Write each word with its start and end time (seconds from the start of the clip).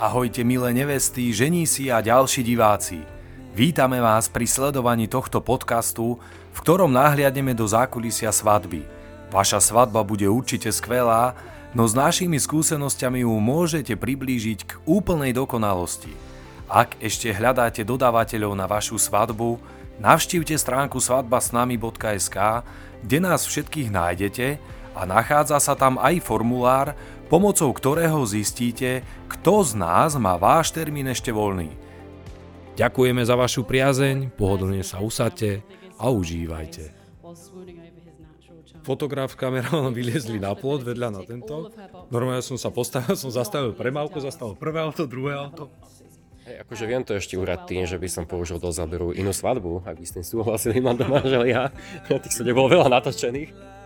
Ahojte 0.00 0.40
milé 0.48 0.72
nevesty, 0.72 1.28
ženísi 1.28 1.92
a 1.92 2.00
ďalší 2.00 2.40
diváci. 2.40 3.04
Vítame 3.52 4.00
vás 4.00 4.32
pri 4.32 4.48
sledovaní 4.48 5.04
tohto 5.04 5.44
podcastu, 5.44 6.16
v 6.56 6.58
ktorom 6.64 6.88
nahliadneme 6.88 7.52
do 7.52 7.68
zákulisia 7.68 8.32
svadby. 8.32 8.88
Vaša 9.28 9.60
svadba 9.60 10.00
bude 10.00 10.24
určite 10.24 10.72
skvelá, 10.72 11.36
no 11.76 11.84
s 11.84 11.92
našimi 11.92 12.40
skúsenosťami 12.40 13.28
ju 13.28 13.34
môžete 13.44 13.92
priblížiť 13.92 14.58
k 14.64 14.72
úplnej 14.88 15.36
dokonalosti. 15.36 16.16
Ak 16.64 16.96
ešte 16.96 17.28
hľadáte 17.36 17.84
dodávateľov 17.84 18.56
na 18.56 18.64
vašu 18.64 18.96
svadbu, 18.96 19.60
navštívte 20.00 20.56
stránku 20.56 20.96
svadbasnami.sk, 20.96 22.64
kde 23.04 23.18
nás 23.20 23.44
všetkých 23.44 23.92
nájdete 23.92 24.46
a 24.94 25.06
nachádza 25.06 25.58
sa 25.62 25.74
tam 25.78 25.96
aj 25.98 26.22
formulár, 26.22 26.98
pomocou 27.30 27.70
ktorého 27.70 28.22
zistíte, 28.26 29.06
kto 29.30 29.62
z 29.62 29.78
nás 29.78 30.18
má 30.18 30.34
váš 30.34 30.74
termín 30.74 31.06
ešte 31.06 31.30
voľný. 31.30 31.70
Ďakujeme 32.74 33.22
za 33.22 33.36
vašu 33.36 33.62
priazeň, 33.68 34.34
pohodlne 34.34 34.80
sa 34.80 34.98
usadte 35.04 35.62
a 36.00 36.08
užívajte. 36.08 36.96
Fotograf, 38.80 39.36
kameraman 39.36 39.92
vyliezli 39.92 40.40
na 40.40 40.56
plot 40.56 40.88
vedľa 40.88 41.08
na 41.12 41.20
tento. 41.22 41.68
Normálne 42.08 42.40
som 42.40 42.56
sa 42.56 42.72
postavil, 42.72 43.12
som 43.12 43.28
zastavil 43.28 43.76
premávku, 43.76 44.16
zastavil 44.18 44.56
prvé 44.56 44.80
auto, 44.80 45.04
druhé 45.04 45.36
auto. 45.36 45.68
Hej, 46.48 46.64
akože 46.64 46.84
viem 46.88 47.04
to 47.04 47.12
ešte 47.12 47.36
urať 47.36 47.60
tým, 47.68 47.84
že 47.84 48.00
by 48.00 48.08
som 48.08 48.24
použil 48.24 48.56
do 48.56 48.72
záberu 48.72 49.12
inú 49.12 49.36
svadbu, 49.36 49.84
ak 49.84 50.00
by 50.00 50.06
s 50.08 50.16
tým 50.16 50.24
súhlasili 50.24 50.80
ma 50.80 50.96
do 50.96 51.04
manželia. 51.04 51.68
Tých 52.08 52.32
sa 52.32 52.42
nebolo 52.42 52.72
veľa 52.72 52.88
natočených. 52.88 53.79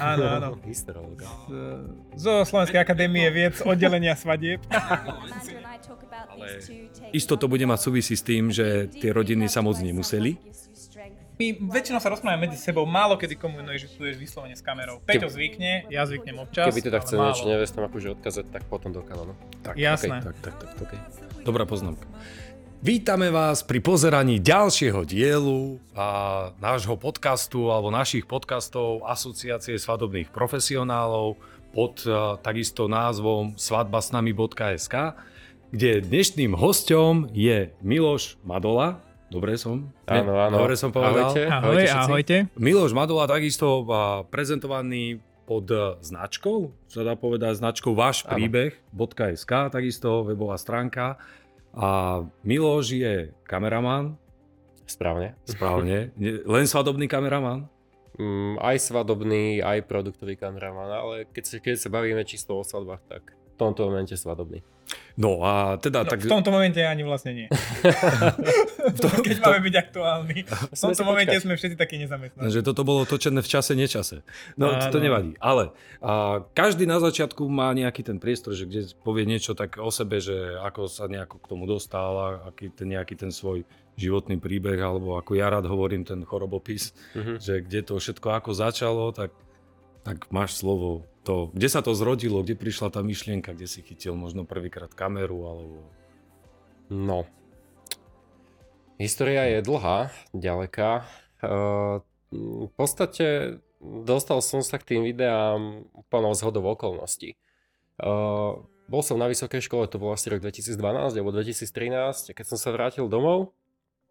Áno, 0.00 0.24
áno. 0.36 0.48
Zo 2.16 2.32
Slovenskej 2.44 2.80
akadémie 2.80 3.28
viec 3.32 3.60
oddelenia 3.64 4.14
svadieb. 4.16 4.60
Ale 6.36 6.60
isto 7.12 7.36
to 7.36 7.48
bude 7.48 7.64
mať 7.64 7.80
súvisí 7.80 8.12
s 8.16 8.24
tým, 8.24 8.52
že 8.52 8.88
tie 8.92 9.12
rodiny 9.12 9.48
sa 9.48 9.64
moc 9.64 9.80
nemuseli. 9.80 10.36
My 11.36 11.52
väčšinou 11.52 12.00
sa 12.00 12.08
rozprávame 12.08 12.48
medzi 12.48 12.56
sebou, 12.56 12.88
málo 12.88 13.20
kedy 13.20 13.36
studuješ 13.36 14.16
vyslovene 14.16 14.56
s 14.56 14.64
kamerou. 14.64 15.04
Peťo 15.04 15.28
zvykne, 15.28 15.84
ja 15.92 16.08
zvyknem 16.08 16.40
občas. 16.40 16.72
Keby 16.72 16.80
teda 16.80 16.98
chcel 17.04 17.20
niečo 17.20 17.44
nevestom 17.44 17.84
akože 17.84 18.16
odkazať, 18.16 18.44
tak 18.48 18.64
potom 18.72 18.96
do 18.96 19.04
kanónu. 19.04 19.36
Tak, 19.60 19.76
Jasné. 19.76 20.24
Okay, 20.24 20.32
tak, 20.32 20.36
tak, 20.40 20.54
tak, 20.56 20.70
okay. 20.80 21.00
Dobrá 21.44 21.68
poznámka. 21.68 22.08
Vítame 22.84 23.32
vás 23.32 23.64
pri 23.64 23.80
pozeraní 23.80 24.36
ďalšieho 24.36 25.08
dielu 25.08 25.80
a 25.96 26.08
nášho 26.60 26.92
podcastu 27.00 27.72
alebo 27.72 27.88
našich 27.88 28.28
podcastov 28.28 29.00
Asociácie 29.08 29.80
svadobných 29.80 30.28
profesionálov 30.28 31.40
pod 31.72 32.04
uh, 32.04 32.36
takisto 32.44 32.84
názvom 32.84 33.56
svadbasnami.sk, 33.56 34.92
kde 35.72 36.04
dnešným 36.04 36.52
hostom 36.52 37.32
je 37.32 37.72
Miloš 37.80 38.36
Madola. 38.44 39.00
Dobre 39.32 39.56
som? 39.56 39.88
Áno, 40.04 40.36
áno. 40.36 40.60
Dobre 40.60 40.76
som 40.76 40.92
povedal. 40.92 41.32
Ahojte, 41.32 41.42
ahojte, 41.48 41.88
ahojte. 41.88 42.36
Miloš 42.60 42.92
Madola 42.92 43.24
takisto 43.24 43.88
uh, 43.88 44.28
prezentovaný 44.28 45.24
pod 45.46 45.70
značkou, 46.02 46.74
sa 46.90 47.06
dá 47.06 47.14
povedať 47.14 47.62
značkou 47.62 47.94
váš 47.94 48.26
príbeh.sk, 48.26 49.70
takisto 49.70 50.26
webová 50.26 50.58
stránka 50.58 51.22
a 51.76 52.24
Miloš 52.40 52.96
je 52.96 53.14
kameraman. 53.44 54.16
Správne. 54.88 55.36
Správne. 55.44 56.10
Len 56.46 56.64
svadobný 56.64 57.04
kameraman? 57.04 57.68
Mm, 58.16 58.56
aj 58.64 58.76
svadobný, 58.80 59.60
aj 59.60 59.84
produktový 59.84 60.40
kameraman, 60.40 60.88
ale 60.88 61.16
keď 61.28 61.44
sa, 61.44 61.56
keď 61.60 61.74
sa 61.76 61.88
bavíme 61.92 62.24
čisto 62.24 62.56
o 62.56 62.64
svadbách, 62.64 63.04
tak 63.04 63.22
v 63.36 63.56
tomto 63.60 63.84
momente 63.92 64.16
svadobný. 64.16 64.64
No 65.16 65.40
a 65.40 65.80
teda... 65.80 66.04
No, 66.04 66.12
tak... 66.12 66.20
V 66.20 66.28
tomto 66.28 66.52
momente 66.52 66.76
ani 66.84 67.00
vlastne 67.00 67.32
nie. 67.32 67.48
to, 69.00 69.06
Keď 69.08 69.36
to... 69.40 69.44
máme 69.48 69.60
byť 69.64 69.74
aktuálni. 69.80 70.38
V 70.76 70.78
tomto 70.78 71.02
momente 71.08 71.32
počkať. 71.32 71.44
sme 71.48 71.54
všetci 71.56 71.76
takí 71.80 71.96
nezamestnaní. 71.96 72.52
Že 72.52 72.60
toto 72.60 72.84
bolo 72.84 73.08
točené 73.08 73.40
v 73.40 73.48
čase, 73.48 73.72
nečase. 73.72 74.20
No 74.60 74.76
to, 74.76 74.92
to 74.92 74.98
nevadí. 75.00 75.32
Ale 75.40 75.72
a, 76.04 76.44
každý 76.52 76.84
na 76.84 77.00
začiatku 77.00 77.48
má 77.48 77.72
nejaký 77.72 78.04
ten 78.04 78.20
priestor, 78.20 78.52
že 78.52 78.68
kde 78.68 78.92
povie 79.00 79.24
niečo 79.24 79.56
tak 79.56 79.80
o 79.80 79.88
sebe, 79.88 80.20
že 80.20 80.36
ako 80.60 80.84
sa 80.84 81.08
nejako 81.08 81.40
k 81.40 81.46
tomu 81.48 81.64
dostal 81.64 82.12
a 82.20 82.26
aký 82.52 82.68
ten, 82.68 82.92
nejaký 82.92 83.16
ten 83.16 83.32
svoj 83.32 83.64
životný 83.96 84.36
príbeh, 84.36 84.76
alebo 84.76 85.16
ako 85.16 85.32
ja 85.32 85.48
rád 85.48 85.64
hovorím, 85.64 86.04
ten 86.04 86.20
chorobopis, 86.28 86.92
uh-huh. 87.16 87.40
že 87.40 87.64
kde 87.64 87.80
to 87.80 87.96
všetko 87.96 88.28
ako 88.36 88.52
začalo, 88.52 89.04
tak, 89.16 89.32
tak 90.04 90.28
máš 90.28 90.60
slovo 90.60 91.08
to, 91.26 91.50
kde 91.50 91.66
sa 91.66 91.82
to 91.82 91.90
zrodilo, 91.98 92.46
kde 92.46 92.54
prišla 92.54 92.94
tá 92.94 93.02
myšlienka, 93.02 93.50
kde 93.50 93.66
si 93.66 93.82
chytil 93.82 94.14
možno 94.14 94.46
prvýkrát 94.46 94.94
kameru, 94.94 95.42
alebo... 95.42 95.78
No, 96.86 97.26
história 99.02 99.58
je 99.58 99.60
dlhá, 99.66 100.14
ďaleká. 100.30 101.02
Uh, 101.42 102.00
v 102.30 102.70
podstate 102.78 103.58
dostal 103.82 104.38
som 104.38 104.62
sa 104.62 104.78
k 104.78 104.96
tým 104.96 105.02
videám 105.02 105.84
úplnou 105.92 106.32
zhodou 106.32 106.64
okolností. 106.64 107.36
Uh, 107.98 108.62
bol 108.86 109.02
som 109.02 109.18
na 109.18 109.26
vysokej 109.26 109.66
škole, 109.66 109.90
to 109.90 109.98
bol 109.98 110.14
asi 110.14 110.30
rok 110.30 110.38
2012 110.46 110.78
alebo 111.18 111.34
2013, 111.34 112.38
keď 112.38 112.44
som 112.46 112.58
sa 112.58 112.70
vrátil 112.70 113.10
domov, 113.10 113.50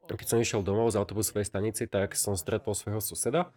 keď 0.05 0.27
som 0.35 0.37
išiel 0.37 0.61
domov 0.61 0.93
z 0.93 0.99
autobusovej 1.01 1.47
stanici, 1.47 1.87
tak 1.89 2.13
som 2.13 2.37
stretol 2.37 2.75
svojho 2.75 3.01
suseda, 3.01 3.49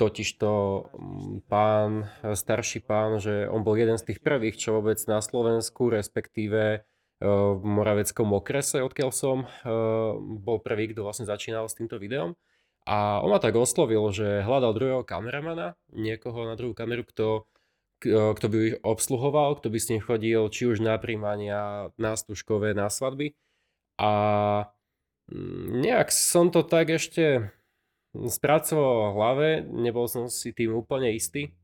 totižto 0.00 0.50
mm, 0.96 1.36
pán, 1.44 2.08
starší 2.24 2.80
pán, 2.80 3.20
že 3.20 3.44
on 3.52 3.60
bol 3.60 3.76
jeden 3.76 4.00
z 4.00 4.08
tých 4.08 4.24
prvých, 4.24 4.56
čo 4.56 4.80
vôbec 4.80 4.96
na 5.04 5.20
Slovensku, 5.20 5.92
respektíve 5.92 6.60
e, 6.72 6.78
v 7.28 7.60
Moraveckom 7.60 8.32
okrese, 8.32 8.80
odkiaľ 8.80 9.10
som, 9.12 9.44
e, 9.44 9.46
bol 10.40 10.64
prvý, 10.64 10.88
kto 10.88 11.04
vlastne 11.04 11.28
začínal 11.28 11.68
s 11.68 11.76
týmto 11.76 12.00
videom. 12.00 12.32
A 12.88 13.20
on 13.20 13.28
ma 13.28 13.36
tak 13.36 13.60
oslovil, 13.60 14.00
že 14.08 14.40
hľadal 14.40 14.72
druhého 14.72 15.02
kameramana, 15.04 15.76
niekoho 15.92 16.48
na 16.48 16.56
druhú 16.56 16.72
kameru, 16.72 17.04
kto, 17.04 17.44
e, 18.00 18.32
kto 18.32 18.46
by 18.48 18.56
ju 18.56 18.68
obsluhoval, 18.80 19.60
kto 19.60 19.68
by 19.68 19.78
s 19.78 19.90
ním 19.92 20.00
chodil 20.00 20.40
či 20.48 20.64
už 20.64 20.80
na 20.80 20.96
príjmania, 20.96 21.92
na 22.00 22.16
stužkové, 22.16 22.72
na 22.72 22.88
svadby. 22.88 23.36
A 24.00 24.10
mm, 25.28 25.84
nejak 25.84 26.08
som 26.08 26.48
to 26.48 26.64
tak 26.64 26.88
ešte 26.88 27.52
spracoval 28.14 29.10
v 29.10 29.14
hlave, 29.14 29.48
nebol 29.70 30.10
som 30.10 30.26
si 30.26 30.50
tým 30.50 30.74
úplne 30.74 31.14
istý. 31.14 31.54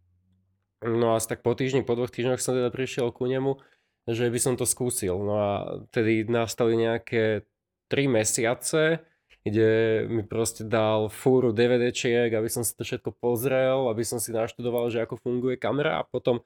No 0.85 1.17
a 1.17 1.19
tak 1.19 1.43
po 1.43 1.57
týždni, 1.57 1.83
po 1.83 1.97
dvoch 1.97 2.13
týždňoch 2.13 2.39
som 2.39 2.55
teda 2.55 2.71
prišiel 2.71 3.11
ku 3.11 3.27
nemu, 3.27 3.59
že 4.07 4.31
by 4.31 4.39
som 4.39 4.55
to 4.55 4.69
skúsil. 4.69 5.19
No 5.19 5.35
a 5.35 5.51
tedy 5.91 6.23
nastali 6.29 6.79
nejaké 6.79 7.49
3 7.91 8.07
mesiace, 8.07 9.03
kde 9.47 10.03
mi 10.11 10.23
proste 10.27 10.67
dal 10.67 11.07
fúru 11.07 11.55
DVDčiek, 11.55 12.35
aby 12.35 12.51
som 12.51 12.67
si 12.67 12.75
to 12.75 12.83
všetko 12.83 13.15
pozrel, 13.19 13.87
aby 13.91 14.03
som 14.03 14.19
si 14.19 14.35
naštudoval, 14.35 14.91
že 14.91 15.03
ako 15.03 15.23
funguje 15.23 15.55
kamera 15.59 16.03
a 16.03 16.07
potom 16.07 16.43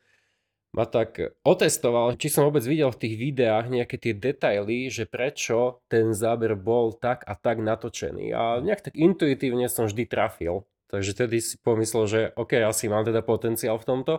ma 0.70 0.86
tak 0.86 1.18
otestoval, 1.42 2.14
či 2.14 2.30
som 2.30 2.46
vôbec 2.46 2.62
videl 2.62 2.94
v 2.94 3.00
tých 3.02 3.14
videách 3.18 3.66
nejaké 3.70 3.96
tie 3.98 4.14
detaily, 4.14 4.86
že 4.86 5.06
prečo 5.06 5.82
ten 5.90 6.14
záber 6.14 6.54
bol 6.54 6.94
tak 6.94 7.26
a 7.26 7.34
tak 7.34 7.58
natočený. 7.58 8.30
A 8.30 8.62
nejak 8.62 8.86
tak 8.86 8.94
intuitívne 8.94 9.66
som 9.66 9.90
vždy 9.90 10.06
trafil. 10.06 10.62
Takže 10.90 11.14
tedy 11.14 11.38
si 11.38 11.54
pomyslel, 11.62 12.04
že 12.06 12.20
OK, 12.34 12.58
asi 12.62 12.90
mám 12.90 13.06
teda 13.06 13.22
potenciál 13.22 13.78
v 13.78 13.86
tomto. 13.86 14.14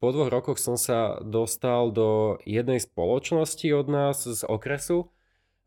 Po 0.00 0.16
dvoch 0.16 0.32
rokoch 0.32 0.56
som 0.56 0.80
sa 0.80 1.20
dostal 1.20 1.92
do 1.92 2.40
jednej 2.48 2.80
spoločnosti 2.80 3.68
od 3.76 3.86
nás 3.88 4.24
z 4.24 4.40
okresu, 4.48 5.12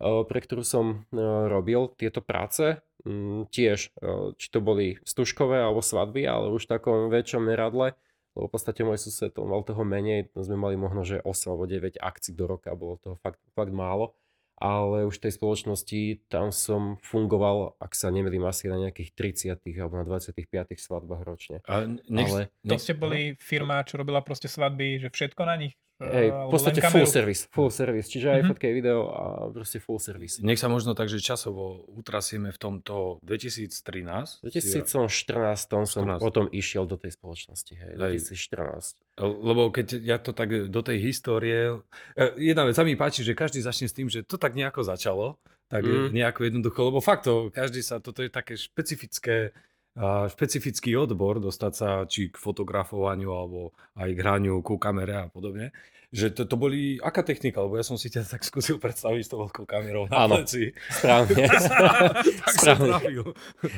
eh, 0.02 0.26
pre 0.26 0.40
ktorú 0.42 0.66
som 0.66 1.06
eh, 1.14 1.18
robil 1.50 1.94
tieto 1.98 2.22
práce. 2.22 2.82
Mm, 3.06 3.46
tiež, 3.54 3.94
eh, 4.02 4.34
či 4.42 4.48
to 4.50 4.58
boli 4.58 4.98
stužkové 5.06 5.62
alebo 5.62 5.86
svadby, 5.86 6.26
ale 6.26 6.50
už 6.50 6.66
v 6.66 6.72
takom 6.78 7.14
väčšom 7.14 7.46
meradle 7.46 7.94
lebo 8.34 8.50
v 8.50 8.54
podstate 8.54 8.82
môj 8.82 8.98
sused, 8.98 9.34
on 9.38 9.50
mal 9.54 9.62
toho 9.62 9.86
menej, 9.86 10.30
sme 10.34 10.58
mali 10.58 10.76
možno, 10.78 11.06
že 11.06 11.22
8 11.22 11.54
alebo 11.54 11.70
9 11.70 12.02
akcií 12.02 12.34
do 12.34 12.50
roka, 12.50 12.74
bolo 12.74 12.98
toho 12.98 13.16
fakt, 13.22 13.42
fakt 13.54 13.74
málo. 13.74 14.18
Ale 14.54 15.04
už 15.10 15.18
v 15.18 15.24
tej 15.28 15.34
spoločnosti 15.42 16.02
tam 16.30 16.54
som 16.54 17.02
fungoval, 17.02 17.74
ak 17.82 17.98
sa 17.98 18.14
nemýlim, 18.14 18.46
asi 18.46 18.70
na 18.70 18.78
nejakých 18.80 19.10
30 19.58 19.82
alebo 19.82 19.98
na 19.98 20.06
25 20.06 20.38
svadbách 20.78 21.22
ročne. 21.26 21.58
A 21.66 21.90
nech, 21.90 22.30
Ale, 22.30 22.54
to 22.62 22.78
ste 22.78 22.94
boli 22.94 23.34
firma, 23.42 23.82
čo 23.82 23.98
robila 23.98 24.22
proste 24.22 24.46
svadby, 24.46 25.02
že 25.02 25.10
všetko 25.10 25.42
na 25.44 25.58
nich? 25.58 25.74
Hej, 26.02 26.34
v 26.34 26.50
podstate 26.50 26.82
full 26.90 27.06
service, 27.06 27.46
full 27.54 27.70
service, 27.70 28.10
čiže 28.10 28.28
aj 28.28 28.34
mm-hmm. 28.34 28.50
fotke, 28.50 28.68
video 28.74 29.00
a 29.14 29.24
proste 29.54 29.78
full 29.78 30.02
service. 30.02 30.42
Nech 30.42 30.58
sa 30.58 30.66
možno 30.66 30.98
tak, 30.98 31.06
že 31.06 31.22
časovo 31.22 31.86
utrasieme 31.94 32.50
v 32.50 32.58
tomto 32.58 33.22
2013. 33.22 34.42
2014 34.42 34.90
som 34.90 35.06
14. 35.08 36.18
potom 36.18 36.50
išiel 36.50 36.90
do 36.90 36.98
tej 36.98 37.14
spoločnosti, 37.14 37.74
hej, 37.78 37.92
2014. 37.96 39.22
Lebo 39.22 39.70
keď 39.70 40.02
ja 40.02 40.18
to 40.18 40.34
tak 40.34 40.50
do 40.68 40.82
tej 40.82 40.98
histórie, 40.98 41.78
e, 42.18 42.26
jedna 42.42 42.66
vec 42.66 42.74
sa 42.74 42.82
mi 42.82 42.98
páči, 42.98 43.22
že 43.22 43.38
každý 43.38 43.62
začne 43.62 43.86
s 43.86 43.94
tým, 43.94 44.10
že 44.10 44.26
to 44.26 44.42
tak 44.42 44.58
nejako 44.58 44.82
začalo, 44.82 45.38
tak 45.70 45.86
mm. 45.86 46.10
nejako 46.10 46.42
jednoducho, 46.50 46.80
lebo 46.90 47.00
fakt 47.02 47.30
to, 47.30 47.54
každý 47.54 47.86
sa, 47.86 48.02
toto 48.02 48.26
je 48.26 48.30
také 48.34 48.58
špecifické 48.58 49.54
špecifický 49.96 50.98
odbor, 50.98 51.38
dostať 51.38 51.74
sa 51.74 51.90
či 52.10 52.34
k 52.34 52.36
fotografovaniu, 52.42 53.30
alebo 53.30 53.60
aj 53.94 54.10
k 54.10 54.20
hraniu 54.20 54.62
ku 54.66 54.82
kamere 54.82 55.26
a 55.26 55.28
podobne. 55.30 55.70
Že 56.14 56.30
to, 56.38 56.42
to 56.46 56.56
boli, 56.58 57.02
aká 57.02 57.26
technika? 57.26 57.62
Lebo 57.62 57.78
ja 57.78 57.86
som 57.86 57.98
si 57.98 58.10
ťa 58.10 58.26
tak 58.38 58.46
skúsil 58.46 58.78
predstaviť 58.82 59.22
s 59.26 59.30
tou 59.30 59.42
veľkou 59.46 59.66
kamerou 59.66 60.10
na 60.10 60.26
Áno, 60.26 60.42
pleci. 60.42 60.74
správne. 60.90 61.46
tak 62.42 62.54
správne. 62.58 62.90
trafil. 62.98 63.24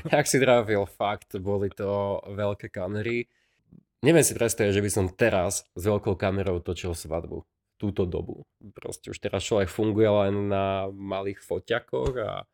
tak 0.07 0.25
si 0.27 0.38
trafil, 0.39 0.83
fakt. 0.88 1.35
Boli 1.39 1.71
to 1.71 2.19
veľké 2.31 2.71
kamery. 2.71 3.27
Neviem 4.03 4.23
si 4.23 4.35
predstaviť, 4.38 4.71
že 4.75 4.83
by 4.83 4.91
som 4.91 5.06
teraz 5.09 5.65
s 5.73 5.83
veľkou 5.83 6.13
kamerou 6.19 6.59
točil 6.62 6.94
svadbu 6.94 7.44
túto 7.75 8.07
dobu. 8.07 8.47
Proste 8.71 9.12
už 9.12 9.19
teraz 9.19 9.44
človek 9.44 9.67
funguje 9.67 10.07
len 10.07 10.47
na 10.47 10.88
malých 10.88 11.44
foťakoch 11.44 12.13
a 12.23 12.47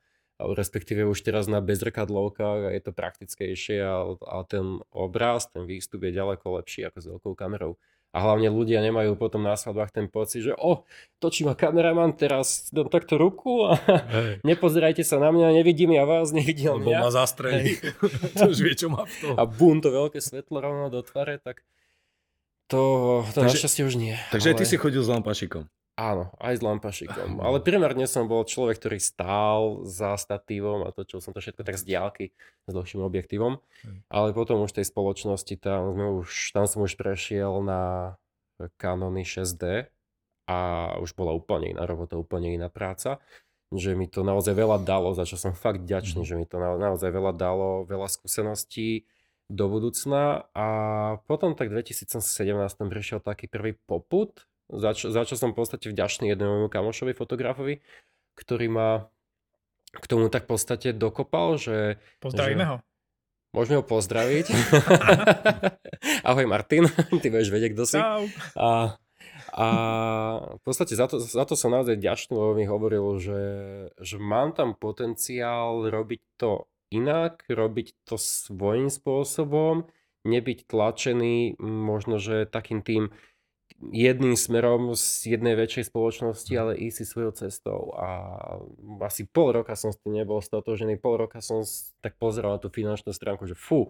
respektíve 0.49 1.05
už 1.05 1.21
teraz 1.21 1.45
na 1.45 1.61
bezrkadlovkách 1.61 2.67
a 2.67 2.73
je 2.73 2.81
to 2.81 2.91
praktickejšie 2.91 3.77
a, 3.81 4.17
a 4.17 4.37
ten 4.45 4.81
obraz, 4.89 5.49
ten 5.49 5.69
výstup 5.69 6.01
je 6.05 6.17
ďaleko 6.17 6.61
lepší 6.61 6.89
ako 6.89 6.97
s 6.97 7.05
veľkou 7.05 7.33
kamerou. 7.37 7.77
A 8.11 8.19
hlavne 8.19 8.51
ľudia 8.51 8.83
nemajú 8.83 9.15
potom 9.15 9.39
na 9.39 9.55
svadbách 9.55 9.95
ten 9.95 10.11
pocit, 10.11 10.43
že 10.43 10.53
o, 10.59 10.83
točí 11.23 11.47
ma 11.47 11.55
kameraman, 11.55 12.11
teraz 12.11 12.67
dám 12.75 12.91
takto 12.91 13.15
ruku 13.15 13.71
a 13.71 13.79
hey. 13.79 14.43
nepozerajte 14.51 14.99
sa 15.07 15.15
na 15.15 15.31
mňa, 15.31 15.55
nevidím 15.55 15.95
ja 15.95 16.03
vás, 16.03 16.35
nevidím 16.35 16.83
Lebo 16.83 16.91
mňa. 16.91 16.99
ma 16.99 17.11
zastrelí. 17.15 17.79
to 18.35 18.51
už 18.51 18.59
vie, 18.59 18.75
čo 18.75 18.91
má 18.91 19.07
v 19.07 19.15
tom. 19.15 19.35
A 19.39 19.47
bum, 19.47 19.79
to 19.79 19.95
veľké 19.95 20.19
svetlo 20.19 20.59
rovno 20.59 20.91
do 20.91 20.99
tvare, 21.07 21.39
tak 21.39 21.63
to, 22.67 23.23
to 23.31 23.47
takže, 23.47 23.63
našťastie 23.63 23.83
už 23.87 23.95
nie. 23.95 24.15
Takže 24.31 24.55
ale... 24.55 24.59
ty 24.59 24.63
si 24.67 24.75
chodil 24.75 24.99
s 24.99 25.07
lampašikom. 25.07 25.71
Áno, 26.01 26.33
aj 26.41 26.57
s 26.57 26.65
lampašikom. 26.65 27.37
Ale 27.45 27.61
primárne 27.61 28.09
som 28.09 28.25
bol 28.25 28.41
človek, 28.41 28.81
ktorý 28.81 28.97
stál 28.97 29.85
za 29.85 30.17
statívom 30.17 30.81
a 30.81 30.89
točil 30.89 31.21
som 31.21 31.29
to 31.29 31.37
všetko 31.37 31.61
tak 31.61 31.77
z 31.77 31.93
diálky 31.93 32.25
s 32.65 32.71
dlhším 32.73 33.05
objektívom. 33.05 33.61
Ale 34.09 34.33
potom 34.33 34.65
už 34.65 34.73
tej 34.73 34.89
spoločnosti, 34.89 35.53
tam, 35.61 35.93
sme 35.93 36.25
už, 36.25 36.57
tam 36.57 36.65
som 36.65 36.81
už 36.81 36.97
prešiel 36.97 37.61
na 37.61 38.17
Canony 38.81 39.21
6D 39.21 39.93
a 40.49 40.57
už 40.97 41.13
bola 41.13 41.37
úplne 41.37 41.77
iná 41.77 41.85
robota, 41.85 42.17
úplne 42.17 42.49
iná 42.49 42.73
práca. 42.73 43.21
Že 43.69 43.93
mi 43.93 44.09
to 44.09 44.25
naozaj 44.25 44.57
veľa 44.57 44.81
dalo, 44.81 45.13
za 45.13 45.29
čo 45.29 45.37
som 45.37 45.53
fakt 45.53 45.85
ďačný, 45.85 46.25
mm. 46.25 46.27
že 46.27 46.33
mi 46.33 46.49
to 46.49 46.57
na, 46.57 46.81
naozaj 46.81 47.13
veľa 47.13 47.37
dalo, 47.37 47.85
veľa 47.85 48.09
skúseností 48.09 49.05
do 49.53 49.69
budúcna. 49.69 50.49
A 50.57 50.67
potom 51.29 51.53
tak 51.53 51.69
v 51.69 51.85
2017 51.85 52.41
prišiel 52.89 53.21
taký 53.21 53.45
prvý 53.45 53.77
poput, 53.85 54.49
za 54.71 54.91
čo, 54.95 55.11
za 55.11 55.27
čo 55.27 55.35
som 55.35 55.51
v 55.51 55.59
podstate 55.59 55.91
vďačný 55.91 56.31
jednému 56.31 56.71
kamošovi, 56.71 57.11
fotografovi, 57.11 57.83
ktorý 58.39 58.67
ma 58.71 58.89
k 59.91 60.05
tomu 60.07 60.31
tak 60.31 60.47
v 60.47 60.55
podstate 60.55 60.95
dokopal, 60.95 61.59
že... 61.59 61.99
Pozdravíme 62.23 62.63
že... 62.63 62.69
ho. 62.71 62.77
Môžeme 63.51 63.83
ho 63.83 63.85
pozdraviť. 63.85 64.45
Ahoj 66.29 66.47
Martin, 66.47 66.87
ty 67.19 67.27
budeš 67.27 67.51
vedieť, 67.51 67.75
kto 67.75 67.83
si. 67.83 67.99
Čau. 67.99 68.23
A, 68.55 68.95
a 69.51 69.67
v 70.55 70.61
podstate 70.63 70.95
za 70.95 71.11
to, 71.11 71.19
za 71.19 71.43
to 71.43 71.59
som 71.59 71.75
naozaj 71.75 71.99
ďačný, 71.99 72.31
lebo 72.31 72.55
mi 72.55 72.63
hovoril, 72.63 73.19
že, 73.19 73.43
že 73.99 74.15
mám 74.15 74.55
tam 74.55 74.71
potenciál 74.79 75.91
robiť 75.91 76.21
to 76.39 76.71
inak, 76.95 77.43
robiť 77.51 78.07
to 78.07 78.15
svojím 78.15 78.87
spôsobom, 78.87 79.87
nebyť 80.23 80.71
tlačený 80.71 81.59
možno, 81.59 82.23
že 82.23 82.47
takým 82.47 82.79
tým 82.79 83.11
jedným 83.89 84.37
smerom 84.37 84.93
z 84.93 85.33
jednej 85.33 85.57
väčšej 85.57 85.89
spoločnosti, 85.89 86.53
ale 86.53 86.77
ísť 86.77 86.95
si 87.01 87.05
svojou 87.09 87.33
cestou. 87.33 87.89
A 87.97 88.07
asi 89.01 89.25
pol 89.25 89.57
roka 89.57 89.73
som 89.73 89.89
s 89.89 89.97
tým 90.05 90.21
nebol 90.21 90.37
stotožený, 90.37 91.01
pol 91.01 91.25
roka 91.25 91.41
som 91.41 91.65
tak 92.05 92.21
pozeral 92.21 92.57
na 92.57 92.61
tú 92.61 92.69
finančnú 92.69 93.09
stránku, 93.09 93.49
že 93.49 93.57
fú, 93.57 93.89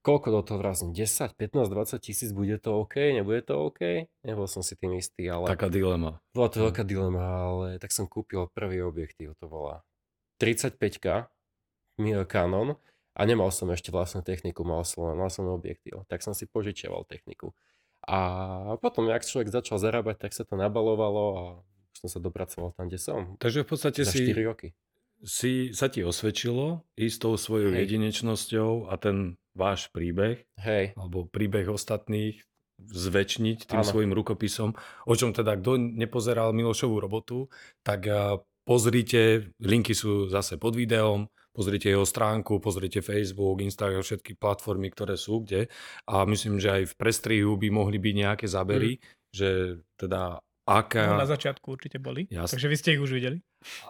koľko 0.00 0.28
do 0.32 0.40
toho 0.44 0.58
vrazím? 0.60 0.96
10, 0.96 1.36
15, 1.36 1.68
20 1.68 2.00
tisíc, 2.00 2.30
bude 2.32 2.56
to 2.60 2.80
OK, 2.80 2.96
nebude 3.12 3.44
to 3.44 3.54
OK? 3.56 4.08
Nebol 4.24 4.48
som 4.48 4.64
si 4.64 4.76
tým 4.76 4.96
istý, 4.96 5.28
ale... 5.28 5.48
Taká 5.48 5.68
dilema. 5.68 6.20
Bola 6.32 6.48
to 6.48 6.64
veľká 6.64 6.82
dilema, 6.84 7.22
ale 7.48 7.66
tak 7.76 7.92
som 7.92 8.08
kúpil 8.08 8.48
prvý 8.52 8.80
objektív, 8.80 9.36
to 9.36 9.46
bola 9.48 9.84
35K 10.40 11.28
Canon 12.30 12.78
a 13.18 13.20
nemal 13.26 13.50
som 13.50 13.66
ešte 13.74 13.90
vlastnú 13.90 14.22
techniku, 14.22 14.62
mal 14.62 14.86
som, 14.86 15.10
mal 15.16 15.30
som 15.32 15.48
objektív, 15.50 16.06
tak 16.06 16.22
som 16.22 16.36
si 16.36 16.46
požičiaval 16.46 17.02
techniku. 17.08 17.50
A 18.06 18.18
potom, 18.78 19.10
ak 19.10 19.26
človek 19.26 19.50
začal 19.50 19.80
zarábať, 19.80 20.28
tak 20.28 20.32
sa 20.36 20.46
to 20.46 20.54
nabalovalo 20.54 21.24
a 21.34 21.44
som 21.98 22.08
sa 22.08 22.22
dopracoval 22.22 22.72
tam, 22.78 22.86
kde 22.86 22.98
som. 23.02 23.34
Takže 23.42 23.66
v 23.66 23.68
podstate 23.68 24.00
Za 24.06 24.14
si, 24.14 24.30
4 24.30 24.46
roky. 24.46 24.70
si 25.26 25.74
sa 25.74 25.90
ti 25.90 26.06
osvedčilo 26.06 26.86
ísť 26.94 27.16
tou 27.18 27.34
svojou 27.34 27.74
Hej. 27.74 27.90
jedinečnosťou 27.90 28.86
a 28.86 28.94
ten 28.96 29.34
váš 29.58 29.90
príbeh, 29.90 30.46
Hej. 30.62 30.94
alebo 30.94 31.26
príbeh 31.26 31.66
ostatných 31.66 32.38
zväčšniť 32.78 33.66
tým 33.66 33.82
ano. 33.82 33.90
svojim 33.90 34.14
rukopisom, 34.14 34.78
o 35.02 35.14
čom 35.18 35.34
teda 35.34 35.58
kto 35.58 35.82
nepozeral 35.82 36.54
Milošovú 36.54 37.02
robotu, 37.02 37.50
tak 37.82 38.06
pozrite, 38.62 39.50
linky 39.58 39.98
sú 39.98 40.30
zase 40.30 40.54
pod 40.62 40.78
videom, 40.78 41.26
pozrite 41.58 41.90
jeho 41.90 42.06
stránku, 42.06 42.62
pozrite 42.62 43.02
Facebook, 43.02 43.58
Instagram, 43.58 44.06
všetky 44.06 44.38
platformy, 44.38 44.94
ktoré 44.94 45.18
sú 45.18 45.42
kde. 45.42 45.66
A 46.06 46.22
myslím, 46.22 46.62
že 46.62 46.70
aj 46.70 46.94
v 46.94 46.94
prestrihu 46.94 47.58
by 47.58 47.74
mohli 47.74 47.98
byť 47.98 48.14
nejaké 48.14 48.46
zábery, 48.46 49.02
mm. 49.02 49.34
že 49.34 49.48
teda 49.98 50.38
aká... 50.62 51.18
No, 51.18 51.18
na 51.18 51.26
začiatku 51.26 51.66
určite 51.74 51.98
boli, 51.98 52.30
Jasne. 52.30 52.54
takže 52.54 52.68
vy 52.70 52.76
ste 52.78 52.94
ich 52.94 53.02
už 53.02 53.10
videli. 53.10 53.42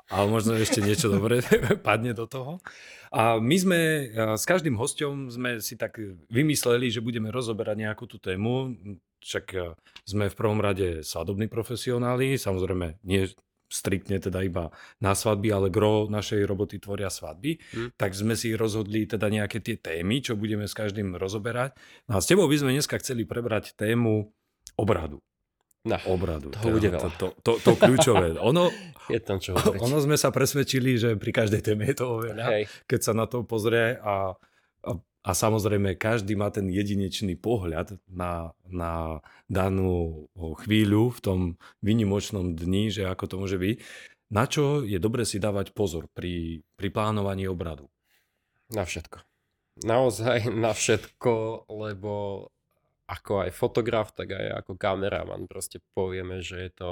Ale 0.08 0.32
možno 0.32 0.56
ešte 0.56 0.80
niečo 0.80 1.12
dobré 1.20 1.44
padne 1.86 2.16
do 2.16 2.24
toho. 2.24 2.64
A 3.12 3.36
my 3.36 3.56
sme 3.60 3.80
s 4.16 4.48
každým 4.48 4.80
hostom 4.80 5.28
sme 5.28 5.60
si 5.60 5.76
tak 5.76 6.00
vymysleli, 6.32 6.88
že 6.88 7.04
budeme 7.04 7.28
rozoberať 7.28 7.76
nejakú 7.84 8.08
tú 8.08 8.16
tému. 8.16 8.72
Však 9.18 9.76
sme 10.06 10.30
v 10.30 10.38
prvom 10.38 10.62
rade 10.62 11.02
svadobní 11.02 11.50
profesionáli, 11.50 12.38
samozrejme 12.38 13.02
nie 13.02 13.26
striktne 13.68 14.16
teda 14.18 14.40
iba 14.42 14.72
na 14.98 15.12
svadby, 15.12 15.52
ale 15.52 15.68
gro 15.68 16.08
našej 16.08 16.42
roboty 16.48 16.80
tvoria 16.80 17.12
svadby, 17.12 17.60
hmm. 17.60 18.00
tak 18.00 18.16
sme 18.16 18.34
si 18.34 18.56
rozhodli 18.56 19.04
teda 19.04 19.28
nejaké 19.28 19.60
tie 19.60 19.76
témy, 19.76 20.24
čo 20.24 20.34
budeme 20.34 20.64
s 20.64 20.74
každým 20.74 21.14
rozoberať. 21.14 21.76
No 22.08 22.18
a 22.18 22.24
s 22.24 22.26
tebou 22.26 22.48
by 22.48 22.56
sme 22.56 22.74
dneska 22.74 22.96
chceli 22.98 23.28
prebrať 23.28 23.76
tému 23.76 24.32
obradu. 24.80 25.20
No, 25.86 25.96
obradu. 26.10 26.50
Toho 26.52 26.64
teda, 26.68 26.74
bude 26.74 26.88
veľa. 26.90 27.02
To, 27.04 27.10
to, 27.14 27.26
to, 27.40 27.52
to 27.62 27.70
kľúčové. 27.78 28.34
Ono, 28.42 28.68
je 29.14 29.20
tam 29.22 29.38
čo 29.38 29.54
ono 29.56 30.02
sme 30.02 30.18
sa 30.18 30.34
presvedčili, 30.34 30.98
že 30.98 31.14
pri 31.14 31.30
každej 31.30 31.62
téme 31.62 31.86
je 31.88 31.96
toho 31.96 32.24
veľa, 32.24 32.44
Hej. 32.50 32.62
keď 32.90 33.00
sa 33.00 33.12
na 33.14 33.30
to 33.30 33.46
pozrie 33.46 33.94
a 34.00 34.34
a 34.78 34.90
samozrejme, 35.36 35.98
každý 35.98 36.38
má 36.38 36.48
ten 36.48 36.72
jedinečný 36.72 37.36
pohľad 37.36 38.00
na, 38.08 38.56
na 38.64 39.20
danú 39.50 40.24
chvíľu 40.64 41.12
v 41.12 41.20
tom 41.20 41.40
vynimočnom 41.84 42.56
dni, 42.56 42.88
že 42.88 43.04
ako 43.04 43.24
to 43.28 43.34
môže 43.36 43.58
byť. 43.60 43.76
Na 44.32 44.44
čo 44.48 44.84
je 44.84 44.96
dobre 45.00 45.28
si 45.28 45.40
dávať 45.40 45.72
pozor 45.72 46.08
pri, 46.12 46.64
pri 46.76 46.88
plánovaní 46.88 47.48
obradu? 47.48 47.88
Na 48.72 48.84
všetko. 48.84 49.24
Naozaj 49.84 50.52
na 50.64 50.72
všetko, 50.72 51.66
lebo 51.72 52.46
ako 53.08 53.48
aj 53.48 53.50
fotograf, 53.56 54.12
tak 54.12 54.36
aj 54.36 54.64
ako 54.64 54.76
kameraman 54.76 55.48
proste 55.48 55.80
povieme, 55.96 56.44
že 56.44 56.68
je 56.68 56.70
to, 56.76 56.90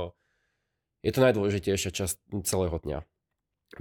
je 1.04 1.12
to 1.12 1.20
najdôležitejšia 1.20 1.92
časť 1.92 2.16
celého 2.48 2.76
dňa. 2.80 2.98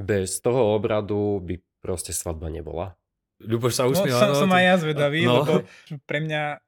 Bez 0.04 0.44
toho 0.44 0.76
obradu 0.76 1.40
by 1.40 1.64
proste 1.80 2.12
svadba 2.12 2.52
nebola 2.52 3.00
Ľuboš 3.46 3.74
sa 3.74 3.86
usmiel. 3.86 4.18
No, 4.18 4.34
som, 4.34 4.46
som 4.46 4.52
aj 4.52 4.64
ja 4.64 4.75
zvedavý, 4.82 5.22
no. 5.25 5.42
lebo 5.42 5.54
pre 6.10 6.20
mňa 6.25 6.60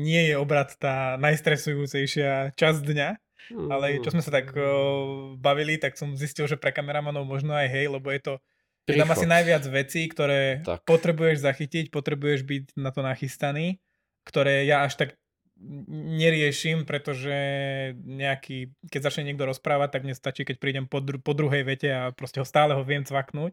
nie 0.00 0.22
je 0.30 0.34
obrad 0.34 0.74
tá 0.78 1.14
najstresujúcejšia 1.22 2.58
časť 2.58 2.80
dňa, 2.82 3.08
mm. 3.54 3.68
ale 3.70 4.02
čo 4.02 4.10
sme 4.10 4.22
sa 4.22 4.34
tak 4.34 4.50
uh, 4.54 5.34
bavili, 5.38 5.78
tak 5.78 5.94
som 5.94 6.18
zistil, 6.18 6.50
že 6.50 6.58
pre 6.58 6.74
kameramanov 6.74 7.22
možno 7.22 7.54
aj 7.54 7.68
hej, 7.70 7.86
lebo 7.90 8.10
je 8.10 8.22
to 8.22 8.34
je 8.90 8.98
tam 8.98 9.12
asi 9.14 9.26
najviac 9.28 9.62
vecí, 9.70 10.10
ktoré 10.10 10.66
tak. 10.66 10.82
potrebuješ 10.82 11.46
zachytiť, 11.46 11.94
potrebuješ 11.94 12.42
byť 12.42 12.64
na 12.74 12.90
to 12.90 13.06
nachystaný, 13.06 13.78
ktoré 14.26 14.66
ja 14.66 14.82
až 14.82 14.98
tak 14.98 15.08
neriešim, 15.94 16.88
pretože 16.88 17.36
nejaký, 18.02 18.72
keď 18.88 19.00
začne 19.12 19.30
niekto 19.30 19.44
rozprávať, 19.44 19.94
tak 19.94 20.02
mne 20.08 20.16
stačí, 20.16 20.42
keď 20.48 20.56
prídem 20.56 20.84
po, 20.88 21.04
dru- 21.04 21.20
po 21.20 21.36
druhej 21.36 21.62
vete 21.68 21.92
a 21.92 22.10
proste 22.16 22.40
ho 22.40 22.46
stále 22.48 22.72
ho 22.72 22.82
viem 22.82 23.04
cvaknúť 23.04 23.52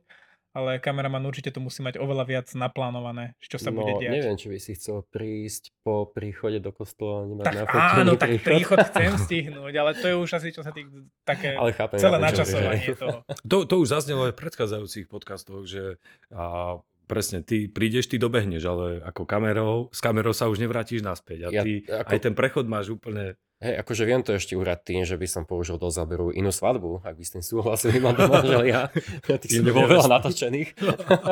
ale 0.56 0.80
kameraman 0.82 1.24
určite 1.26 1.52
to 1.54 1.60
musí 1.60 1.84
mať 1.84 2.00
oveľa 2.00 2.26
viac 2.28 2.48
naplánované, 2.56 3.36
čo 3.44 3.60
sa 3.60 3.70
no, 3.70 3.84
bude 3.84 4.00
diať. 4.00 4.14
neviem, 4.14 4.36
či 4.40 4.48
by 4.52 4.58
si 4.58 4.72
chcel 4.78 5.04
prísť 5.08 5.76
po 5.82 6.08
príchode 6.10 6.64
do 6.64 6.72
kostola 6.72 7.28
nemať 7.28 7.46
tak 7.46 7.68
áno, 7.74 8.14
tak 8.16 8.42
príchod 8.42 8.80
chcem 8.80 9.12
stihnúť, 9.28 9.74
ale 9.76 9.92
to 9.98 10.06
je 10.08 10.16
už 10.16 10.30
asi, 10.40 10.50
čo 10.56 10.62
sa 10.64 10.72
tých 10.72 10.88
také 11.28 11.58
ale 11.58 11.74
chápem, 11.76 12.00
celé 12.00 12.18
načasovanie 12.22 12.94
toho. 12.96 13.22
To, 13.48 13.58
to 13.64 13.76
už 13.80 13.88
zaznelo 13.92 14.28
aj 14.28 14.34
v 14.36 14.40
predchádzajúcich 14.44 15.06
podcastoch, 15.08 15.64
že 15.68 16.02
a, 16.32 16.78
presne, 17.08 17.42
ty 17.42 17.72
prídeš, 17.72 18.12
ty 18.12 18.20
dobehneš, 18.20 18.64
ale 18.68 18.86
ako 19.02 19.24
kamerou, 19.24 19.88
s 19.96 20.04
kamerou 20.04 20.36
sa 20.36 20.52
už 20.52 20.60
nevrátiš 20.60 21.02
naspäť 21.02 21.48
a 21.48 21.50
ja, 21.50 21.64
ty 21.64 21.88
ako... 21.88 22.12
aj 22.12 22.20
ten 22.20 22.34
prechod 22.36 22.68
máš 22.68 22.92
úplne 22.92 23.40
Hej, 23.58 23.82
akože 23.82 24.04
viem 24.06 24.22
to 24.22 24.38
ešte 24.38 24.54
urať 24.54 24.80
tým, 24.86 25.02
že 25.02 25.18
by 25.18 25.26
som 25.26 25.42
použil 25.42 25.82
do 25.82 25.90
záberu 25.90 26.30
inú 26.30 26.54
svadbu, 26.54 27.02
ak 27.02 27.18
by 27.18 27.24
s 27.26 27.34
tým 27.34 27.42
súhlasili 27.42 27.98
mám 27.98 28.14
manželia. 28.14 28.94
Ja 29.26 29.36
tých 29.42 29.66
som 29.66 29.74
bol 29.74 29.90
veľa 29.90 30.22
natočených. 30.22 30.78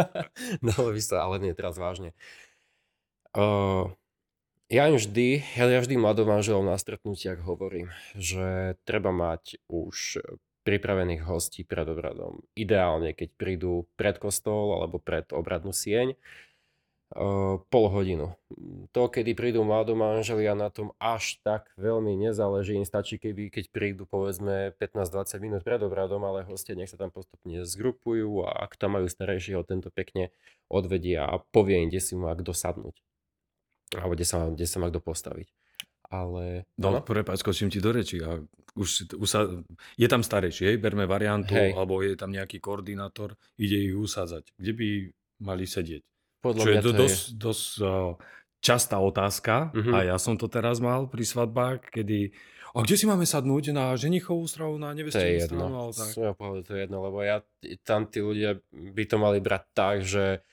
no 0.65 0.73
by 0.73 1.01
sa, 1.05 1.21
ale 1.21 1.37
nie, 1.37 1.53
teraz 1.53 1.77
vážne. 1.77 2.17
Uh, 3.37 3.93
ja 4.73 4.89
vždy, 4.89 5.45
ja 5.53 5.69
vždy 5.69 6.01
mladom 6.01 6.25
manželom 6.25 6.65
na 6.65 6.81
stretnutiach 6.81 7.45
hovorím, 7.45 7.93
že 8.17 8.73
treba 8.89 9.13
mať 9.13 9.61
už 9.69 10.25
pripravených 10.65 11.21
hostí 11.29 11.61
pred 11.61 11.85
obradom. 11.85 12.41
Ideálne, 12.57 13.13
keď 13.13 13.29
prídu 13.37 13.85
pred 13.93 14.17
kostol 14.17 14.81
alebo 14.81 14.97
pred 14.97 15.29
obradnú 15.29 15.69
sieň, 15.69 16.17
pol 17.69 17.85
hodinu. 17.93 18.33
To, 18.91 19.07
kedy 19.07 19.37
prídu 19.37 19.61
mladú 19.61 19.93
manželia, 19.93 20.57
na 20.57 20.73
tom 20.73 20.89
až 20.97 21.37
tak 21.45 21.69
veľmi 21.77 22.17
nezáleží. 22.17 22.73
Im 22.73 22.87
stačí, 22.87 23.21
keby, 23.21 23.53
keď 23.53 23.69
prídu 23.69 24.03
povedzme 24.09 24.73
15-20 24.81 25.45
minút 25.45 25.61
pred 25.61 25.77
obradom, 25.85 26.25
ale 26.25 26.41
hostia 26.49 26.73
nech 26.73 26.89
sa 26.89 26.97
tam 26.97 27.13
postupne 27.13 27.61
zgrupujú 27.61 28.49
a 28.49 28.65
ak 28.65 28.75
tam 28.81 28.97
majú 28.97 29.05
starejšieho, 29.05 29.61
tento 29.67 29.93
pekne 29.93 30.33
odvedia 30.65 31.29
a 31.29 31.37
povie 31.53 31.85
im, 31.85 31.89
kde 31.93 32.01
si 32.01 32.13
má 32.17 32.33
kto 32.33 32.51
sadnúť. 32.57 32.97
Alebo 33.93 34.17
kde 34.17 34.25
sa, 34.25 34.49
kde 34.49 34.65
sa 34.65 34.81
má 34.81 34.89
kto 34.89 34.99
postaviť. 34.99 35.47
Ale... 36.09 36.69
No, 36.77 37.01
prepáč, 37.01 37.41
skočím 37.41 37.69
ti 37.69 37.81
do 37.81 37.89
reči. 37.93 38.21
A 38.21 38.37
už, 38.77 39.13
už 39.17 39.29
sa, 39.29 39.45
je 39.97 40.07
tam 40.09 40.21
starejší, 40.21 40.73
hej? 40.73 40.77
berme 40.77 41.09
variantu, 41.09 41.53
hej. 41.57 41.73
alebo 41.73 42.01
je 42.01 42.17
tam 42.17 42.29
nejaký 42.33 42.61
koordinátor, 42.61 43.37
ide 43.57 43.77
ich 43.89 43.95
usádzať. 43.95 44.53
Kde 44.57 44.71
by 44.73 44.87
mali 45.41 45.65
sedieť? 45.65 46.03
Podľa 46.45 46.61
Čo 46.61 46.69
je 46.69 46.77
to 46.85 46.91
dosť, 46.93 47.23
je... 47.25 47.37
dosť 47.41 47.69
uh, 47.81 48.13
častá 48.61 49.01
otázka 49.01 49.73
uh-huh. 49.73 49.93
a 49.97 49.97
ja 50.13 50.17
som 50.21 50.37
to 50.37 50.45
teraz 50.45 50.77
mal 50.77 51.09
pri 51.09 51.25
svadbách, 51.25 51.89
kedy 51.89 52.29
a 52.75 52.83
kde 52.83 52.99
si 52.99 53.07
máme 53.07 53.23
sadnúť? 53.23 53.71
Na 53.71 53.95
ženichovú 53.95 54.43
stranu, 54.51 54.75
na 54.75 54.91
nevestovú 54.91 55.39
stranu? 55.47 55.79
Ale 55.79 55.91
tak. 55.95 56.11
to 56.67 56.71
je 56.75 56.79
jedno, 56.83 57.07
lebo 57.07 57.23
ja, 57.23 57.39
tam 57.87 58.03
tí 58.03 58.19
ľudia 58.19 58.59
by 58.75 59.03
to 59.07 59.15
mali 59.15 59.39
brať 59.39 59.63
tak, 59.71 60.03
že 60.03 60.43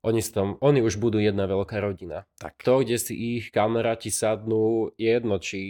oni, 0.00 0.20
tam, 0.24 0.56
oni 0.64 0.80
už 0.80 0.96
budú 0.96 1.20
jedna 1.20 1.44
veľká 1.44 1.76
rodina. 1.76 2.24
Tak. 2.40 2.64
To, 2.64 2.80
kde 2.80 2.96
si 2.96 3.12
ich 3.36 3.52
kamaráti 3.52 4.08
sadnú, 4.08 4.96
jedno, 4.96 5.36
či, 5.36 5.60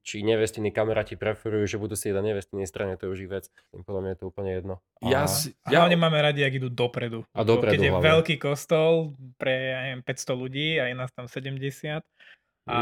či 0.00 0.16
nevestiny 0.24 0.72
kamaráti 0.72 1.20
preferujú, 1.20 1.68
že 1.68 1.76
budú 1.76 2.00
si 2.00 2.16
na 2.16 2.24
nevestinej 2.24 2.64
strane, 2.64 2.96
to 2.96 3.08
je 3.08 3.12
už 3.12 3.20
ich 3.28 3.32
vec. 3.32 3.44
Podľa 3.76 4.00
mňa 4.00 4.10
je 4.16 4.18
to 4.18 4.26
úplne 4.32 4.50
jedno. 4.56 4.74
A... 5.04 5.08
Ja, 5.12 5.22
si, 5.28 5.52
ja... 5.68 5.84
Hlavne 5.84 6.00
máme 6.00 6.16
radi, 6.16 6.40
ak 6.48 6.56
idú 6.56 6.72
dopredu. 6.72 7.28
A 7.36 7.44
dopredu 7.44 7.76
Keď 7.76 7.80
je 7.84 7.92
hlavne. 7.92 8.08
veľký 8.08 8.36
kostol 8.40 9.12
pre 9.36 9.52
ja 9.76 9.78
neviem, 9.84 10.00
500 10.00 10.32
ľudí 10.32 10.68
a 10.80 10.88
je 10.88 10.94
nás 10.96 11.12
tam 11.12 11.28
70, 11.28 12.00
a 12.66 12.78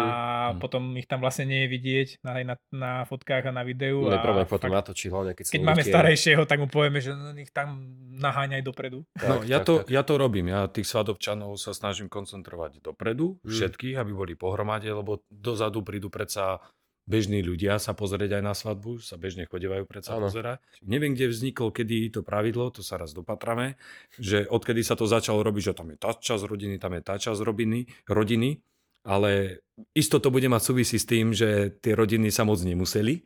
mm. 0.57 0.65
potom 0.65 0.97
ich 0.97 1.05
tam 1.05 1.21
vlastne 1.21 1.45
nie 1.45 1.65
je 1.65 1.69
vidieť 1.69 2.09
na, 2.25 2.33
na, 2.41 2.57
na 2.73 2.93
fotkách 3.05 3.49
a 3.49 3.53
na 3.53 3.61
videu. 3.69 4.01
No, 4.01 4.17
a 4.17 4.25
problém 4.25 4.49
potom 4.49 4.73
natočí 4.73 5.13
hlavne, 5.13 5.37
keď, 5.37 5.61
keď 5.61 5.61
máme 5.61 5.85
starejšieho, 5.85 6.49
tak 6.49 6.57
mu 6.65 6.73
povieme, 6.73 7.05
že 7.05 7.13
ich 7.37 7.53
tam 7.53 7.93
naháňaj 8.17 8.65
dopredu. 8.65 9.05
Tak, 9.13 9.29
no, 9.29 9.37
ja, 9.45 9.61
tak, 9.61 9.69
to, 9.69 9.75
tak. 9.85 9.93
ja 9.93 10.01
to 10.01 10.15
robím. 10.17 10.49
Ja 10.49 10.73
tých 10.73 10.89
svadobčanov 10.89 11.61
sa 11.61 11.77
snažím 11.77 12.09
koncentrovať 12.09 12.81
dopredu, 12.81 13.37
mm. 13.45 13.53
všetkých, 13.53 14.01
aby 14.01 14.13
boli 14.17 14.33
pohromade, 14.33 14.89
lebo 14.89 15.21
dozadu 15.29 15.85
prídu 15.85 16.09
predsa 16.09 16.65
bežní 17.05 17.45
ľudia 17.45 17.77
sa 17.77 17.93
pozrieť 17.93 18.41
aj 18.41 18.43
na 18.43 18.57
svadbu, 18.57 19.05
sa 19.05 19.21
bežne 19.21 19.45
chodevajú 19.45 19.85
predsa 19.85 20.17
ano. 20.17 20.29
pozerať. 20.29 20.65
Neviem, 20.81 21.13
kde 21.13 21.29
vzniklo, 21.29 21.69
kedy 21.69 22.09
to 22.09 22.25
pravidlo, 22.25 22.73
to 22.73 22.81
sa 22.81 22.97
raz 22.97 23.13
dopatrame, 23.13 23.77
že 24.17 24.49
odkedy 24.49 24.81
sa 24.81 24.97
to 24.97 25.05
začalo 25.05 25.45
robiť, 25.45 25.73
že 25.73 25.77
tam 25.77 25.93
je 25.93 25.99
tá 26.01 26.11
časť 26.17 26.45
rodiny, 26.49 26.81
tam 26.81 26.97
je 26.97 27.03
tá 27.05 27.15
časť 27.21 27.41
rodiny, 27.45 27.85
rodiny 28.09 28.65
ale 29.05 29.61
isto 29.93 30.19
to 30.19 30.33
bude 30.33 30.49
mať 30.49 30.63
súvisí 30.65 30.97
s 30.97 31.07
tým, 31.07 31.37
že 31.37 31.77
tie 31.79 31.93
rodiny 31.93 32.33
sa 32.33 32.43
moc 32.43 32.59
nemuseli 32.59 33.21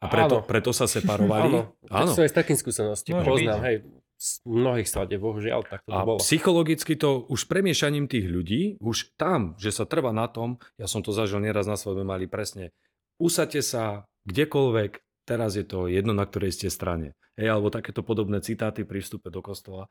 a 0.00 0.06
preto, 0.08 0.42
preto 0.46 0.70
sa 0.72 0.88
separovali. 0.88 1.48
Áno, 1.52 1.60
Áno. 1.92 2.10
To 2.16 2.24
aj 2.24 2.32
s 2.32 2.36
takým 2.36 2.56
skúseností. 2.56 3.12
Poznám, 3.12 3.60
hej, 3.68 3.76
z 4.18 4.42
mnohých 4.42 4.88
stade, 4.90 5.14
bohužiaľ, 5.14 5.62
tak 5.62 5.86
to 5.86 5.94
a 5.94 6.02
bolo. 6.02 6.18
psychologicky 6.18 6.98
to 6.98 7.22
už 7.30 7.46
premiešaním 7.46 8.10
tých 8.10 8.26
ľudí, 8.26 8.62
už 8.82 9.14
tam, 9.14 9.54
že 9.62 9.70
sa 9.70 9.86
trvá 9.86 10.10
na 10.10 10.26
tom, 10.26 10.58
ja 10.74 10.90
som 10.90 11.06
to 11.06 11.14
zažil 11.14 11.38
nieraz 11.38 11.70
na 11.70 11.78
svojom 11.78 12.02
mali 12.02 12.26
presne, 12.26 12.74
usadte 13.22 13.62
sa 13.62 14.10
kdekoľvek, 14.26 15.22
teraz 15.22 15.54
je 15.54 15.62
to 15.62 15.86
jedno, 15.86 16.18
na 16.18 16.26
ktorej 16.26 16.50
ste 16.50 16.66
strane. 16.66 17.14
Hej, 17.38 17.54
alebo 17.54 17.70
takéto 17.70 18.02
podobné 18.02 18.42
citáty 18.42 18.82
pri 18.82 18.98
vstupe 18.98 19.30
do 19.30 19.38
kostola, 19.38 19.86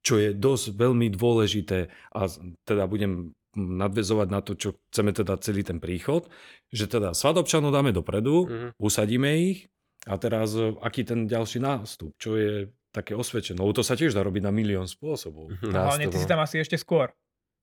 čo 0.00 0.16
je 0.16 0.32
dosť 0.32 0.80
veľmi 0.80 1.12
dôležité 1.12 1.92
a 2.16 2.20
teda 2.64 2.88
budem 2.88 3.36
nadvezovať 3.56 4.28
na 4.30 4.40
to, 4.40 4.54
čo 4.54 4.78
chceme 4.90 5.10
teda 5.10 5.38
celý 5.42 5.66
ten 5.66 5.82
príchod, 5.82 6.30
že 6.70 6.86
teda 6.86 7.14
svadobčanov 7.16 7.74
dáme 7.74 7.90
dopredu, 7.90 8.46
mm-hmm. 8.46 8.70
usadíme 8.78 9.30
ich 9.42 9.66
a 10.06 10.14
teraz 10.16 10.54
e, 10.54 10.74
aký 10.80 11.02
ten 11.02 11.26
ďalší 11.26 11.58
nástup, 11.58 12.14
čo 12.16 12.38
je 12.38 12.70
také 12.94 13.14
osvedčené. 13.14 13.58
Lebo 13.58 13.74
to 13.74 13.86
sa 13.86 13.98
tiež 13.98 14.14
dá 14.14 14.22
robiť 14.22 14.42
na 14.46 14.52
milión 14.54 14.86
spôsobov. 14.86 15.50
Mm-hmm. 15.50 15.72
Hlavne 15.74 16.06
ty 16.10 16.16
si 16.18 16.26
tam 16.30 16.42
asi 16.42 16.62
ešte 16.62 16.78
skôr. 16.78 17.10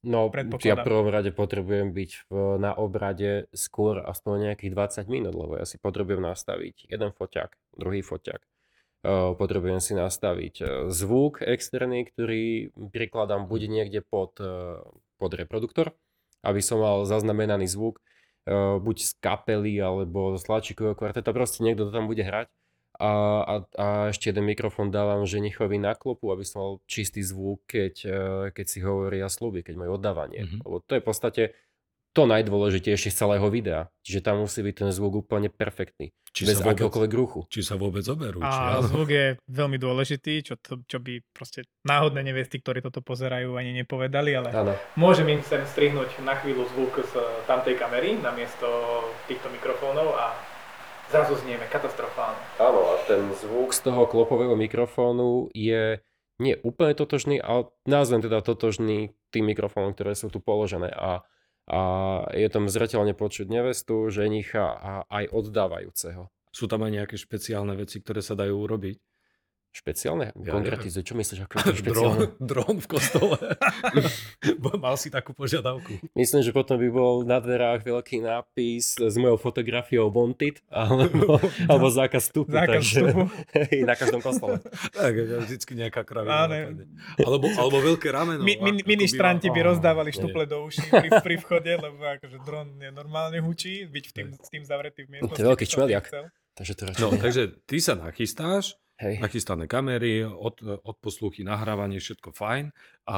No, 0.06 0.30
ja 0.62 0.78
v 0.78 0.86
prvom 0.86 1.10
rade 1.10 1.34
potrebujem 1.34 1.90
byť 1.90 2.12
v, 2.30 2.62
na 2.62 2.72
obrade 2.78 3.50
skôr 3.50 3.98
aspoň 4.06 4.54
nejakých 4.54 5.02
20 5.04 5.10
minút, 5.10 5.34
lebo 5.34 5.58
ja 5.58 5.66
si 5.66 5.82
potrebujem 5.82 6.22
nastaviť 6.22 6.86
jeden 6.86 7.12
foťák, 7.12 7.50
druhý 7.82 8.06
foťák. 8.06 8.42
Uh, 9.08 9.34
potrebujem 9.34 9.82
si 9.82 9.98
nastaviť 9.98 10.56
uh, 10.62 10.68
zvuk 10.94 11.42
externý, 11.42 12.06
ktorý 12.14 12.74
prikladám 12.94 13.50
buď 13.50 13.62
niekde 13.70 14.02
pod 14.06 14.38
uh, 14.38 14.86
pod 15.18 15.34
reproduktor, 15.34 15.92
aby 16.46 16.62
som 16.62 16.80
mal 16.80 17.04
zaznamenaný 17.04 17.68
zvuk 17.68 18.00
uh, 18.00 18.78
buď 18.78 18.98
z 19.02 19.12
kapely 19.20 19.82
alebo 19.82 20.38
z 20.38 20.46
tlačíkového 20.46 20.96
kvarteta, 20.96 21.36
proste 21.36 21.66
niekto 21.66 21.90
to 21.90 21.92
tam 21.92 22.06
bude 22.06 22.22
hrať. 22.22 22.48
A, 22.98 23.10
a, 23.46 23.56
a 23.78 23.86
ešte 24.10 24.34
jeden 24.34 24.50
mikrofón 24.50 24.90
dávam 24.90 25.22
ženichovi 25.22 25.78
na 25.78 25.94
klopu, 25.94 26.34
aby 26.34 26.42
som 26.42 26.58
mal 26.58 26.72
čistý 26.90 27.22
zvuk, 27.22 27.62
keď, 27.70 27.94
uh, 28.10 28.46
keď 28.50 28.66
si 28.66 28.80
hovoria 28.82 29.30
sluby, 29.30 29.62
keď 29.62 29.76
majú 29.78 30.02
oddávanie. 30.02 30.46
Mm-hmm. 30.46 30.62
Lebo 30.66 30.82
to 30.82 30.98
je 30.98 31.02
v 31.02 31.06
podstate 31.06 31.44
to 32.18 32.26
najdôležitejšie 32.26 33.14
z 33.14 33.18
celého 33.22 33.46
videa. 33.54 33.94
Čiže 34.02 34.26
tam 34.26 34.42
musí 34.42 34.66
byť 34.66 34.74
ten 34.74 34.90
zvuk 34.90 35.22
úplne 35.22 35.54
perfektný. 35.54 36.10
Či 36.34 36.50
bez 36.50 36.58
akéhokoľvek 36.66 37.14
ruchu. 37.14 37.46
Či 37.46 37.62
sa 37.62 37.78
vôbec 37.78 38.02
oberú. 38.10 38.42
A 38.42 38.82
či, 38.82 38.90
zvuk 38.90 39.10
je 39.14 39.38
veľmi 39.46 39.78
dôležitý, 39.78 40.42
čo, 40.42 40.58
to, 40.58 40.82
čo 40.90 40.98
by 40.98 41.22
proste 41.30 41.70
náhodné 41.86 42.26
nevesty, 42.26 42.58
ktorí 42.58 42.82
toto 42.82 43.06
pozerajú, 43.06 43.54
ani 43.54 43.86
nepovedali, 43.86 44.34
ale 44.34 44.50
ano. 44.50 44.74
môžem 44.98 45.30
im 45.30 45.46
sem 45.46 45.62
strihnúť 45.62 46.18
na 46.26 46.34
chvíľu 46.42 46.66
zvuk 46.74 47.06
z 47.06 47.14
tamtej 47.46 47.78
kamery 47.78 48.18
namiesto 48.18 48.66
týchto 49.30 49.54
mikrofónov 49.54 50.18
a 50.18 50.34
zrazu 51.14 51.38
znieme 51.46 51.70
katastrofálne. 51.70 52.42
Áno, 52.58 52.98
a 52.98 53.06
ten 53.06 53.30
zvuk 53.38 53.78
z 53.78 53.86
toho 53.86 54.10
klopového 54.10 54.58
mikrofónu 54.58 55.54
je 55.54 56.02
nie 56.42 56.54
úplne 56.66 56.98
totožný, 56.98 57.38
ale 57.42 57.70
názvem 57.86 58.26
teda 58.26 58.42
totožný 58.42 59.14
tým 59.30 59.54
mikrofónom, 59.54 59.94
ktoré 59.94 60.18
sú 60.18 60.34
tu 60.34 60.42
položené. 60.42 60.90
A 60.94 61.26
a 61.68 61.82
je 62.32 62.48
tam 62.48 62.72
zreteľne 62.72 63.12
počuť 63.12 63.52
nevestu, 63.52 64.08
ženicha 64.08 64.66
a 64.72 64.92
aj 65.12 65.32
oddávajúceho. 65.36 66.32
Sú 66.56 66.66
tam 66.72 66.88
aj 66.88 66.92
nejaké 67.04 67.16
špeciálne 67.20 67.76
veci, 67.76 68.00
ktoré 68.00 68.24
sa 68.24 68.40
dajú 68.40 68.56
urobiť? 68.56 68.98
Špeciálne? 69.78 70.34
Ja 70.42 70.58
Konkretizuj, 70.58 71.06
čo 71.06 71.14
myslíš 71.14 71.46
ako 71.46 71.54
špeciálne? 71.78 72.34
Dron, 72.34 72.42
dron 72.42 72.76
v 72.82 72.88
kostole. 72.90 73.38
Mal 74.82 74.96
si 74.98 75.14
takú 75.14 75.38
požiadavku. 75.38 76.02
Myslím, 76.18 76.42
že 76.42 76.50
potom 76.50 76.82
by 76.82 76.90
bol 76.90 77.22
na 77.22 77.38
dverách 77.38 77.86
veľký 77.86 78.26
nápis 78.26 78.98
s 78.98 79.16
mojou 79.22 79.38
fotografiou 79.38 80.10
Wanted, 80.10 80.66
alebo, 80.74 81.38
alebo 81.70 81.86
zákaz 81.94 82.26
vstupu. 82.26 82.50
Zákaz 82.50 82.74
takže, 82.74 83.00
vstupu. 83.06 83.24
na 83.86 83.94
každom 83.94 84.22
kostole. 84.26 84.58
tak, 84.98 85.14
vždycky 85.46 85.78
nejaká 85.78 86.02
kravina. 86.02 86.74
Alebo, 87.22 87.46
alebo 87.54 87.78
veľké 87.78 88.10
rameno. 88.10 88.42
Mi, 88.42 88.58
mi, 88.58 88.82
mini 88.82 89.06
štranti 89.06 89.54
by 89.54 89.62
rozdávali 89.62 90.10
štuple 90.10 90.50
do 90.50 90.66
uší 90.66 90.90
pri, 90.90 91.10
pri 91.22 91.36
vchode, 91.38 91.70
lebo 91.70 92.02
akože 92.02 92.38
dron 92.42 92.82
je 92.82 92.90
normálne 92.90 93.38
hučí, 93.46 93.86
byť 93.86 94.06
v 94.10 94.14
tým, 94.18 94.28
s 94.42 94.50
tým 94.50 94.64
zavretý 94.66 95.06
v 95.06 95.22
miestnosti. 95.22 95.38
To 95.38 95.42
je 95.46 95.50
veľký 95.54 95.66
čmeliak. 95.70 96.06
Takže, 96.58 96.74
to 96.74 96.90
no, 96.98 97.14
takže 97.14 97.62
ty 97.70 97.78
sa 97.78 97.94
nachystáš, 97.94 98.74
Hej. 98.98 99.22
nachystané 99.22 99.70
kamery, 99.70 100.26
od, 100.26 100.58
posluchy, 100.98 101.46
nahrávanie, 101.46 102.02
všetko 102.02 102.34
fajn. 102.34 102.74
A 103.06 103.18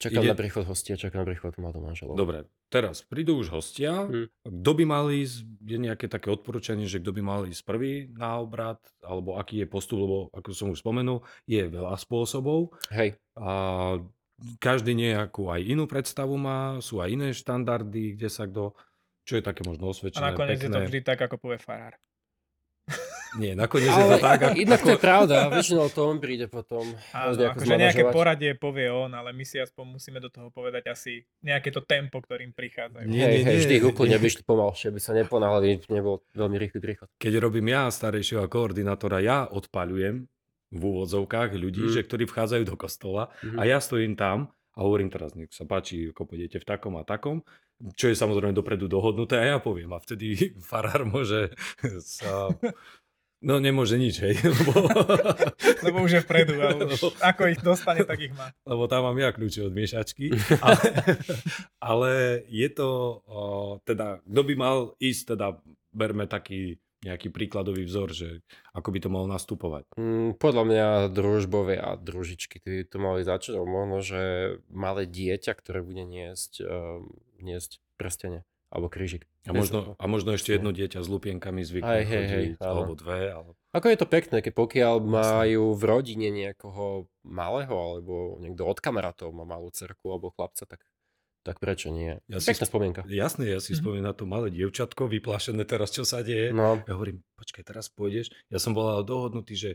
čakám 0.00 0.24
ide... 0.24 0.32
na 0.32 0.38
príchod 0.38 0.64
hostia, 0.64 0.96
čakám 0.96 1.24
na 1.24 1.28
príchod 1.28 1.52
mladom 1.60 1.84
manželov. 1.84 2.16
Dobre, 2.16 2.48
teraz 2.72 3.04
prídu 3.04 3.36
už 3.36 3.52
hostia. 3.52 4.08
Hmm. 4.08 4.32
Kto 4.48 4.70
by 4.72 4.84
mal 4.88 5.12
ísť, 5.12 5.44
je 5.60 5.78
nejaké 5.80 6.06
také 6.08 6.32
odporúčanie, 6.32 6.88
že 6.88 7.04
kto 7.04 7.12
by 7.12 7.20
mal 7.20 7.40
ísť 7.44 7.62
prvý 7.68 8.08
na 8.16 8.40
obrad, 8.40 8.80
alebo 9.04 9.36
aký 9.36 9.64
je 9.64 9.68
postup, 9.68 10.00
lebo 10.00 10.16
ako 10.32 10.56
som 10.56 10.72
už 10.72 10.80
spomenul, 10.80 11.20
je 11.44 11.68
veľa 11.68 11.92
spôsobov. 12.00 12.72
Hej. 12.88 13.20
A 13.36 13.50
každý 14.62 14.94
nejakú 14.94 15.50
aj 15.50 15.68
inú 15.68 15.84
predstavu 15.84 16.38
má, 16.38 16.78
sú 16.78 17.02
aj 17.02 17.12
iné 17.12 17.28
štandardy, 17.34 18.16
kde 18.16 18.28
sa 18.30 18.46
kto, 18.46 18.72
čo 19.26 19.36
je 19.36 19.42
také 19.42 19.66
možno 19.66 19.90
osvedčené, 19.90 20.22
A 20.22 20.32
nakoniec 20.32 20.62
pekné. 20.62 20.70
je 20.70 20.72
to 20.72 20.80
vždy 20.86 21.00
tak, 21.04 21.18
ako 21.20 21.36
povie 21.36 21.58
farár. 21.58 21.98
Nie, 23.36 23.52
nakoniec 23.52 23.92
je 23.92 24.04
to 24.08 24.08
Ale 24.08 24.24
tak, 24.24 24.40
ako... 24.40 24.56
inak 24.56 24.80
to 24.80 24.90
je 24.96 25.00
pravda, 25.00 25.36
väčšinou 25.52 25.92
to 25.92 26.00
on 26.00 26.16
príde 26.16 26.48
potom. 26.48 26.88
Áno, 27.12 27.36
akože 27.36 27.76
nejaké 27.76 28.08
poradie 28.08 28.56
povie 28.56 28.88
on, 28.88 29.12
ale 29.12 29.36
my 29.36 29.44
si 29.44 29.60
aspoň 29.60 30.00
musíme 30.00 30.16
do 30.16 30.32
toho 30.32 30.48
povedať 30.48 30.88
asi 30.88 31.22
nejaké 31.44 31.68
to 31.68 31.84
tempo, 31.84 32.18
ktorým 32.18 32.56
prichádzajú. 32.56 33.04
Nie, 33.04 33.28
hej, 33.28 33.32
nie, 33.32 33.44
hej, 33.44 33.52
nie, 33.52 33.60
vždy 33.60 33.74
ich 33.78 33.86
úplne 33.86 34.16
by 34.16 34.26
išli 34.26 34.42
pomalšie, 34.42 34.88
aby 34.88 35.00
sa 35.00 35.12
neponáhľali, 35.12 35.84
nebol 35.92 36.24
veľmi 36.32 36.56
rýchly 36.56 36.80
príchod. 36.80 37.06
Keď 37.20 37.32
robím 37.36 37.68
ja 37.68 37.92
starejšieho 37.92 38.48
koordinátora, 38.48 39.20
ja 39.20 39.44
odpaľujem 39.44 40.24
v 40.68 40.80
úvodzovkách 40.82 41.52
ľudí, 41.52 41.84
Mm. 41.84 41.92
že 41.92 42.04
ktorí 42.04 42.24
vchádzajú 42.24 42.64
do 42.64 42.76
kostola 42.76 43.28
Mhm. 43.44 43.56
a 43.56 43.62
ja 43.64 43.78
stojím 43.80 44.16
tam 44.16 44.52
a 44.78 44.86
hovorím 44.86 45.10
teraz, 45.10 45.34
nech 45.34 45.50
sa 45.50 45.66
páči, 45.66 46.14
ako 46.14 46.30
pôjdete 46.30 46.62
v 46.62 46.68
takom 46.70 46.94
a 46.94 47.02
takom, 47.02 47.42
čo 47.98 48.06
je 48.06 48.14
samozrejme 48.14 48.54
dopredu 48.54 48.86
dohodnuté 48.86 49.34
a 49.42 49.44
ja 49.44 49.58
poviem 49.58 49.90
a 49.90 49.98
vtedy 49.98 50.38
farár 50.70 51.02
môže 51.02 51.50
sa... 52.06 52.54
No 53.38 53.62
nemôže 53.62 53.94
nič, 54.02 54.18
hej, 54.18 54.34
lebo, 54.50 54.90
Lebo 55.86 55.96
už 56.02 56.10
je 56.10 56.22
vpredu 56.26 56.58
a 56.58 56.74
už 56.74 57.14
ako 57.22 57.46
ich 57.46 57.62
dostane, 57.62 58.02
tak 58.02 58.18
ich 58.18 58.34
má. 58.34 58.50
lebo 58.66 58.90
tam 58.90 59.06
mám 59.06 59.14
ja 59.14 59.30
kľúče 59.30 59.62
od 59.62 59.74
miešačky. 59.78 60.34
Ale, 60.66 60.82
ale 61.78 62.10
je 62.50 62.68
to, 62.74 63.22
o, 63.22 63.40
teda, 63.86 64.18
kto 64.26 64.40
by 64.42 64.54
mal 64.58 64.78
ísť, 64.98 65.38
teda 65.38 65.54
berme 65.94 66.26
taký 66.26 66.82
nejaký 67.06 67.30
príkladový 67.30 67.86
vzor, 67.86 68.10
že 68.10 68.28
ako 68.74 68.88
by 68.90 68.98
to 68.98 69.08
malo 69.12 69.26
nastupovať. 69.30 69.86
Mm, 69.94 70.34
podľa 70.34 70.64
mňa 70.66 70.86
družbové 71.14 71.78
a 71.78 71.94
družičky 71.94 72.58
ty 72.58 72.82
to 72.82 72.98
mali 72.98 73.22
začať, 73.22 73.54
alebo 73.54 73.70
možno, 73.70 73.98
že 74.02 74.22
malé 74.66 75.06
dieťa, 75.06 75.52
ktoré 75.54 75.86
bude 75.86 76.02
niesť, 76.02 76.66
uh, 76.66 77.02
niesť 77.38 77.78
prstene 77.94 78.42
alebo 78.68 78.92
krížik. 78.92 79.24
A 79.48 79.56
možno, 79.56 79.96
a 79.96 80.04
možno 80.04 80.36
ešte 80.36 80.52
jedno 80.52 80.76
dieťa 80.76 81.00
s 81.00 81.08
lupienkami 81.08 81.64
zvykne 81.64 81.88
Aj, 81.88 82.04
hej, 82.04 82.24
hej, 82.28 82.44
chodiť, 82.52 82.60
alebo 82.60 82.92
dve. 82.92 83.20
Ale... 83.32 83.50
Ako 83.72 83.86
je 83.88 83.96
to 83.96 84.04
pekné, 84.04 84.36
keď 84.44 84.52
pokiaľ 84.52 84.94
majú 85.00 85.72
v 85.72 85.82
rodine 85.88 86.28
niekoho 86.28 87.08
malého, 87.24 87.72
alebo 87.72 88.36
niekto 88.44 88.68
od 88.68 88.76
kamarátov 88.76 89.32
má 89.32 89.48
malú 89.48 89.72
cerku 89.72 90.12
alebo 90.12 90.36
chlapca, 90.36 90.68
tak, 90.68 90.84
tak 91.48 91.56
prečo 91.56 91.88
nie? 91.88 92.20
Ja 92.28 92.36
si 92.38 92.52
Pekná 92.52 92.68
spomienka. 92.68 93.00
Jasné, 93.08 93.48
ja 93.48 93.58
si 93.58 93.72
Mhm. 93.72 93.78
spomínam 93.80 94.06
na 94.06 94.14
to 94.14 94.28
malé 94.28 94.52
dievčatko, 94.52 95.08
vyplášené 95.08 95.64
teraz, 95.64 95.88
čo 95.88 96.04
sa 96.04 96.20
deje. 96.20 96.52
No, 96.52 96.84
Ja 96.84 96.92
hovorím, 96.92 97.24
počkaj, 97.34 97.64
teraz 97.64 97.88
pôjdeš. 97.88 98.28
Ja 98.52 98.60
som 98.60 98.76
bol 98.76 98.84
ale 98.84 99.00
dohodnutý, 99.02 99.56
že 99.56 99.70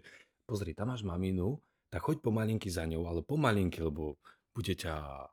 pozri, 0.46 0.77
tam 0.77 0.94
máš 0.94 1.01
maminu, 1.01 1.58
tak 1.89 2.06
choď 2.06 2.22
pomalinky 2.22 2.70
za 2.70 2.86
ňou, 2.86 3.10
ale 3.10 3.25
pomalinky, 3.25 3.82
lebo 3.82 4.22
bude 4.53 4.77
ťa... 4.77 5.25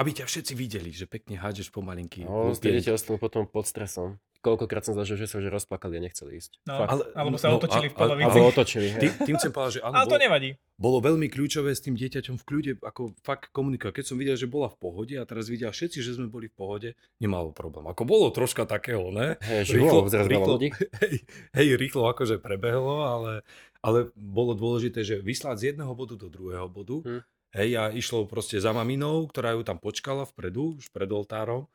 Aby 0.00 0.16
ťa 0.16 0.24
všetci 0.24 0.56
videli, 0.56 0.88
že 0.96 1.04
pekne 1.04 1.36
hádžeš 1.36 1.68
pomalinky. 1.68 2.24
no 2.24 2.48
ostanú 2.48 3.20
potom 3.20 3.44
pod 3.44 3.68
stresom. 3.68 4.16
Koľkokrát 4.40 4.80
som 4.80 4.96
zažil, 4.96 5.20
že 5.20 5.28
sa 5.28 5.36
už 5.36 5.52
rozplakali 5.52 5.96
a 5.96 6.02
nechceli 6.02 6.40
ísť. 6.40 6.64
No, 6.64 6.80
Fakt. 6.80 6.90
Ale- 6.90 7.06
alebo 7.12 7.36
sa 7.36 7.52
no, 7.52 7.60
otočili 7.60 7.86
a- 7.86 7.90
v 7.90 7.94
a- 7.94 8.00
polovici. 8.00 8.24
Alebo 8.26 8.48
otočili, 8.48 8.86
hej. 8.88 9.00
Tým, 9.00 9.12
tým 9.20 9.34
chcem 9.36 9.52
povedať, 9.52 9.72
že 9.76 9.80
áno, 9.84 9.92
Ale 9.92 10.04
to 10.04 10.10
bolo, 10.10 10.24
nevadí. 10.24 10.50
bolo 10.74 10.96
veľmi 10.98 11.26
kľúčové 11.28 11.70
s 11.70 11.80
tým 11.80 11.92
dieťaťom 11.92 12.40
v 12.40 12.44
kľude, 12.48 12.72
ako 12.80 13.12
fakt 13.20 13.52
komunikovať. 13.52 14.00
Keď 14.00 14.06
som 14.08 14.16
videl, 14.16 14.34
že 14.34 14.48
bola 14.48 14.66
v 14.66 14.80
pohode 14.80 15.12
a 15.12 15.24
teraz 15.24 15.44
vidia 15.46 15.68
všetci, 15.68 16.00
že 16.00 16.16
sme 16.16 16.26
boli 16.26 16.48
v 16.48 16.56
pohode, 16.56 16.88
nemalo 17.20 17.52
problém. 17.52 17.84
Ako 17.84 18.02
bolo 18.02 18.32
troška 18.32 18.64
takého, 18.64 19.12
ne? 19.12 19.36
Hej, 19.44 19.68
že 19.68 19.72
Rýchlo- 19.76 20.08
rýchlo-. 20.08 20.56
Hej, 21.04 21.14
hej, 21.52 21.68
rýchlo 21.76 22.08
akože 22.08 22.40
prebehlo, 22.40 23.04
ale, 23.04 23.32
ale 23.80 24.08
bolo 24.16 24.56
dôležité, 24.56 25.04
že 25.04 25.20
vyslať 25.20 25.56
z 25.56 25.64
jedného 25.76 25.92
bodu 25.92 26.16
do 26.16 26.32
druhého 26.32 26.64
bodu. 26.64 27.04
Hm. 27.04 27.20
Hej, 27.50 27.70
a 27.76 27.90
išlo 27.90 28.24
proste 28.24 28.56
za 28.56 28.70
maminou, 28.70 29.26
ktorá 29.26 29.52
ju 29.52 29.66
tam 29.66 29.76
počkala 29.76 30.22
vpredu, 30.24 30.78
už 30.78 30.88
pred 30.88 31.10
oltárom. 31.10 31.66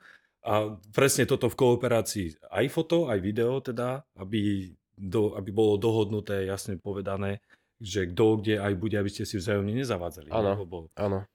A 0.45 0.77
presne 0.93 1.25
toto 1.25 1.49
v 1.49 1.57
kooperácii 1.57 2.53
aj 2.53 2.65
foto, 2.69 3.09
aj 3.09 3.17
video 3.17 3.57
teda, 3.65 4.05
aby, 4.21 4.69
do, 4.93 5.33
aby 5.33 5.49
bolo 5.49 5.81
dohodnuté, 5.81 6.45
jasne 6.45 6.77
povedané, 6.77 7.41
že 7.81 8.05
kto 8.13 8.39
kde 8.39 8.61
aj 8.61 8.73
bude, 8.77 8.95
aby 8.95 9.09
ste 9.09 9.25
si 9.25 9.41
vzájomne 9.41 9.73
nezavádzali. 9.73 10.29
Áno. 10.29 10.53
Lebo 10.61 10.85
Áno. 10.95 11.25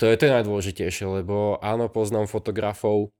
To 0.00 0.08
je 0.08 0.16
to 0.16 0.32
najdôležitejšie, 0.32 1.04
lebo 1.22 1.60
áno, 1.60 1.92
poznám 1.92 2.26
fotografov, 2.26 3.12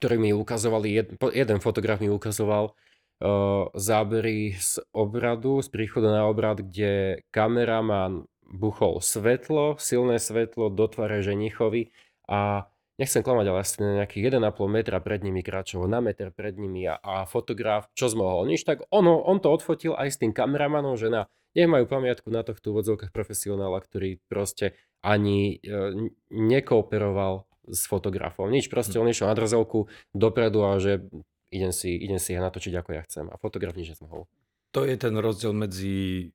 ktorí 0.00 0.16
mi 0.16 0.32
ukazovali, 0.32 0.88
jed, 0.88 1.08
jeden 1.36 1.60
fotograf 1.60 2.00
mi 2.00 2.08
ukazoval 2.08 2.72
uh, 2.72 3.68
zábery 3.76 4.56
z 4.56 4.80
obradu, 4.96 5.60
z 5.60 5.68
príchodu 5.68 6.08
na 6.08 6.24
obrad, 6.26 6.64
kde 6.64 7.22
kameraman 7.30 8.24
buchol 8.50 8.98
svetlo, 8.98 9.78
silné 9.78 10.18
svetlo 10.18 10.72
do 10.72 10.88
tvare 10.90 11.22
ženichovi 11.22 11.92
a 12.26 12.66
nechcem 13.00 13.24
klamať, 13.24 13.46
ale 13.48 13.58
asi 13.64 13.80
na 13.80 14.04
nejakých 14.04 14.36
1,5 14.36 14.44
metra 14.68 15.00
pred 15.00 15.24
nimi 15.24 15.40
kráčoval, 15.40 15.88
na 15.88 16.04
meter 16.04 16.28
pred 16.28 16.60
nimi 16.60 16.84
a, 16.84 17.00
a 17.00 17.24
fotograf, 17.24 17.88
čo 17.96 18.12
zmohol 18.12 18.44
nič, 18.44 18.68
tak 18.68 18.84
ono, 18.92 19.24
on 19.24 19.40
to 19.40 19.48
odfotil 19.48 19.96
aj 19.96 20.12
s 20.12 20.20
tým 20.20 20.36
kameramanom, 20.36 21.00
že 21.00 21.08
na, 21.08 21.24
nech 21.56 21.64
majú 21.64 21.88
pamiatku 21.88 22.28
na 22.28 22.44
tohto 22.44 22.76
úvodzovkách 22.76 23.10
profesionála, 23.10 23.80
ktorý 23.80 24.20
proste 24.28 24.76
ani 25.00 25.56
e, 25.64 26.12
nekooperoval 26.28 27.48
s 27.72 27.88
fotografom. 27.88 28.52
Nič, 28.52 28.68
proste 28.68 29.00
on 29.00 29.08
išiel 29.08 29.32
na 29.32 29.38
drzovku 29.38 29.88
dopredu 30.12 30.60
a 30.68 30.76
že 30.76 31.00
idem 31.48 31.72
si, 31.72 31.96
idem 31.96 32.20
si 32.20 32.36
ja 32.36 32.44
natočiť, 32.44 32.74
ako 32.76 32.90
ja 32.92 33.02
chcem. 33.08 33.26
A 33.32 33.40
fotograf 33.40 33.74
nič 33.74 33.96
nezmohol. 33.96 34.28
to 34.70 34.84
je 34.84 34.94
ten 35.00 35.16
rozdiel 35.16 35.56
medzi, 35.56 36.30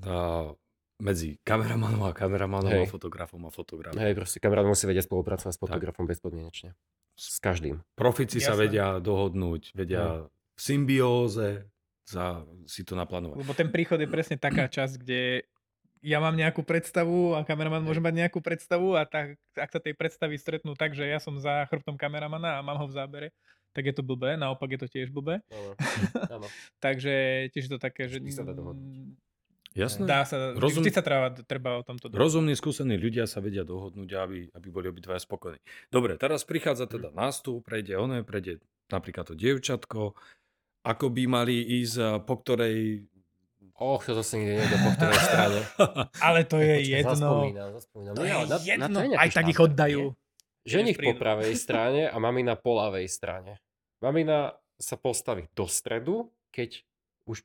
a, 0.00 0.50
medzi 0.96 1.36
kameramanom 1.44 2.08
a 2.08 2.12
kameramanom 2.16 2.72
a 2.72 2.84
Hej. 2.84 2.92
fotografom 2.92 3.40
a 3.44 3.50
fotografom. 3.52 4.00
Hej, 4.00 4.16
proste 4.16 4.38
kamarát 4.40 4.64
musí 4.64 4.88
vedieť 4.88 5.08
spolupracovať 5.08 5.52
s 5.52 5.60
fotografom 5.60 6.08
bezpodmienečne. 6.08 6.72
S 7.16 7.40
každým. 7.40 7.80
Profici 7.96 8.40
sa 8.40 8.52
Jasné. 8.56 8.62
vedia 8.68 8.86
dohodnúť, 9.00 9.72
vedia 9.76 10.28
v 10.28 10.60
symbióze 10.60 11.68
za, 12.08 12.44
si 12.64 12.84
to 12.84 12.96
naplánovať. 12.96 13.36
Lebo 13.40 13.52
ten 13.52 13.68
príchod 13.68 14.00
je 14.00 14.08
presne 14.08 14.36
taká 14.40 14.68
časť, 14.76 14.94
kde 15.00 15.44
ja 16.06 16.22
mám 16.22 16.36
nejakú 16.38 16.62
predstavu 16.62 17.34
a 17.34 17.42
kameraman 17.42 17.82
môže 17.82 17.98
mať 17.98 18.14
nejakú 18.26 18.38
predstavu 18.38 18.94
a 18.94 19.02
tak, 19.08 19.36
ak 19.56 19.70
sa 19.72 19.80
tej 19.82 19.96
predstavy 19.96 20.38
stretnú 20.38 20.78
tak, 20.78 20.94
že 20.94 21.08
ja 21.08 21.18
som 21.18 21.34
za 21.40 21.66
chrbtom 21.66 21.98
kameramana 21.98 22.60
a 22.60 22.64
mám 22.64 22.78
ho 22.78 22.86
v 22.86 22.94
zábere, 22.94 23.28
tak 23.74 23.92
je 23.92 23.94
to 23.96 24.06
blbé, 24.06 24.40
naopak 24.40 24.72
je 24.72 24.80
to 24.80 24.88
tiež 24.88 25.12
blbé. 25.12 25.44
Áno. 25.52 26.46
Takže 26.84 27.48
tiež 27.52 27.68
je 27.68 27.72
to 27.76 27.80
také, 27.80 28.08
že 28.08 28.22
Vždy 28.22 28.32
sa 28.32 28.46
dá 28.46 28.56
dohodnúť. 28.56 29.18
Jasné? 29.76 30.08
dá 30.08 30.24
sa, 30.24 30.56
Rozum- 30.56 30.80
vždy 30.80 30.90
sa 30.90 31.04
treba, 31.04 31.28
treba 31.36 31.76
o 31.76 31.84
tomto 31.84 32.08
dohodnúť. 32.08 32.18
Rozumní, 32.18 32.56
skúsení 32.56 32.96
ľudia 32.96 33.28
sa 33.28 33.38
vedia 33.38 33.60
dohodnúť, 33.60 34.08
aby, 34.16 34.38
aby 34.50 34.68
boli 34.72 34.88
obidvaja 34.88 35.20
spokojní. 35.20 35.60
Dobre, 35.88 36.16
teraz 36.16 36.42
prichádza 36.42 36.88
teda 36.88 37.12
nástup, 37.12 37.60
prejde 37.60 37.94
oné, 37.94 38.24
prejde 38.24 38.64
napríklad 38.88 39.28
to 39.28 39.34
dievčatko, 39.36 40.16
ako 40.80 41.06
by 41.12 41.22
mali 41.28 41.60
ísť, 41.84 41.96
a 42.00 42.08
po 42.18 42.40
ktorej... 42.40 43.04
Och, 43.76 44.00
to 44.00 44.16
zase 44.16 44.40
nikde 44.40 44.56
niekto 44.56 44.78
po 44.80 44.90
ktorej 44.96 45.20
strane. 45.20 45.60
Ale 46.26 46.48
to 46.48 46.56
je 46.56 46.74
Počkaj, 46.80 46.94
jedno. 46.96 47.12
Zaspomínam, 47.12 47.68
zaspomínam. 47.76 48.12
To 48.16 48.22
Nie, 48.24 48.26
je 48.26 48.32
ale 48.32 48.46
na, 48.46 48.56
jedno, 48.56 48.80
na 48.80 48.88
to 48.88 48.96
je 48.96 49.08
nejaký 49.12 49.20
aj 49.20 49.30
tak 49.30 49.46
ich 49.46 49.60
oddajú. 49.60 50.00
nie? 50.00 50.16
Ženich 50.64 50.96
po 50.96 51.12
pravej 51.12 51.54
strane 51.68 52.02
a 52.08 52.16
mamina 52.16 52.56
po 52.56 52.72
ľavej 52.74 53.06
strane. 53.06 53.60
Mamina 54.00 54.56
sa 54.80 54.96
postaví 54.96 55.52
do 55.52 55.68
stredu, 55.68 56.32
keď 56.48 56.80
už 57.28 57.44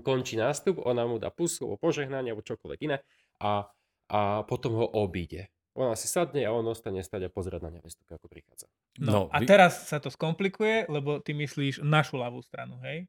končí 0.00 0.36
nástup, 0.36 0.80
ona 0.84 1.08
mu 1.08 1.16
dá 1.16 1.32
pusu 1.32 1.64
o 1.64 1.74
požehnanie 1.80 2.30
alebo 2.30 2.44
čokoľvek 2.44 2.80
iné 2.84 3.00
a, 3.40 3.64
a 4.06 4.44
potom 4.44 4.76
ho 4.76 4.86
obíde. 4.86 5.48
Ona 5.78 5.94
si 5.94 6.10
sadne 6.10 6.44
a 6.44 6.50
on 6.52 6.66
ostane 6.66 7.00
stať 7.00 7.26
a 7.26 7.30
pozerať 7.30 7.60
na 7.62 7.70
nevestu, 7.72 8.02
ako 8.04 8.26
prichádza. 8.26 8.66
No, 8.98 9.30
a 9.30 9.38
vy- 9.40 9.46
teraz 9.46 9.86
sa 9.86 10.02
to 10.02 10.10
skomplikuje, 10.10 10.90
lebo 10.90 11.22
ty 11.22 11.32
myslíš 11.32 11.80
našu 11.80 12.18
ľavú 12.18 12.42
stranu, 12.42 12.76
hej? 12.82 13.06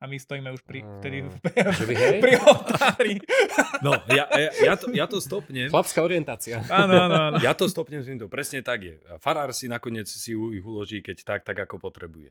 A 0.00 0.08
my 0.08 0.16
stojíme 0.16 0.48
už 0.48 0.64
pri, 0.64 0.80
vtedy 1.00 1.28
hej? 1.92 2.18
pri 2.24 2.34
oltári. 2.40 3.20
No, 3.80 3.96
ja, 4.12 4.28
ja, 4.28 4.50
ja, 4.52 4.74
to, 4.76 4.92
ja 4.92 5.08
to 5.08 5.24
stopnem. 5.24 5.72
Chlapská 5.72 6.04
orientácia. 6.04 6.60
Áno, 6.68 7.00
áno, 7.00 7.16
áno. 7.32 7.36
Ja 7.40 7.56
to 7.56 7.64
stopnem 7.64 8.04
s 8.04 8.12
týmto. 8.12 8.28
Presne 8.28 8.60
tak 8.60 8.84
je. 8.84 9.00
Farár 9.16 9.56
si 9.56 9.72
nakoniec 9.72 10.04
si 10.04 10.36
ich 10.36 10.60
uloží, 10.60 11.00
keď 11.00 11.24
tak, 11.24 11.40
tak 11.48 11.64
ako 11.64 11.80
potrebuje. 11.80 12.28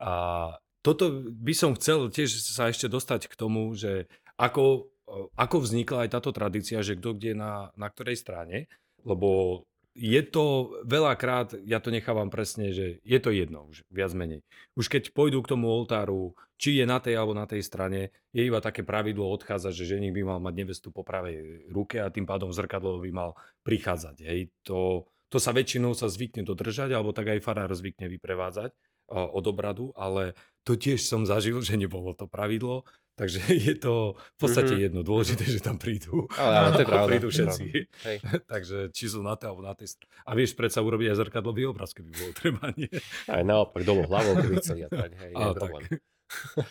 A 0.00 0.56
toto 0.86 1.26
by 1.26 1.50
som 1.50 1.74
chcel 1.74 2.06
tiež 2.14 2.30
sa 2.46 2.70
ešte 2.70 2.86
dostať 2.86 3.26
k 3.26 3.34
tomu, 3.34 3.74
že 3.74 4.06
ako, 4.38 4.86
ako 5.34 5.56
vznikla 5.58 6.06
aj 6.06 6.14
táto 6.14 6.30
tradícia, 6.30 6.86
že 6.86 6.94
kto 6.94 7.18
kde 7.18 7.34
na, 7.34 7.74
na 7.74 7.90
ktorej 7.90 8.22
strane, 8.22 8.70
lebo 9.02 9.62
je 9.96 10.20
to 10.28 10.76
veľakrát, 10.84 11.56
ja 11.64 11.80
to 11.80 11.88
nechávam 11.88 12.28
presne, 12.28 12.68
že 12.70 13.00
je 13.00 13.18
to 13.18 13.32
jedno 13.32 13.64
už, 13.72 13.80
viac 13.88 14.12
menej. 14.12 14.44
Už 14.76 14.92
keď 14.92 15.10
pôjdu 15.16 15.40
k 15.40 15.56
tomu 15.56 15.72
oltáru, 15.72 16.36
či 16.60 16.76
je 16.76 16.84
na 16.84 17.00
tej 17.00 17.16
alebo 17.16 17.32
na 17.32 17.48
tej 17.48 17.64
strane, 17.64 18.12
je 18.30 18.44
iba 18.44 18.60
také 18.60 18.84
pravidlo 18.84 19.24
odchádzať, 19.24 19.72
že 19.72 19.96
ženich 19.96 20.12
by 20.12 20.22
mal 20.22 20.38
mať 20.38 20.54
nevestu 20.54 20.92
po 20.92 21.00
pravej 21.00 21.66
ruke 21.72 21.96
a 21.96 22.12
tým 22.12 22.28
pádom 22.28 22.52
zrkadlo 22.52 23.00
by 23.00 23.10
mal 23.10 23.30
prichádzať. 23.64 24.16
Hej. 24.20 24.52
To, 24.68 25.08
to 25.32 25.40
sa 25.40 25.56
väčšinou 25.56 25.96
sa 25.96 26.12
zvykne 26.12 26.44
dodržať, 26.44 26.92
alebo 26.92 27.16
tak 27.16 27.32
aj 27.32 27.40
farár 27.40 27.72
zvykne 27.72 28.12
vyprevádzať 28.12 28.76
uh, 28.76 29.32
od 29.32 29.44
obradu, 29.48 29.96
ale 29.96 30.36
to 30.66 30.74
tiež 30.74 30.98
som 31.00 31.22
zažil, 31.22 31.56
že 31.60 31.74
nebolo 31.74 32.10
to 32.10 32.26
pravidlo, 32.26 32.82
takže 33.14 33.38
je 33.62 33.74
to 33.76 33.94
v 34.12 34.36
podstate 34.36 34.74
Mhm. 34.74 34.82
jedno. 34.82 35.00
Dôležité, 35.00 35.46
že 35.46 35.62
tam 35.62 35.78
prídu. 35.78 36.26
Ale, 36.34 36.52
ale 36.52 36.68
to 36.72 36.80
je 36.82 36.88
pravda. 36.90 37.08
prídu 37.08 37.28
to 37.28 37.32
všetci. 37.32 37.64
Hej. 38.02 38.16
takže 38.52 38.76
či 38.90 39.04
sú 39.06 39.22
na 39.22 39.32
tej 39.32 39.46
alebo 39.46 39.62
na 39.62 39.72
tej 39.72 39.88
strane. 39.88 40.10
A 40.20 40.34
vieš 40.34 40.52
predsa 40.52 40.82
urobiť 40.82 41.06
aj 41.08 41.18
zrkadlový 41.22 41.62
obraz, 41.66 41.94
keby 41.94 42.10
bolo 42.10 42.32
treba, 42.34 42.74
nie? 42.74 42.90
Aj 43.24 43.40
naopak, 43.40 43.80
dolu 43.80 44.04
hlavou, 44.04 44.36
keby 44.36 44.54
chceli 44.58 44.82
a 44.82 44.90
tak. 44.90 45.14
Hej, 45.14 45.32
problém. 45.32 45.82
tak. 45.86 46.66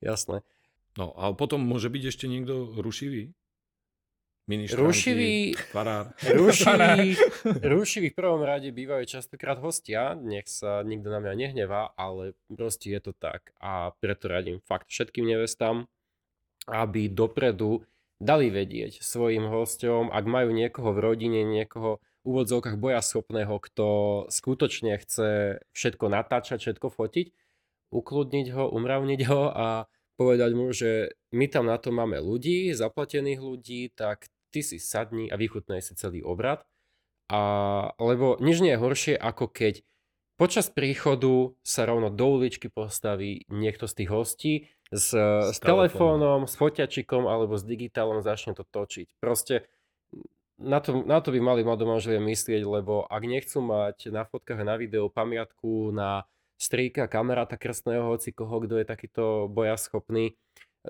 Jasné. 0.00 0.42
No 0.96 1.12
a 1.12 1.30
potom 1.30 1.60
môže 1.60 1.86
byť 1.86 2.02
ešte 2.06 2.26
niekto 2.26 2.74
rušivý? 2.74 3.30
Rušivý, 4.46 5.58
farár. 5.74 6.14
rušivý, 6.38 7.18
rušivý 7.66 8.14
v 8.14 8.18
prvom 8.18 8.46
rade 8.46 8.70
bývajú 8.70 9.02
častokrát 9.02 9.58
hostia, 9.58 10.14
nech 10.14 10.46
sa 10.46 10.86
nikto 10.86 11.10
na 11.10 11.18
mňa 11.18 11.34
nehnevá, 11.34 11.90
ale 11.98 12.38
proste 12.46 12.94
je 12.94 13.10
to 13.10 13.12
tak 13.18 13.50
a 13.58 13.90
preto 13.98 14.30
radím 14.30 14.62
fakt 14.62 14.86
všetkým 14.86 15.26
nevestám, 15.26 15.90
aby 16.70 17.10
dopredu 17.10 17.82
dali 18.22 18.54
vedieť 18.54 19.02
svojim 19.02 19.50
hosťom, 19.50 20.14
ak 20.14 20.24
majú 20.30 20.54
niekoho 20.54 20.94
v 20.94 21.02
rodine, 21.02 21.42
niekoho 21.42 21.98
v 22.22 22.24
úvodzovkách 22.30 22.78
boja 22.78 23.02
schopného, 23.02 23.58
kto 23.58 23.86
skutočne 24.30 24.94
chce 25.02 25.58
všetko 25.74 26.06
natáčať, 26.06 26.62
všetko 26.62 26.94
fotiť, 26.94 27.34
ukludniť 27.90 28.46
ho, 28.54 28.70
umravniť 28.70 29.20
ho 29.26 29.42
a 29.50 29.90
povedať 30.14 30.50
mu, 30.54 30.70
že 30.70 31.18
my 31.34 31.50
tam 31.50 31.66
na 31.66 31.82
to 31.82 31.90
máme 31.90 32.22
ľudí, 32.22 32.70
zaplatených 32.72 33.40
ľudí, 33.42 33.90
tak 33.90 34.30
ty 34.50 34.60
si 34.62 34.78
sadni 34.78 35.30
a 35.30 35.36
vychutnaj 35.38 35.82
si 35.82 35.92
celý 35.98 36.22
obrad. 36.22 36.62
A, 37.26 37.90
lebo 37.98 38.38
nič 38.38 38.62
nie 38.62 38.74
je 38.74 38.82
horšie, 38.82 39.14
ako 39.18 39.50
keď 39.50 39.82
počas 40.38 40.70
príchodu 40.70 41.56
sa 41.66 41.88
rovno 41.88 42.12
do 42.12 42.38
uličky 42.38 42.70
postaví 42.70 43.48
niekto 43.50 43.90
z 43.90 43.94
tých 44.04 44.10
hostí 44.12 44.54
s, 44.92 45.10
s, 45.10 45.56
s 45.56 45.58
telefónom, 45.58 46.46
s 46.46 46.54
foťačikom 46.54 47.26
alebo 47.26 47.58
s 47.58 47.66
digitálom 47.66 48.22
začne 48.22 48.54
to 48.54 48.62
točiť. 48.62 49.18
Proste 49.18 49.66
na 50.56 50.80
to, 50.80 51.02
na 51.04 51.20
to 51.20 51.34
by 51.34 51.40
mali 51.42 51.60
mladomanželia 51.66 52.22
myslieť, 52.22 52.62
lebo 52.64 53.04
ak 53.04 53.22
nechcú 53.26 53.60
mať 53.60 54.08
na 54.14 54.24
fotkách 54.24 54.62
a 54.62 54.68
na 54.68 54.76
videu 54.80 55.10
pamiatku 55.10 55.92
na 55.92 56.24
strýka, 56.56 57.10
kamaráta 57.10 57.60
krstného, 57.60 58.08
hoci 58.08 58.32
koho, 58.32 58.64
kto 58.64 58.80
je 58.80 58.86
takýto 58.88 59.24
bojaschopný, 59.52 60.38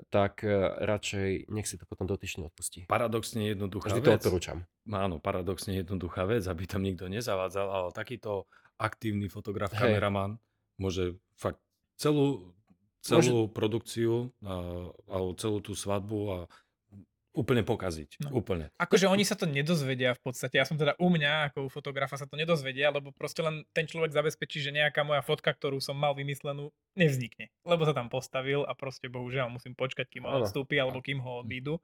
tak 0.09 0.45
e, 0.45 0.51
radšej 0.83 1.51
nech 1.51 1.67
si 1.67 1.75
to 1.75 1.85
potom 1.89 2.05
dotyčne 2.05 2.47
odpustí. 2.47 2.85
Paradoxne 2.87 3.51
jednoduchá 3.51 3.91
Vždy 3.91 4.01
vec. 4.01 4.07
to 4.07 4.29
odporúčam. 4.29 4.57
Áno, 4.87 5.19
paradoxne 5.19 5.77
jednoduchá 5.81 6.23
vec, 6.29 6.45
aby 6.47 6.63
tam 6.69 6.85
nikto 6.85 7.09
nezavádzal, 7.11 7.67
ale 7.67 7.87
takýto 7.91 8.45
aktívny 8.77 9.27
fotograf, 9.27 9.73
Hej. 9.73 9.97
kameraman 9.97 10.37
môže 10.77 11.17
fakt 11.33 11.59
celú, 11.97 12.53
celú 13.01 13.49
môže... 13.49 13.53
produkciu 13.57 14.13
a, 14.45 14.87
alebo 15.09 15.31
celú 15.35 15.57
tú 15.59 15.73
svadbu 15.73 16.19
a 16.29 16.39
úplne 17.37 17.61
pokaziť. 17.61 18.25
No. 18.25 18.41
Úplne. 18.41 18.73
Akože 18.81 19.05
oni 19.05 19.21
sa 19.21 19.37
to 19.37 19.45
nedozvedia 19.45 20.17
v 20.17 20.21
podstate. 20.25 20.57
Ja 20.57 20.65
som 20.65 20.73
teda 20.73 20.97
u 20.97 21.13
mňa, 21.13 21.53
ako 21.53 21.69
u 21.69 21.69
fotografa 21.69 22.17
sa 22.17 22.25
to 22.25 22.33
nedozvedia, 22.33 22.89
lebo 22.89 23.13
proste 23.13 23.45
len 23.45 23.61
ten 23.77 23.85
človek 23.85 24.09
zabezpečí, 24.09 24.57
že 24.57 24.73
nejaká 24.73 25.05
moja 25.05 25.21
fotka, 25.21 25.53
ktorú 25.53 25.77
som 25.77 25.93
mal 25.93 26.17
vymyslenú, 26.17 26.73
nevznikne. 26.97 27.53
Lebo 27.61 27.85
sa 27.85 27.93
tam 27.93 28.09
postavil 28.09 28.65
a 28.65 28.73
proste 28.73 29.05
bohužiaľ 29.05 29.53
musím 29.53 29.77
počkať, 29.77 30.09
kým 30.09 30.25
ho 30.25 30.41
odstúpi 30.41 30.81
alebo 30.81 31.05
kým 31.05 31.21
ho 31.21 31.45
odídu. 31.45 31.77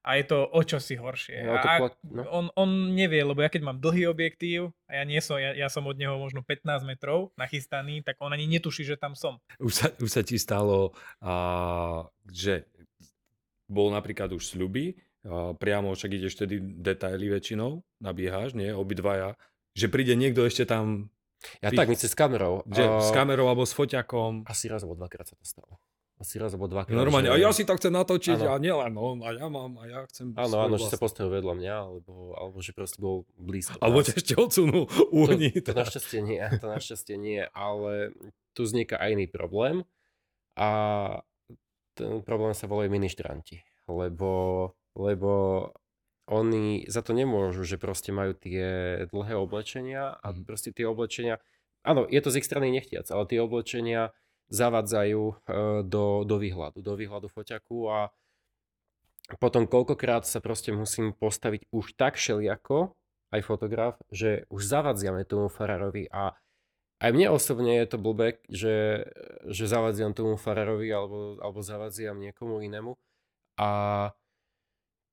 A 0.00 0.16
je 0.16 0.32
to 0.32 0.48
o 0.48 0.60
čo 0.64 0.80
si 0.80 0.96
horšie. 0.96 1.44
No, 1.44 1.60
a 1.60 1.76
plat, 1.76 1.94
no. 2.08 2.24
on, 2.32 2.46
on 2.56 2.96
nevie, 2.96 3.20
lebo 3.20 3.44
ja 3.44 3.52
keď 3.52 3.68
mám 3.68 3.78
dlhý 3.84 4.08
objektív 4.08 4.72
a 4.88 4.96
ja 4.96 5.04
nie 5.04 5.20
som, 5.20 5.36
ja, 5.36 5.52
ja 5.52 5.68
som 5.68 5.84
od 5.84 6.00
neho 6.00 6.16
možno 6.16 6.40
15 6.40 6.88
metrov 6.88 7.36
nachystaný, 7.36 8.00
tak 8.00 8.16
on 8.16 8.32
ani 8.32 8.48
netuší, 8.48 8.88
že 8.88 8.96
tam 8.96 9.12
som. 9.12 9.36
Už 9.60 9.72
sa, 9.76 9.86
už 10.00 10.08
sa 10.08 10.24
ti 10.24 10.40
stalo, 10.40 10.96
a, 11.20 12.08
že 12.32 12.64
bol 13.70 13.94
napríklad 13.94 14.34
už 14.34 14.50
sľuby, 14.50 14.98
priamo 15.56 15.94
však 15.94 16.10
ideš 16.10 16.42
tedy 16.42 16.58
detaily 16.58 17.30
väčšinou, 17.30 17.86
nabiehaš, 18.02 18.58
nie, 18.58 18.74
obidvaja, 18.74 19.38
že 19.76 19.86
príde 19.86 20.18
niekto 20.18 20.42
ešte 20.42 20.66
tam... 20.66 21.12
Ja 21.64 21.72
tak, 21.72 21.88
myslíš 21.88 22.12
s 22.12 22.16
kamerou. 22.18 22.68
Že, 22.68 22.84
uh, 22.84 23.00
s 23.00 23.16
kamerou 23.16 23.48
alebo 23.48 23.64
s 23.64 23.72
foťakom. 23.72 24.44
Asi 24.44 24.68
raz 24.68 24.84
alebo 24.84 25.00
dvakrát 25.00 25.24
sa 25.24 25.32
to 25.40 25.44
stalo. 25.48 25.80
Asi 26.20 26.36
raz 26.36 26.52
alebo 26.52 26.68
dvakrát. 26.68 26.92
Normálne, 26.92 27.32
že... 27.32 27.40
a 27.40 27.40
ja 27.40 27.48
si 27.48 27.64
to 27.64 27.72
chcem 27.80 27.96
natočiť 27.96 28.44
ano. 28.44 28.52
a 28.52 28.56
nielen 28.60 28.92
on, 29.00 29.24
a 29.24 29.32
ja 29.32 29.48
mám, 29.48 29.72
a 29.80 29.88
ja 29.88 30.00
chcem... 30.12 30.36
Áno, 30.36 30.60
áno, 30.60 30.76
že 30.76 30.92
sa 30.92 31.00
postavil 31.00 31.40
vedľa 31.40 31.54
mňa, 31.56 31.74
alebo, 31.80 32.12
alebo 32.36 32.60
že 32.60 32.76
proste 32.76 33.00
bol 33.00 33.24
blízko. 33.40 33.80
Alebo 33.80 34.04
ťa 34.04 34.20
ešte 34.20 34.34
odsunul, 34.36 34.84
uhni. 35.16 35.48
To, 35.64 35.72
to 35.72 35.80
našťastie 35.80 36.20
nie, 36.20 36.44
to 36.60 36.66
našťastie 36.68 37.16
nie, 37.16 37.40
ale 37.56 38.12
tu 38.52 38.68
vzniká 38.68 39.00
aj 39.00 39.16
iný 39.16 39.26
problém 39.32 39.88
a 40.60 40.68
ten 42.00 42.24
problém 42.24 42.56
sa 42.56 42.64
volajú 42.64 42.88
ministranti, 42.88 43.60
lebo, 43.84 44.72
lebo 44.96 45.32
oni 46.30 46.88
za 46.88 47.04
to 47.04 47.12
nemôžu, 47.12 47.66
že 47.66 47.76
proste 47.76 48.14
majú 48.14 48.32
tie 48.32 49.02
dlhé 49.10 49.36
oblečenia 49.36 50.16
a 50.16 50.32
mhm. 50.32 50.48
proste 50.48 50.72
tie 50.72 50.88
oblečenia, 50.88 51.42
áno, 51.84 52.08
je 52.08 52.20
to 52.24 52.32
z 52.32 52.40
ich 52.40 52.48
strany 52.48 52.72
nechtiac, 52.72 53.04
ale 53.12 53.28
tie 53.28 53.42
oblečenia 53.42 54.16
zavadzajú 54.50 55.22
e, 55.30 55.34
do, 55.86 56.26
do 56.26 56.36
výhľadu, 56.42 56.82
do 56.82 56.98
výhľadu 56.98 57.30
foťaku 57.30 57.78
a 57.86 58.10
potom 59.38 59.70
koľkokrát 59.70 60.26
sa 60.26 60.42
proste 60.42 60.74
musím 60.74 61.14
postaviť 61.14 61.70
už 61.70 61.94
tak 61.94 62.18
šeliako, 62.18 62.98
aj 63.30 63.46
fotograf, 63.46 63.94
že 64.10 64.42
už 64.50 64.66
zavadziame 64.66 65.22
tomu 65.22 65.46
farárovi 65.46 66.10
a 66.10 66.34
aj 67.00 67.10
mne 67.16 67.32
osobne 67.32 67.80
je 67.80 67.86
to 67.88 67.96
blbé, 67.96 68.44
že, 68.52 69.08
že 69.48 69.64
zavadziam 69.64 70.12
tomu 70.12 70.36
farárovi 70.36 70.92
alebo, 70.92 71.40
alebo 71.40 71.64
zavadziam 71.64 72.20
niekomu 72.20 72.60
inému. 72.60 72.92
A 73.56 73.70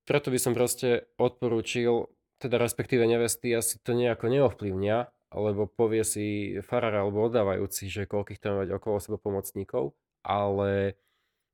preto 0.04 0.28
by 0.28 0.40
som 0.40 0.52
proste 0.52 1.08
odporúčil, 1.16 2.12
teda 2.44 2.60
respektíve 2.60 3.08
nevesty 3.08 3.56
asi 3.56 3.80
to 3.80 3.96
nejako 3.96 4.28
neovplyvnia, 4.28 5.12
lebo 5.32 5.68
povie 5.68 6.04
si 6.04 6.60
farár 6.64 6.96
alebo 6.96 7.28
oddávajúci, 7.28 7.88
že 7.88 8.08
koľkých 8.08 8.40
tam 8.40 8.64
mať 8.64 8.76
okolo 8.76 9.00
seba 9.00 9.18
pomocníkov, 9.20 9.96
ale 10.24 11.00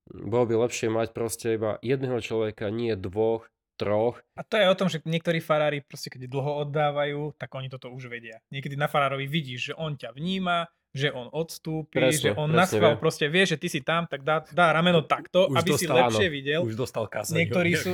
bolo 0.09 0.45
by 0.49 0.53
lepšie 0.65 0.89
mať 0.89 1.13
proste 1.13 1.57
iba 1.57 1.77
jedného 1.81 2.19
človeka, 2.19 2.73
nie 2.73 2.93
dvoch, 2.97 3.49
troch. 3.77 4.21
A 4.37 4.41
to 4.45 4.55
je 4.57 4.65
o 4.69 4.75
tom, 4.77 4.87
že 4.89 5.01
niektorí 5.03 5.41
farári 5.41 5.81
proste 5.81 6.13
keď 6.13 6.29
dlho 6.29 6.67
oddávajú, 6.67 7.33
tak 7.35 7.49
oni 7.53 7.67
toto 7.67 7.89
už 7.89 8.09
vedia. 8.09 8.39
Niekedy 8.53 8.77
na 8.77 8.85
farárovi 8.85 9.25
vidíš, 9.25 9.71
že 9.71 9.73
on 9.75 9.97
ťa 9.97 10.13
vníma, 10.13 10.69
že 10.93 11.09
on 11.09 11.25
odstúpi, 11.33 11.97
presne, 11.97 12.31
že 12.31 12.37
on 12.37 12.53
na 12.53 12.69
schvál 12.69 13.01
proste 13.01 13.25
vie, 13.25 13.49
že 13.49 13.57
ty 13.57 13.65
si 13.65 13.81
tam, 13.81 14.05
tak 14.05 14.21
dá, 14.21 14.45
dá 14.53 14.69
rameno 14.77 15.01
takto, 15.01 15.49
už 15.49 15.57
aby 15.57 15.69
dostal, 15.73 15.81
si 15.81 15.85
lepšie 15.89 16.27
áno, 16.29 16.35
videl. 16.37 16.59
Už 16.61 16.75
dostal 16.77 17.05
kazaň. 17.09 17.33
Niektorí 17.33 17.71
sú... 17.73 17.89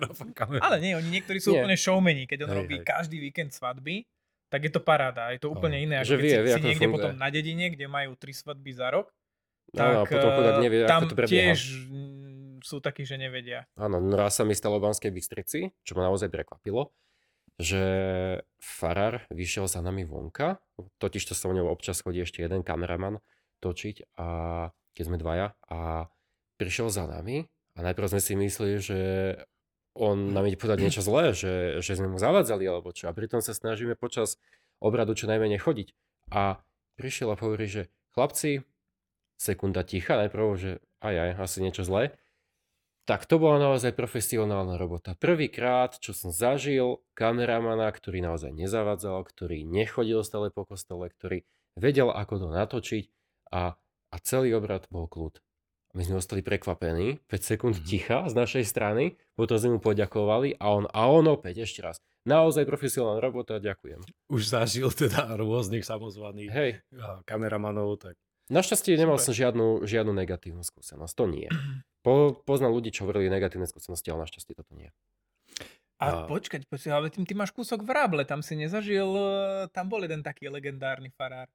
ale 0.68 0.76
nie, 0.84 0.92
oni 0.92 1.08
niektorí 1.08 1.40
sú 1.40 1.56
nie. 1.56 1.64
úplne 1.64 1.76
showmeni, 1.80 2.28
keď 2.28 2.44
on 2.44 2.50
hej, 2.52 2.58
robí 2.60 2.76
hej. 2.76 2.84
každý 2.84 3.16
víkend 3.24 3.56
svadby, 3.56 4.04
tak 4.52 4.68
je 4.68 4.70
to 4.70 4.84
paráda. 4.84 5.32
Je 5.32 5.40
to 5.40 5.48
úplne 5.48 5.80
iné, 5.80 6.04
ako 6.04 6.12
keď 6.12 6.20
vie, 6.20 6.30
si, 6.30 6.44
vie, 6.44 6.52
si 6.52 6.62
niekde 6.62 6.86
funguje. 6.86 6.94
potom 7.08 7.12
na 7.16 7.28
dedine, 7.32 7.66
kde 7.72 7.86
majú 7.88 8.12
tri 8.20 8.36
svadby 8.36 8.70
za 8.76 8.92
rok, 8.92 9.08
tak 9.72 9.92
no, 9.96 10.02
potom 10.04 10.30
nevie, 10.60 10.86
tam 10.86 11.08
ako 11.08 11.16
to 11.16 11.26
tiež 11.26 11.58
sú 12.66 12.82
takí, 12.82 13.06
že 13.06 13.14
nevedia. 13.14 13.70
Áno, 13.78 14.02
no 14.02 14.18
raz 14.18 14.34
sa 14.34 14.42
mi 14.42 14.58
stalo 14.58 14.82
v 14.82 14.90
Banskej 14.90 15.14
Bystrici, 15.14 15.70
čo 15.86 15.94
ma 15.94 16.10
naozaj 16.10 16.26
prekvapilo, 16.26 16.90
že 17.56 17.84
farár 18.58 19.22
vyšiel 19.30 19.70
za 19.70 19.78
nami 19.78 20.02
vonka, 20.02 20.58
totiž 20.98 21.22
to 21.30 21.38
sa 21.38 21.46
o 21.46 21.54
ňou 21.54 21.70
občas 21.70 22.02
chodí 22.02 22.26
ešte 22.26 22.42
jeden 22.42 22.66
kameraman 22.66 23.22
točiť 23.62 24.18
a 24.18 24.28
keď 24.92 25.04
sme 25.06 25.22
dvaja 25.22 25.54
a 25.70 26.10
prišiel 26.58 26.90
za 26.90 27.06
nami 27.06 27.48
a 27.76 27.84
najprv 27.86 28.12
sme 28.16 28.20
si 28.20 28.32
mysleli, 28.36 28.74
že 28.82 29.00
on 29.96 30.36
nám 30.36 30.44
ide 30.44 30.60
povedať 30.60 30.84
niečo 30.84 31.00
zlé, 31.00 31.32
že, 31.32 31.80
že 31.80 31.96
sme 31.96 32.12
mu 32.12 32.20
zavadzali 32.20 32.68
alebo 32.68 32.92
čo. 32.92 33.08
A 33.08 33.16
pritom 33.16 33.40
sa 33.40 33.56
snažíme 33.56 33.96
počas 33.96 34.36
obradu 34.76 35.16
čo 35.16 35.24
najmenej 35.24 35.64
chodiť. 35.64 35.88
A 36.36 36.60
prišiel 37.00 37.32
a 37.32 37.36
hovorí, 37.40 37.64
že 37.64 37.88
chlapci, 38.12 38.64
sekunda 39.40 39.84
ticha, 39.84 40.20
najprv, 40.20 40.44
že 40.60 40.70
aj 41.00 41.14
aj, 41.16 41.30
asi 41.40 41.58
niečo 41.64 41.82
zlé. 41.84 42.12
Tak 43.06 43.22
to 43.30 43.38
bola 43.38 43.62
naozaj 43.62 43.94
profesionálna 43.94 44.74
robota. 44.74 45.14
Prvýkrát, 45.14 45.94
čo 46.02 46.10
som 46.10 46.34
zažil 46.34 47.06
kameramana, 47.14 47.86
ktorý 47.94 48.18
naozaj 48.18 48.50
nezavadzal, 48.50 49.22
ktorý 49.22 49.62
nechodil 49.62 50.26
stále 50.26 50.50
po 50.50 50.66
kostole, 50.66 51.06
ktorý 51.14 51.46
vedel, 51.78 52.10
ako 52.10 52.34
to 52.42 52.48
natočiť 52.50 53.04
a, 53.54 53.78
a 54.10 54.16
celý 54.26 54.58
obrad 54.58 54.90
bol 54.90 55.06
kľud. 55.06 55.38
My 55.94 56.02
sme 56.02 56.18
ostali 56.18 56.42
prekvapení, 56.42 57.22
5 57.30 57.50
sekúnd 57.54 57.78
mm-hmm. 57.78 57.88
ticha 57.88 58.26
z 58.26 58.34
našej 58.34 58.64
strany, 58.66 59.14
potom 59.38 59.54
sme 59.54 59.78
mu 59.78 59.80
poďakovali 59.80 60.58
a 60.58 60.66
on, 60.74 60.90
a 60.90 61.06
on 61.06 61.30
opäť 61.30 61.62
ešte 61.62 61.86
raz. 61.86 62.02
Naozaj 62.26 62.66
profesionálna 62.66 63.22
robota, 63.22 63.62
ďakujem. 63.62 64.02
Už 64.34 64.50
zažil 64.50 64.90
teda 64.90 65.30
rôznych 65.38 65.86
samozvaných 65.86 66.50
Hej. 66.50 66.70
kameramanov, 67.22 68.02
tak 68.02 68.18
Našťastie 68.46 68.94
nemal 68.94 69.18
som 69.18 69.34
žiadnu, 69.34 69.82
žiadnu 69.82 70.14
negatívnu 70.14 70.62
skúsenosť, 70.62 71.14
to 71.18 71.24
nie. 71.26 71.50
Po, 72.06 72.38
poznal 72.46 72.70
ľudí, 72.70 72.94
čo 72.94 73.02
hovorili 73.02 73.26
negatívne 73.26 73.66
skúsenosti, 73.66 74.14
ale 74.14 74.22
našťastie 74.22 74.54
toto 74.54 74.78
nie. 74.78 74.94
A, 75.98 76.22
a... 76.22 76.30
počkať, 76.30 76.62
počkať, 76.70 76.94
ale 76.94 77.10
tým 77.10 77.26
ty 77.26 77.34
máš 77.34 77.50
kúsok 77.50 77.82
v 77.82 77.90
Ráble, 77.90 78.22
tam 78.22 78.46
si 78.46 78.54
nezažil, 78.54 79.10
e, 79.10 79.26
tam 79.74 79.90
bol 79.90 80.06
jeden 80.06 80.22
taký 80.22 80.46
legendárny 80.46 81.10
farár, 81.10 81.50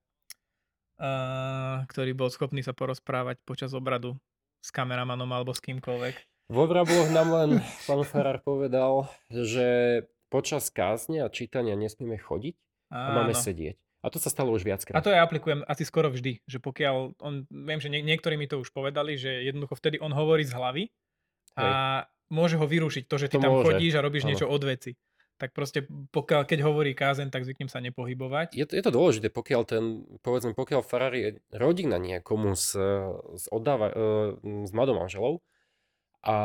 uh, 1.00 1.88
ktorý 1.88 2.12
bol 2.12 2.28
schopný 2.28 2.60
sa 2.66 2.76
porozprávať 2.76 3.40
počas 3.48 3.72
obradu 3.72 4.20
s 4.60 4.76
kameramanom 4.76 5.32
alebo 5.32 5.56
s 5.56 5.64
kýmkoľvek. 5.64 6.16
Vo 6.52 6.68
Vrabloch 6.68 7.08
nám 7.16 7.32
len 7.32 7.50
pán 7.88 8.04
farár 8.04 8.44
povedal, 8.44 9.08
že 9.32 10.04
počas 10.28 10.68
kázne 10.68 11.24
a 11.24 11.32
čítania 11.32 11.80
nesmieme 11.80 12.20
chodiť 12.20 12.60
a 12.92 13.24
máme 13.24 13.32
sedieť. 13.32 13.80
A 14.02 14.10
to 14.10 14.18
sa 14.18 14.34
stalo 14.34 14.50
už 14.50 14.66
viackrát. 14.66 14.98
A 14.98 15.06
to 15.06 15.14
ja 15.14 15.22
aplikujem 15.22 15.62
asi 15.70 15.86
skoro 15.86 16.10
vždy, 16.10 16.42
že 16.50 16.58
pokiaľ 16.58 17.22
on, 17.22 17.46
viem, 17.50 17.78
že 17.78 17.90
nie, 17.94 18.02
niektorí 18.02 18.34
mi 18.34 18.50
to 18.50 18.58
už 18.58 18.74
povedali, 18.74 19.14
že 19.14 19.46
jednoducho 19.46 19.78
vtedy 19.78 20.02
on 20.02 20.10
hovorí 20.10 20.42
z 20.42 20.58
hlavy 20.58 20.84
a 21.54 21.62
Hej. 21.62 21.74
môže 22.34 22.56
ho 22.58 22.66
vyrušiť 22.66 23.06
to, 23.06 23.16
že 23.22 23.28
ty 23.30 23.38
to 23.38 23.46
tam 23.46 23.62
môže. 23.62 23.70
chodíš 23.70 23.94
a 23.98 24.02
robíš 24.02 24.26
ano. 24.26 24.30
niečo 24.34 24.50
od 24.50 24.62
veci. 24.66 24.98
Tak 25.38 25.58
proste 25.58 25.86
pokiaľ, 25.90 26.46
keď 26.46 26.60
hovorí 26.66 26.94
kázen, 26.94 27.34
tak 27.34 27.46
zvyknem 27.46 27.70
sa 27.70 27.82
nepohybovať. 27.82 28.54
Je 28.54 28.66
to, 28.66 28.78
je 28.78 28.84
to 28.86 28.94
dôležité, 28.94 29.34
pokiaľ 29.34 29.62
ten, 29.66 29.84
povedzme, 30.22 30.54
pokiaľ 30.54 30.82
Ferrari 30.86 31.20
je 31.22 31.32
rodina 31.54 31.98
niekomu 31.98 32.54
s, 32.54 32.78
s, 33.38 33.46
oddáva, 33.50 33.90
s 34.42 34.70
mladou 34.70 34.98
manželou 34.98 35.42
a 36.22 36.38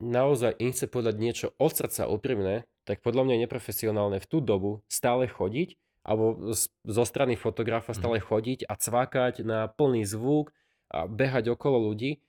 naozaj 0.00 0.60
im 0.60 0.72
chce 0.76 0.92
povedať 0.92 1.14
niečo 1.16 1.46
od 1.56 1.72
srdca 1.72 2.08
úprimné, 2.08 2.68
tak 2.84 3.00
podľa 3.00 3.28
mňa 3.28 3.34
je 3.36 3.44
neprofesionálne 3.48 4.18
v 4.20 4.28
tú 4.28 4.44
dobu 4.44 4.84
stále 4.92 5.24
chodiť 5.30 5.78
alebo 6.02 6.54
zo 6.82 7.04
strany 7.06 7.38
fotografa 7.38 7.94
mhm. 7.94 7.98
stále 7.98 8.18
chodiť 8.18 8.66
a 8.66 8.74
cvakať 8.74 9.34
na 9.46 9.70
plný 9.70 10.02
zvuk 10.06 10.50
a 10.92 11.06
behať 11.08 11.54
okolo 11.54 11.90
ľudí. 11.90 12.20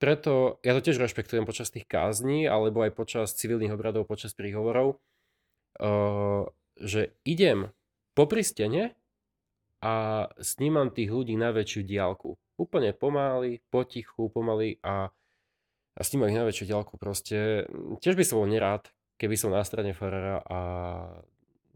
Preto 0.00 0.56
ja 0.64 0.72
to 0.72 0.80
tiež 0.80 0.96
rešpektujem 0.96 1.44
počas 1.44 1.68
tých 1.68 1.84
kázní 1.84 2.48
alebo 2.48 2.80
aj 2.80 2.96
počas 2.96 3.36
civilných 3.36 3.76
obradov, 3.76 4.08
počas 4.08 4.32
príhovorov, 4.32 4.96
uh, 5.76 6.48
že 6.80 7.12
idem 7.28 7.68
po 8.16 8.24
pristene 8.24 8.96
a 9.84 10.24
snímam 10.40 10.88
tých 10.92 11.12
ľudí 11.12 11.36
na 11.36 11.52
väčšiu 11.52 11.84
diálku. 11.84 12.36
Úplne 12.60 12.92
pomaly, 12.96 13.60
potichu, 13.72 14.28
pomaly 14.28 14.80
a, 14.84 15.08
a 15.96 16.00
snímam 16.00 16.32
ich 16.32 16.36
na 16.40 16.48
väčšiu 16.48 16.68
diálku. 16.68 16.96
Proste 17.00 17.68
tiež 18.00 18.16
by 18.16 18.24
som 18.24 18.44
bol 18.44 18.48
nerád, 18.48 18.88
keby 19.20 19.36
som 19.36 19.52
na 19.52 19.64
strane 19.64 19.92
Ferrara 19.92 20.40
a 20.44 20.58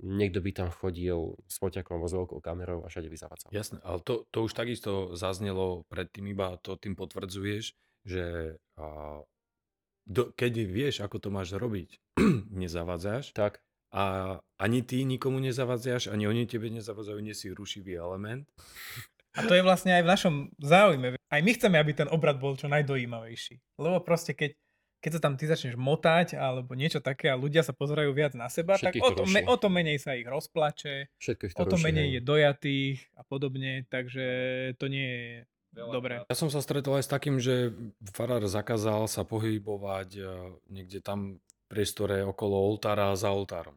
niekto 0.02 0.42
by 0.42 0.50
tam 0.50 0.68
chodil 0.72 1.38
s 1.46 1.60
foťakom 1.62 2.02
vo 2.02 2.08
veľkou 2.10 2.40
kamerou 2.42 2.82
a 2.82 2.90
všade 2.90 3.06
by 3.10 3.16
zavacal. 3.18 3.48
Jasné, 3.54 3.78
ale 3.86 4.02
to, 4.02 4.26
to 4.34 4.46
už 4.46 4.52
takisto 4.54 5.14
zaznelo 5.14 5.86
predtým, 5.92 6.30
iba 6.30 6.58
to 6.62 6.74
tým 6.74 6.98
potvrdzuješ, 6.98 7.74
že 8.04 8.56
a, 8.78 9.20
do, 10.04 10.22
keď 10.34 10.52
vieš, 10.66 10.94
ako 11.00 11.16
to 11.20 11.28
máš 11.30 11.54
robiť, 11.56 11.96
nezavadzáš. 12.62 13.32
Tak. 13.32 13.62
A 13.94 14.36
ani 14.58 14.82
ty 14.82 15.06
nikomu 15.06 15.38
nezavadzáš, 15.38 16.10
ani 16.10 16.26
oni 16.26 16.50
tebe 16.50 16.66
nezavadzajú, 16.66 17.18
nie 17.22 17.30
si 17.30 17.54
rušivý 17.54 17.94
element. 17.94 18.42
A 19.34 19.46
to 19.46 19.54
je 19.54 19.66
vlastne 19.66 19.94
aj 19.94 20.02
v 20.02 20.10
našom 20.10 20.34
záujme. 20.62 21.18
Aj 21.18 21.40
my 21.42 21.50
chceme, 21.54 21.78
aby 21.78 21.94
ten 21.94 22.10
obrad 22.10 22.38
bol 22.38 22.54
čo 22.54 22.70
najdojímavejší. 22.70 23.78
Lebo 23.82 23.98
proste 24.02 24.34
keď 24.34 24.54
keď 25.04 25.20
sa 25.20 25.24
tam 25.28 25.36
ty 25.36 25.44
začneš 25.44 25.76
motať 25.76 26.40
alebo 26.40 26.72
niečo 26.72 27.04
také 27.04 27.28
a 27.28 27.36
ľudia 27.36 27.60
sa 27.60 27.76
pozerajú 27.76 28.16
viac 28.16 28.32
na 28.32 28.48
seba, 28.48 28.80
Všetkých 28.80 29.04
tak 29.04 29.04
o 29.04 29.10
to, 29.12 29.24
me, 29.28 29.40
o 29.44 29.56
to 29.60 29.68
menej 29.68 30.00
sa 30.00 30.16
ich 30.16 30.24
rozplače, 30.24 31.12
o 31.60 31.64
to 31.68 31.76
menej 31.76 32.16
je 32.16 32.20
dojatých 32.24 33.12
a 33.12 33.22
podobne, 33.28 33.84
takže 33.92 34.24
to 34.80 34.88
nie 34.88 35.04
je 35.12 35.28
dobre. 35.76 36.24
Ja 36.24 36.36
som 36.40 36.48
sa 36.48 36.64
stretol 36.64 36.96
aj 36.96 37.04
s 37.04 37.12
takým, 37.12 37.36
že 37.36 37.76
farár 38.16 38.40
zakázal 38.48 39.04
sa 39.04 39.28
pohybovať 39.28 40.08
e, 40.16 40.22
niekde 40.72 41.04
tam 41.04 41.36
v 41.36 41.64
priestore 41.68 42.24
okolo 42.24 42.56
oltára 42.56 43.12
a 43.12 43.18
za 43.20 43.28
oltárom. 43.28 43.76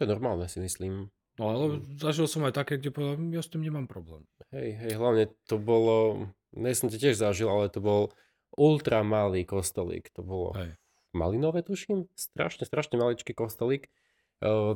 je 0.00 0.08
normálne 0.08 0.48
si 0.48 0.56
myslím. 0.64 1.12
No 1.36 1.52
ale 1.52 1.84
zažil 2.00 2.24
som 2.24 2.48
aj 2.48 2.56
také, 2.56 2.80
kde 2.80 2.96
povedal, 2.96 3.20
ja 3.28 3.44
s 3.44 3.52
tým 3.52 3.60
nemám 3.60 3.84
problém. 3.84 4.24
Hej, 4.56 4.72
hej, 4.80 4.92
hlavne 4.96 5.28
to 5.44 5.60
bolo, 5.60 6.28
ne 6.56 6.72
som 6.72 6.88
to 6.88 6.96
tiež 6.96 7.20
zažil, 7.20 7.52
ale 7.52 7.68
to 7.68 7.84
bol 7.84 8.12
ultra 8.56 9.00
malý 9.02 9.44
kostolík. 9.44 10.12
To 10.16 10.22
bolo 10.24 10.48
Hej. 10.56 10.76
malinové, 11.16 11.64
tuším. 11.64 12.08
Strašne, 12.16 12.68
strašne 12.68 12.96
maličký 13.00 13.32
kostolík. 13.32 13.88
E, 13.88 13.90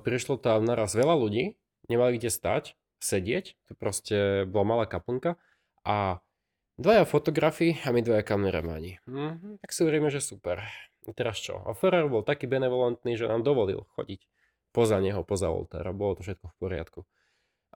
prišlo 0.00 0.40
tam 0.40 0.64
naraz 0.64 0.96
veľa 0.96 1.16
ľudí, 1.16 1.56
nemali 1.90 2.16
kde 2.16 2.30
stať, 2.32 2.64
sedieť. 3.00 3.56
To 3.68 3.72
proste 3.76 4.48
bola 4.48 4.64
malá 4.64 4.84
kaplnka. 4.88 5.36
A 5.86 6.20
dvaja 6.76 7.04
fotografi 7.06 7.78
a 7.84 7.92
my 7.92 8.00
dvaja 8.02 8.24
kameramani. 8.26 8.98
Mm-hmm, 9.06 9.62
tak 9.62 9.70
si 9.72 9.80
uveríme, 9.84 10.10
že 10.12 10.20
super. 10.20 10.64
A 11.06 11.10
teraz 11.14 11.38
čo? 11.38 11.62
A 11.62 11.72
Ferrer 11.72 12.10
bol 12.10 12.26
taký 12.26 12.50
benevolentný, 12.50 13.14
že 13.14 13.30
nám 13.30 13.46
dovolil 13.46 13.86
chodiť 13.94 14.26
poza 14.74 14.98
neho, 15.00 15.22
poza 15.22 15.48
oltára. 15.48 15.94
Bolo 15.94 16.18
to 16.18 16.26
všetko 16.26 16.52
v 16.52 16.56
poriadku. 16.58 17.00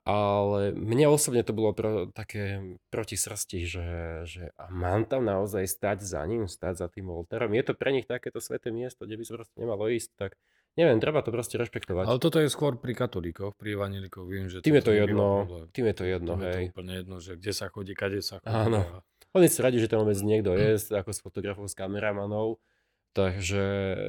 Ale 0.01 0.73
mne 0.73 1.13
osobne 1.13 1.45
to 1.45 1.53
bolo 1.53 1.77
pro, 1.77 2.09
také 2.09 2.73
proti 2.89 3.13
srsti, 3.13 3.59
že, 3.69 3.89
že 4.25 4.43
a 4.57 4.73
mám 4.73 5.05
tam 5.05 5.29
naozaj 5.29 5.69
stať 5.69 6.01
za 6.01 6.25
ním, 6.25 6.49
stať 6.49 6.81
za 6.81 6.87
tým 6.89 7.13
oltárom. 7.13 7.53
Je 7.53 7.61
to 7.61 7.77
pre 7.77 7.93
nich 7.93 8.09
takéto 8.09 8.41
sveté 8.41 8.73
miesto, 8.73 9.05
kde 9.05 9.21
by 9.21 9.23
sa 9.29 9.33
proste 9.37 9.55
nemalo 9.61 9.85
ísť, 9.93 10.09
tak 10.17 10.31
neviem, 10.73 10.97
treba 10.97 11.21
to 11.21 11.29
proste 11.29 11.53
rešpektovať. 11.53 12.09
Ale 12.09 12.17
toto 12.17 12.41
je 12.41 12.49
skôr 12.49 12.81
pri 12.81 12.97
katolíkoch, 12.97 13.53
pri 13.53 13.77
evangelikoch, 13.77 14.25
viem, 14.25 14.49
že... 14.49 14.65
Tým 14.65 14.81
je 14.81 14.85
to 14.89 14.93
jedno, 14.97 15.27
tým 15.69 15.85
je 15.85 15.95
to 15.95 16.03
jedno, 16.09 16.33
tým 16.33 16.41
hej. 16.41 16.49
Je 16.49 16.57
to 16.57 16.71
úplne 16.73 16.93
jedno, 16.97 17.15
že 17.21 17.31
kde 17.37 17.51
sa 17.53 17.65
chodí, 17.69 17.93
kade 17.93 18.25
sa 18.25 18.41
chodí. 18.41 18.49
Áno. 18.49 18.81
Oni 19.37 19.47
si 19.47 19.61
radi, 19.61 19.77
že 19.77 19.85
tam 19.85 20.01
vôbec 20.01 20.17
niekto 20.17 20.57
je, 20.57 20.81
ako 21.05 21.11
s 21.13 21.19
fotografov, 21.21 21.69
s 21.69 21.77
kameramanov, 21.77 22.57
takže 23.13 23.63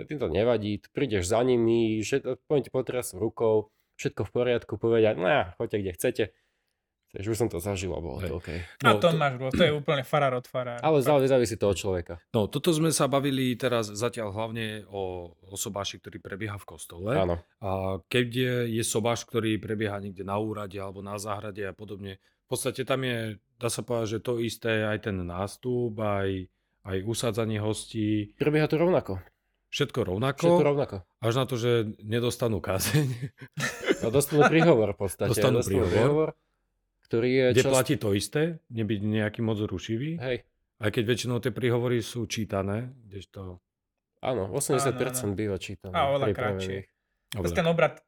tým 0.09 0.17
to 0.17 0.33
nevadí, 0.33 0.81
prídeš 0.97 1.29
za 1.29 1.45
nimi, 1.45 2.01
že 2.01 2.25
poviem 2.49 2.65
ti 2.65 2.73
rukou, 3.13 3.69
všetko 4.03 4.27
v 4.27 4.31
poriadku, 4.35 4.73
povedať, 4.75 5.15
no 5.15 5.31
choďte 5.55 5.79
kde 5.79 5.93
chcete. 5.95 6.25
Takže 7.13 7.29
už 7.29 7.39
som 7.45 7.51
to 7.53 7.61
zažil 7.61 7.93
a 7.93 8.01
bolo 8.01 8.25
to 8.25 8.41
OK. 8.41 8.49
No, 8.81 8.89
a 8.89 8.93
to, 8.97 9.13
to 9.13 9.21
máš 9.21 9.37
to 9.53 9.69
je 9.69 9.73
úplne 9.77 10.01
farár 10.01 10.33
od 10.33 10.49
farára. 10.49 10.81
Ale 10.81 11.05
záleží, 11.05 11.29
závisí 11.29 11.61
to 11.61 11.69
od 11.69 11.77
človeka. 11.77 12.17
No, 12.33 12.49
toto 12.49 12.73
sme 12.73 12.89
sa 12.89 13.05
bavili 13.05 13.53
teraz 13.53 13.93
zatiaľ 13.93 14.33
hlavne 14.33 14.89
o 14.89 15.37
osobáši, 15.53 16.01
ktorý 16.01 16.25
prebieha 16.25 16.57
v 16.57 16.65
kostole. 16.65 17.13
Áno. 17.13 17.37
A 17.61 18.01
keď 18.09 18.27
je, 18.33 18.55
je 18.81 18.83
sobáš, 18.89 19.29
ktorý 19.29 19.61
prebieha 19.61 20.01
niekde 20.01 20.25
na 20.25 20.41
úrade 20.41 20.81
alebo 20.81 21.05
na 21.05 21.21
záhrade 21.21 21.61
a 21.69 21.77
podobne, 21.77 22.17
v 22.17 22.49
podstate 22.49 22.81
tam 22.89 23.05
je, 23.05 23.37
dá 23.61 23.69
sa 23.69 23.85
povedať, 23.85 24.17
že 24.17 24.25
to 24.25 24.41
isté 24.41 24.89
aj 24.89 25.13
ten 25.13 25.21
nástup, 25.21 25.93
aj, 26.01 26.49
aj 26.89 26.97
usádzanie 27.05 27.61
hostí. 27.61 28.33
Prebieha 28.41 28.65
to 28.65 28.81
rovnako. 28.81 29.21
Všetko 29.69 30.09
rovnako. 30.09 30.49
Všetko 30.49 30.65
rovnako. 30.65 30.97
Až 31.21 31.35
na 31.37 31.45
to, 31.45 31.61
že 31.61 31.93
nedostanú 32.01 32.65
kázeň. 32.65 33.09
No 34.03 34.11
dostanú 34.11 34.43
príhovor 34.51 34.93
v 34.93 34.99
podstate. 35.07 35.31
Dostanú, 35.31 35.63
dostanú 35.63 35.87
príhovor, 35.87 35.95
príhovor, 35.95 36.29
ktorý 37.07 37.31
je 37.31 37.47
Kde 37.55 37.63
čas... 37.63 37.73
platí 37.73 37.95
to 37.97 38.09
isté, 38.13 38.43
nebyť 38.69 39.01
nejaký 39.01 39.41
moc 39.41 39.59
rušivý. 39.63 40.19
Hej. 40.19 40.37
Aj 40.83 40.91
keď 40.91 41.03
väčšinou 41.07 41.39
tie 41.39 41.55
príhovory 41.55 42.03
sú 42.03 42.27
čítané, 42.27 42.91
kdežto... 43.07 43.63
Áno, 44.23 44.51
80% 44.51 44.99
áno, 44.99 45.11
áno. 45.15 45.35
býva 45.35 45.57
čítané. 45.59 45.95
A 45.95 46.11
oveľa 46.11 46.27
kratšie. 46.35 46.91
Ten 47.55 47.67
obrad 47.71 48.03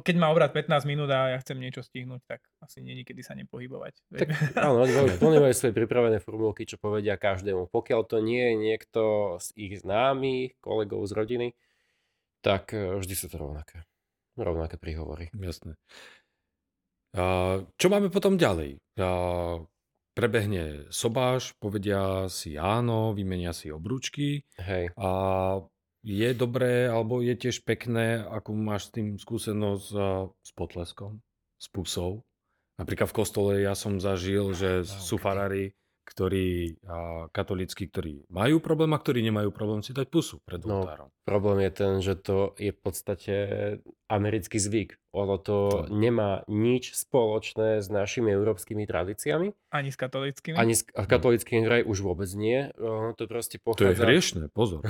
keď 0.00 0.16
má 0.16 0.32
obrad 0.32 0.54
15 0.54 0.88
minút 0.88 1.10
a 1.12 1.36
ja 1.36 1.38
chcem 1.42 1.60
niečo 1.60 1.84
stihnúť, 1.84 2.22
tak 2.24 2.40
asi 2.62 2.80
nie 2.80 2.96
nikedy 2.96 3.20
sa 3.20 3.36
nepohybovať. 3.36 3.94
Tak, 4.08 4.28
áno, 4.64 4.80
oni 4.80 4.92
majú, 4.94 5.06
oni 5.20 5.38
majú 5.42 5.54
svoje 5.54 5.74
pripravené 5.76 6.18
formulky, 6.22 6.64
čo 6.64 6.80
povedia 6.80 7.20
každému. 7.20 7.68
Pokiaľ 7.68 8.00
to 8.08 8.22
nie 8.24 8.40
je 8.40 8.54
niekto 8.56 9.02
z 9.42 9.48
ich 9.58 9.74
známych, 9.84 10.56
kolegov 10.64 11.04
z 11.04 11.12
rodiny, 11.12 11.48
tak 12.40 12.72
e, 12.72 12.96
vždy 12.96 13.14
sú 13.16 13.26
to 13.28 13.36
rovnaké. 13.36 13.84
Rovnaké 14.34 14.76
príhovory. 14.76 15.30
Jasné. 15.34 15.78
A 17.14 17.58
čo 17.78 17.86
máme 17.86 18.10
potom 18.10 18.34
ďalej? 18.34 18.82
A 18.98 19.10
prebehne 20.14 20.90
sobáš, 20.90 21.54
povedia 21.62 22.26
si 22.26 22.58
áno, 22.58 23.14
vymenia 23.14 23.54
si 23.54 23.70
obrúčky. 23.70 24.42
Hej. 24.58 24.90
A 24.98 25.10
je 26.02 26.30
dobré, 26.34 26.90
alebo 26.90 27.22
je 27.22 27.32
tiež 27.38 27.62
pekné, 27.62 28.20
ako 28.20 28.52
máš 28.58 28.90
s 28.90 29.00
tým 29.00 29.16
skúsenosť 29.16 29.86
s 30.42 30.50
potleskom, 30.52 31.22
s 31.56 31.66
pusou. 31.70 32.26
Napríklad 32.74 33.08
v 33.08 33.16
kostole 33.22 33.52
ja 33.62 33.78
som 33.78 34.02
zažil, 34.02 34.50
že 34.52 34.82
sú 34.82 35.14
farári, 35.14 35.72
ktorí, 36.04 36.78
a, 36.84 37.26
katolícky, 37.32 37.88
ktorí 37.88 38.28
majú 38.28 38.60
problém 38.60 38.92
a 38.92 39.00
ktorí 39.00 39.24
nemajú 39.24 39.50
problém 39.50 39.80
si 39.80 39.96
dať 39.96 40.06
pusu 40.12 40.36
pred 40.44 40.60
no, 40.62 40.84
oltárom. 40.84 41.08
Problém 41.24 41.64
je 41.64 41.70
ten, 41.72 41.92
že 42.04 42.14
to 42.20 42.52
je 42.60 42.70
v 42.70 42.80
podstate 42.80 43.34
americký 44.06 44.60
zvyk. 44.60 45.00
Ono 45.16 45.40
to 45.40 45.88
no. 45.88 45.96
nemá 45.96 46.44
nič 46.46 46.92
spoločné 46.92 47.80
s 47.80 47.88
našimi 47.88 48.30
európskymi 48.36 48.84
tradíciami. 48.84 49.56
Ani 49.72 49.90
s 49.90 49.96
katolickými? 49.96 50.54
Ani 50.60 50.76
s 50.76 50.84
katolickými 50.84 51.64
vraj 51.64 51.82
už 51.88 52.04
vôbec 52.04 52.28
nie. 52.36 52.68
Ono 52.76 53.16
to 53.16 53.24
proste 53.24 53.56
pochádza... 53.56 53.80
To 53.80 53.90
je 53.90 53.96
hriešne, 53.96 54.42
pozor. 54.52 54.84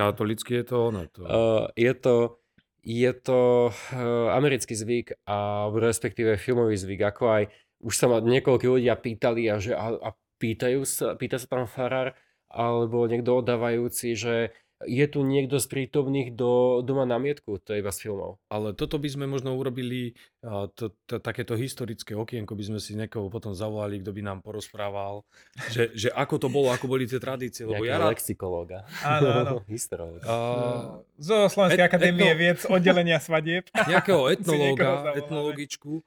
Katolicky 0.00 0.62
je 0.62 0.64
to 0.64 0.76
ono. 0.88 1.04
To... 1.12 1.20
Uh, 1.22 1.64
je 1.76 1.92
to 1.92 2.40
je 2.88 3.12
to 3.12 3.68
uh, 3.68 4.32
americký 4.32 4.72
zvyk 4.72 5.20
a 5.28 5.68
respektíve 5.68 6.40
filmový 6.40 6.72
zvyk, 6.72 7.12
ako 7.12 7.24
aj 7.28 7.42
už 7.84 7.94
sa 7.94 8.06
ma 8.10 8.18
niekoľko 8.18 8.78
ľudia 8.78 8.96
pýtali 8.98 9.46
a 9.52 9.60
že 9.62 9.76
a, 9.76 9.92
a 9.92 10.08
pýtajú 10.38 10.86
sa, 10.86 11.18
pýta 11.18 11.36
sa 11.36 11.46
tam 11.50 11.66
farár 11.66 12.14
alebo 12.48 13.04
niekto 13.04 13.36
oddávajúci, 13.36 14.16
že 14.16 14.56
je 14.86 15.06
tu 15.10 15.26
niekto 15.26 15.58
z 15.58 15.66
prítomných, 15.66 16.38
do 16.38 16.82
doma 16.86 17.02
námietku, 17.02 17.58
to 17.58 17.74
je 17.74 17.82
iba 17.82 17.90
z 17.90 18.06
filmov. 18.06 18.38
Ale 18.46 18.70
toto 18.78 18.94
by 19.02 19.10
sme 19.10 19.26
možno 19.26 19.58
urobili, 19.58 20.14
to, 20.78 20.94
to, 21.02 21.18
takéto 21.18 21.58
historické 21.58 22.14
okienko 22.14 22.54
by 22.54 22.62
sme 22.62 22.78
si 22.78 22.94
niekoho 22.94 23.26
potom 23.26 23.58
zavolali, 23.58 23.98
kto 23.98 24.14
by 24.14 24.22
nám 24.22 24.38
porozprával, 24.38 25.26
že, 25.74 25.90
že 25.98 26.08
ako 26.14 26.46
to 26.46 26.46
bolo, 26.46 26.70
ako 26.70 26.86
boli 26.86 27.10
tie 27.10 27.18
tradície. 27.18 27.66
Lebo 27.66 27.82
ja 27.82 27.98
rád... 27.98 28.14
lexikológa. 28.14 28.86
Áno, 29.02 29.28
áno. 29.34 29.54
Historiológa. 29.74 30.22
A... 30.22 30.34
Zo 31.18 31.50
Slovenskej 31.50 31.82
et, 31.82 31.90
akadémie 31.90 32.30
etno... 32.30 32.38
viec, 32.38 32.58
oddelenia 32.70 33.18
svadieb. 33.18 33.66
Nejakého 33.90 34.30
etnológa, 34.30 35.10
etnologičku, 35.18 36.06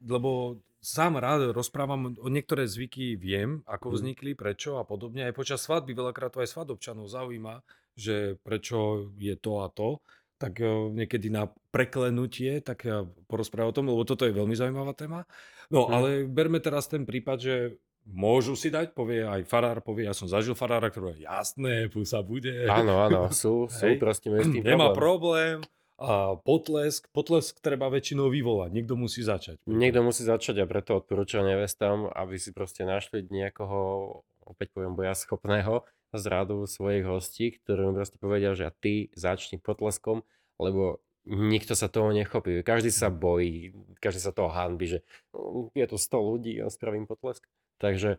lebo 0.00 0.56
sám 0.82 1.22
rád 1.22 1.54
rozprávam, 1.54 2.18
o 2.18 2.28
niektoré 2.28 2.66
zvyky 2.66 3.14
viem, 3.14 3.62
ako 3.70 3.88
mhm. 3.88 3.94
vznikli, 3.94 4.30
prečo 4.34 4.76
a 4.76 4.84
podobne. 4.84 5.30
Aj 5.30 5.34
počas 5.34 5.62
svadby 5.62 5.94
veľakrát 5.94 6.34
to 6.34 6.42
aj 6.42 6.50
svadobčanov 6.50 7.06
zaujíma, 7.06 7.62
že 7.94 8.36
prečo 8.42 9.08
je 9.16 9.38
to 9.38 9.62
a 9.62 9.70
to, 9.70 10.02
tak 10.42 10.58
e, 10.58 10.90
niekedy 10.90 11.30
na 11.30 11.46
preklenutie, 11.70 12.58
tak 12.66 12.82
ja 12.82 13.06
porozprávam 13.30 13.70
o 13.70 13.76
tom, 13.78 13.86
lebo 13.86 14.02
toto 14.02 14.26
je 14.26 14.34
veľmi 14.34 14.58
zaujímavá 14.58 14.90
téma. 14.98 15.22
No, 15.70 15.86
hmm. 15.86 15.94
ale 15.94 16.08
berme 16.26 16.58
teraz 16.58 16.90
ten 16.90 17.06
prípad, 17.06 17.38
že 17.38 17.54
môžu 18.02 18.58
si 18.58 18.66
dať, 18.66 18.90
povie 18.98 19.22
aj 19.22 19.46
farár, 19.46 19.78
povie, 19.78 20.10
ja 20.10 20.14
som 20.16 20.26
zažil 20.26 20.58
farára, 20.58 20.90
ktorý 20.90 21.14
je 21.14 21.30
jasné, 21.30 21.86
pusa 21.86 22.18
bude. 22.26 22.66
Áno, 22.66 22.98
áno, 22.98 23.30
sú, 23.30 23.68
sú 23.70 23.94
proste 24.02 24.26
s 24.34 24.50
tým 24.50 24.66
Nemá 24.74 24.90
problém. 24.90 25.62
A 26.02 26.34
potlesk, 26.42 27.06
potlesk 27.14 27.62
treba 27.62 27.86
väčšinou 27.86 28.26
vyvolať, 28.26 28.74
niekto 28.74 28.98
musí 28.98 29.22
začať. 29.22 29.62
Niekto 29.70 30.02
musí 30.02 30.26
začať 30.26 30.58
a 30.58 30.66
preto 30.66 30.98
odporúčam 30.98 31.46
nevestám, 31.46 32.10
aby 32.10 32.42
si 32.42 32.50
proste 32.50 32.82
našli 32.82 33.22
niekoho, 33.30 34.20
opäť 34.42 34.74
poviem, 34.74 34.98
boja 34.98 35.14
schopného, 35.14 35.86
z 36.12 36.24
radu 36.26 36.66
svojich 36.66 37.06
hostí, 37.06 37.56
ktorí 37.56 37.88
mi 37.88 37.96
proste 37.96 38.18
povedia, 38.18 38.52
že 38.52 38.68
ty 38.82 39.08
začni 39.14 39.62
potleskom, 39.62 40.26
lebo 40.58 41.00
nikto 41.24 41.78
sa 41.78 41.86
toho 41.86 42.10
nechopí. 42.10 42.60
Každý 42.66 42.90
sa 42.90 43.08
bojí, 43.08 43.72
každý 44.02 44.20
sa 44.20 44.34
toho 44.34 44.50
hanbí, 44.50 44.90
že 44.90 44.98
no, 45.32 45.70
je 45.72 45.86
to 45.86 45.96
100 45.96 46.18
ľudí 46.18 46.54
a 46.60 46.68
spravím 46.68 47.06
potlesk. 47.06 47.46
Takže 47.78 48.18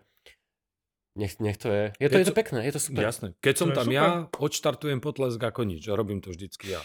nech, 1.13 1.37
nech 1.37 1.57
to 1.61 1.69
je. 1.69 1.83
Je 1.97 2.09
to, 2.09 2.17
je 2.21 2.27
to 2.29 2.35
pekné, 2.35 2.65
je 2.65 2.73
to 2.73 2.81
super. 2.81 3.03
Jasné. 3.05 3.27
Keď 3.39 3.55
som 3.55 3.69
tam 3.71 3.87
super. 3.87 3.97
ja, 3.97 4.07
odštartujem 4.33 4.99
potlesk 4.99 5.41
ako 5.41 5.65
nič. 5.65 5.85
Robím 5.89 6.19
to 6.21 6.33
vždycky 6.33 6.73
ja. 6.73 6.81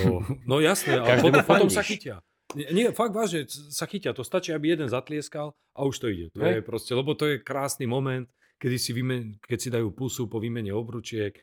No, 0.00 0.24
no 0.50 0.56
jasné, 0.60 1.00
ale 1.00 1.20
potom, 1.20 1.42
potom 1.44 1.70
sa 1.70 1.84
chytia. 1.84 2.24
Nie, 2.54 2.70
nie, 2.72 2.86
fakt 2.94 3.12
vážne, 3.12 3.44
sa 3.50 3.84
chytia. 3.90 4.14
To 4.16 4.22
stačí, 4.22 4.54
aby 4.54 4.78
jeden 4.78 4.88
zatlieskal 4.88 5.52
a 5.76 5.80
už 5.84 5.98
to 5.98 6.06
ide. 6.08 6.32
To 6.32 6.46
je 6.46 6.62
proste, 6.62 6.94
lebo 6.94 7.12
to 7.12 7.26
je 7.26 7.42
krásny 7.42 7.84
moment 7.84 8.30
kedy 8.56 8.76
si 8.80 8.90
vymen, 8.96 9.36
keď 9.44 9.58
si 9.60 9.68
dajú 9.72 9.92
pusu 9.92 10.28
po 10.28 10.40
výmene 10.40 10.72
obručiek, 10.72 11.36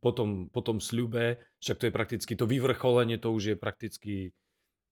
potom, 0.00 0.52
potom 0.52 0.76
sľube, 0.76 1.40
však 1.56 1.76
to 1.80 1.84
je 1.88 1.92
prakticky 1.92 2.32
to 2.36 2.44
vyvrcholenie, 2.44 3.16
to 3.16 3.32
už 3.32 3.42
je 3.54 3.56
prakticky, 3.56 4.14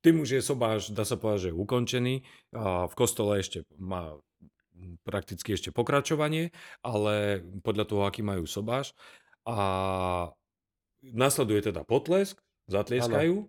tým 0.01 0.25
už 0.25 0.41
je 0.41 0.43
sobáš, 0.43 0.97
dá 0.97 1.05
sa 1.05 1.21
povedať, 1.21 1.53
že 1.53 1.59
ukončený. 1.59 2.25
A 2.57 2.89
v 2.89 2.95
kostole 2.97 3.37
ešte 3.37 3.69
má 3.77 4.17
prakticky 5.03 5.55
ešte 5.55 5.71
pokračovanie, 5.75 6.51
ale 6.83 7.45
podľa 7.63 7.85
toho, 7.89 8.03
aký 8.07 8.23
majú 8.23 8.45
sobáš. 8.45 8.95
A 9.49 10.33
nasleduje 11.03 11.73
teda 11.73 11.87
potlesk, 11.87 12.39
zatlieskajú. 12.69 13.49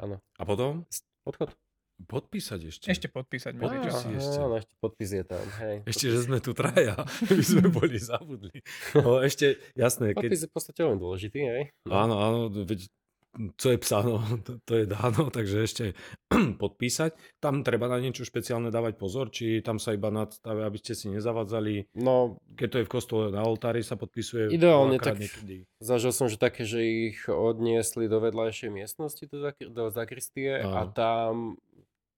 Áno. 0.00 0.16
A 0.40 0.42
potom? 0.42 0.88
Odchod. 1.28 1.52
Podpísať 2.00 2.60
ešte. 2.72 2.86
Ešte 2.88 3.12
podpísať. 3.12 3.60
Á, 3.60 3.68
ešte. 4.16 4.40
Áno, 4.40 4.56
ešte 4.56 4.72
podpis 4.80 5.10
je 5.12 5.20
tam. 5.20 5.44
Hej. 5.60 5.76
Ešte, 5.84 6.06
že 6.08 6.18
sme 6.24 6.38
tu 6.40 6.56
traja. 6.56 6.96
My 7.28 7.44
sme 7.44 7.68
boli 7.76 8.00
zabudli. 8.00 8.64
No 8.96 9.20
ešte, 9.20 9.60
jasné. 9.76 10.16
Keď... 10.16 10.24
Podpis 10.24 10.40
je 10.40 10.48
v 10.48 10.54
podstate 10.54 10.80
veľmi 10.80 10.96
dôležitý, 10.96 11.40
hej? 11.44 11.62
No. 11.84 11.92
Áno, 12.00 12.14
áno, 12.16 12.38
veď 12.48 12.88
co 13.30 13.66
je 13.70 13.78
psáno, 13.78 14.22
to, 14.68 14.74
je 14.74 14.86
dáno, 14.86 15.30
takže 15.36 15.62
ešte 15.62 15.84
podpísať. 16.62 17.38
Tam 17.38 17.62
treba 17.62 17.86
na 17.86 18.02
niečo 18.02 18.26
špeciálne 18.26 18.68
dávať 18.74 18.98
pozor, 18.98 19.30
či 19.30 19.62
tam 19.62 19.78
sa 19.78 19.94
iba 19.94 20.10
nadstave, 20.10 20.66
aby 20.66 20.78
ste 20.78 20.98
si 20.98 21.06
nezavadzali. 21.10 21.94
No, 21.94 22.42
keď 22.58 22.68
to 22.68 22.78
je 22.82 22.86
v 22.86 22.92
kostole 22.92 23.24
na 23.30 23.46
oltári, 23.46 23.86
sa 23.86 23.94
podpisuje. 23.94 24.50
Ideálne 24.50 24.98
tak 24.98 25.22
niekedy. 25.22 25.64
zažil 25.78 26.10
som, 26.10 26.26
že 26.26 26.36
také, 26.36 26.66
že 26.66 26.82
ich 26.82 27.26
odniesli 27.30 28.10
do 28.10 28.18
vedľajšej 28.18 28.70
miestnosti, 28.70 29.24
do, 29.30 29.54
do 29.70 29.84
zakristie 29.94 30.60
a 30.60 30.90
tam 30.90 31.56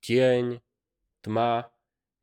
tieň, 0.03 0.59
tma, 1.23 1.71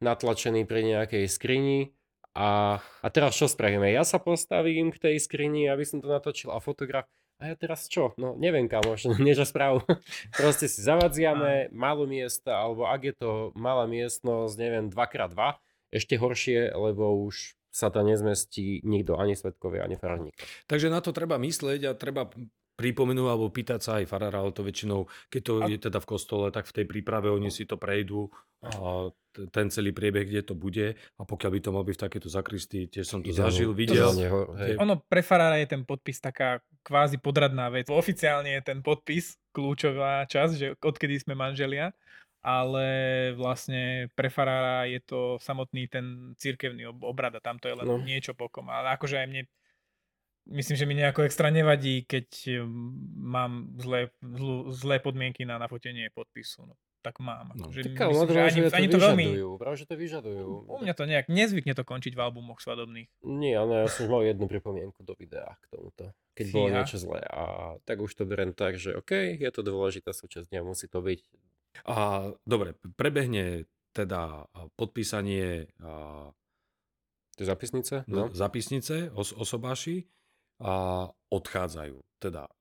natlačený 0.04 0.67
pri 0.67 0.82
nejakej 0.84 1.25
skrini 1.28 1.95
a, 2.38 2.80
a 2.80 3.08
teraz 3.12 3.36
čo 3.36 3.52
spravíme? 3.52 3.89
Ja 3.91 4.08
sa 4.08 4.21
postavím 4.21 4.95
k 4.95 5.02
tej 5.12 5.15
skrini, 5.19 5.67
aby 5.67 5.84
som 5.84 5.99
to 5.99 6.08
natočil 6.08 6.54
a 6.56 6.63
fotograf. 6.63 7.10
A 7.39 7.47
ja 7.47 7.56
teraz 7.56 7.88
čo? 7.88 8.12
No 8.19 8.36
neviem 8.36 8.67
kamoš, 8.67 9.08
neža 9.23 9.47
správu. 9.47 9.82
Proste 10.36 10.67
si 10.67 10.84
zavadziame 10.84 11.71
malo 11.71 12.04
miesta, 12.04 12.60
alebo 12.60 12.84
ak 12.84 13.02
je 13.08 13.15
to 13.15 13.32
malá 13.56 13.88
miestnosť, 13.88 14.56
neviem, 14.60 14.86
2x2, 14.91 15.39
ešte 15.89 16.13
horšie, 16.19 16.75
lebo 16.75 17.15
už 17.25 17.56
sa 17.69 17.88
tam 17.88 18.12
nezmestí 18.12 18.84
nikto, 18.84 19.15
ani 19.15 19.39
svetkovia, 19.39 19.86
ani 19.88 19.95
farník. 19.95 20.36
Takže 20.67 20.91
na 20.91 20.99
to 20.99 21.15
treba 21.15 21.39
myslieť 21.39 21.82
a 21.88 21.91
treba 21.95 22.28
pripomenú 22.80 23.28
alebo 23.28 23.52
pýtať 23.52 23.80
sa 23.84 23.92
aj 24.00 24.08
farára, 24.08 24.39
ale 24.39 24.56
to 24.56 24.63
väčšinou, 24.63 25.12
keď 25.28 25.42
to 25.44 25.54
a... 25.60 25.68
je 25.68 25.78
teda 25.84 26.00
v 26.00 26.08
kostole, 26.08 26.48
tak 26.56 26.63
v 26.72 26.76
tej 26.80 26.86
príprave 26.88 27.28
oni 27.28 27.52
si 27.52 27.68
to 27.68 27.76
prejdú 27.76 28.32
a 28.63 29.12
ten 29.52 29.72
celý 29.72 29.96
priebeh, 29.96 30.28
kde 30.28 30.44
to 30.44 30.56
bude 30.56 30.96
a 30.96 31.22
pokiaľ 31.24 31.52
by 31.52 31.60
to 31.60 31.70
mal 31.76 31.84
byť 31.84 31.96
v 31.96 32.04
takéto 32.08 32.28
zakristii, 32.32 32.92
tiež 32.92 33.08
som 33.08 33.20
to 33.20 33.32
Ideálne. 33.32 33.52
zažil, 33.52 33.72
videl. 33.72 34.12
To 34.12 34.20
neho, 34.20 34.39
hej. 34.60 34.76
Ono 34.80 35.00
pre 35.00 35.24
farára 35.24 35.60
je 35.60 35.68
ten 35.76 35.84
podpis 35.84 36.20
taká 36.20 36.60
kvázi 36.84 37.20
podradná 37.20 37.72
vec. 37.72 37.88
Oficiálne 37.88 38.56
je 38.60 38.63
ten 38.63 38.80
podpis 38.84 39.36
kľúčová 39.56 40.28
časť, 40.28 40.54
že 40.56 40.68
odkedy 40.80 41.24
sme 41.24 41.39
manželia, 41.39 41.96
ale 42.39 42.88
vlastne 43.36 44.08
pre 44.15 44.32
farára 44.32 44.88
je 44.88 45.00
to 45.04 45.20
samotný 45.44 45.88
ten 45.92 46.36
církevný 46.39 46.88
obrad 46.88 47.36
a 47.36 47.44
tam 47.44 47.60
to 47.60 47.68
je 47.68 47.76
len 47.76 47.88
no. 47.88 48.00
niečo 48.00 48.36
pokom. 48.36 48.68
Ale 48.68 48.96
akože 48.96 49.24
aj 49.24 49.28
mne 49.28 49.44
myslím, 50.50 50.76
že 50.78 50.86
mi 50.86 50.96
nejako 50.98 51.24
extra 51.24 51.54
nevadí, 51.54 52.04
keď 52.04 52.28
um, 52.62 52.98
mám 53.16 53.74
zlé, 53.78 54.10
zlú, 54.20 54.74
zlé 54.74 54.98
podmienky 55.00 55.46
na 55.46 55.62
nafotenie 55.62 56.10
podpisu. 56.10 56.66
No, 56.66 56.76
tak 57.06 57.22
mám. 57.24 57.54
No. 57.56 57.72
Že 57.72 57.96
tak, 57.96 58.12
myslím, 58.12 58.30
že 58.30 58.42
ani, 58.42 58.62
ani 58.74 58.88
to 58.92 59.00
veľmi... 59.00 59.26
Práve, 59.56 59.78
že 59.80 59.86
to 59.88 59.96
vyžadujú. 59.96 60.68
U 60.68 60.78
mňa 60.82 60.94
to 60.98 61.04
nejak 61.08 61.28
nezvykne 61.32 61.74
to 61.78 61.88
končiť 61.88 62.14
v 62.18 62.22
albumoch 62.22 62.60
svadobných. 62.60 63.08
Nie, 63.24 63.56
ale 63.56 63.86
ja 63.86 63.88
som 63.88 64.12
mal 64.12 64.26
jednu 64.26 64.50
pripomienku 64.50 65.06
do 65.06 65.16
videa 65.16 65.56
k 65.62 65.66
tomuto. 65.72 66.12
Keď 66.36 66.46
Fíha. 66.50 66.56
bolo 66.56 66.68
niečo 66.74 66.98
zlé. 67.00 67.22
A 67.30 67.44
tak 67.88 68.04
už 68.04 68.12
to 68.16 68.28
beriem 68.28 68.52
tak, 68.52 68.76
že 68.76 68.96
OK, 68.98 69.16
je 69.40 69.50
to 69.54 69.62
dôležitá 69.64 70.12
súčasť 70.12 70.52
dňa, 70.52 70.62
musí 70.68 70.90
to 70.90 71.00
byť. 71.00 71.20
A 71.88 72.30
dobre, 72.44 72.76
prebehne 72.98 73.70
teda 73.96 74.50
podpísanie 74.76 75.72
a... 75.80 76.30
Zapisnice? 77.40 78.04
No. 78.12 78.28
Zapisnice, 78.36 79.16
os- 79.16 79.32
osobáši 79.32 80.04
a 80.60 81.08
odchádzajú. 81.32 81.98
Teda 82.19 82.52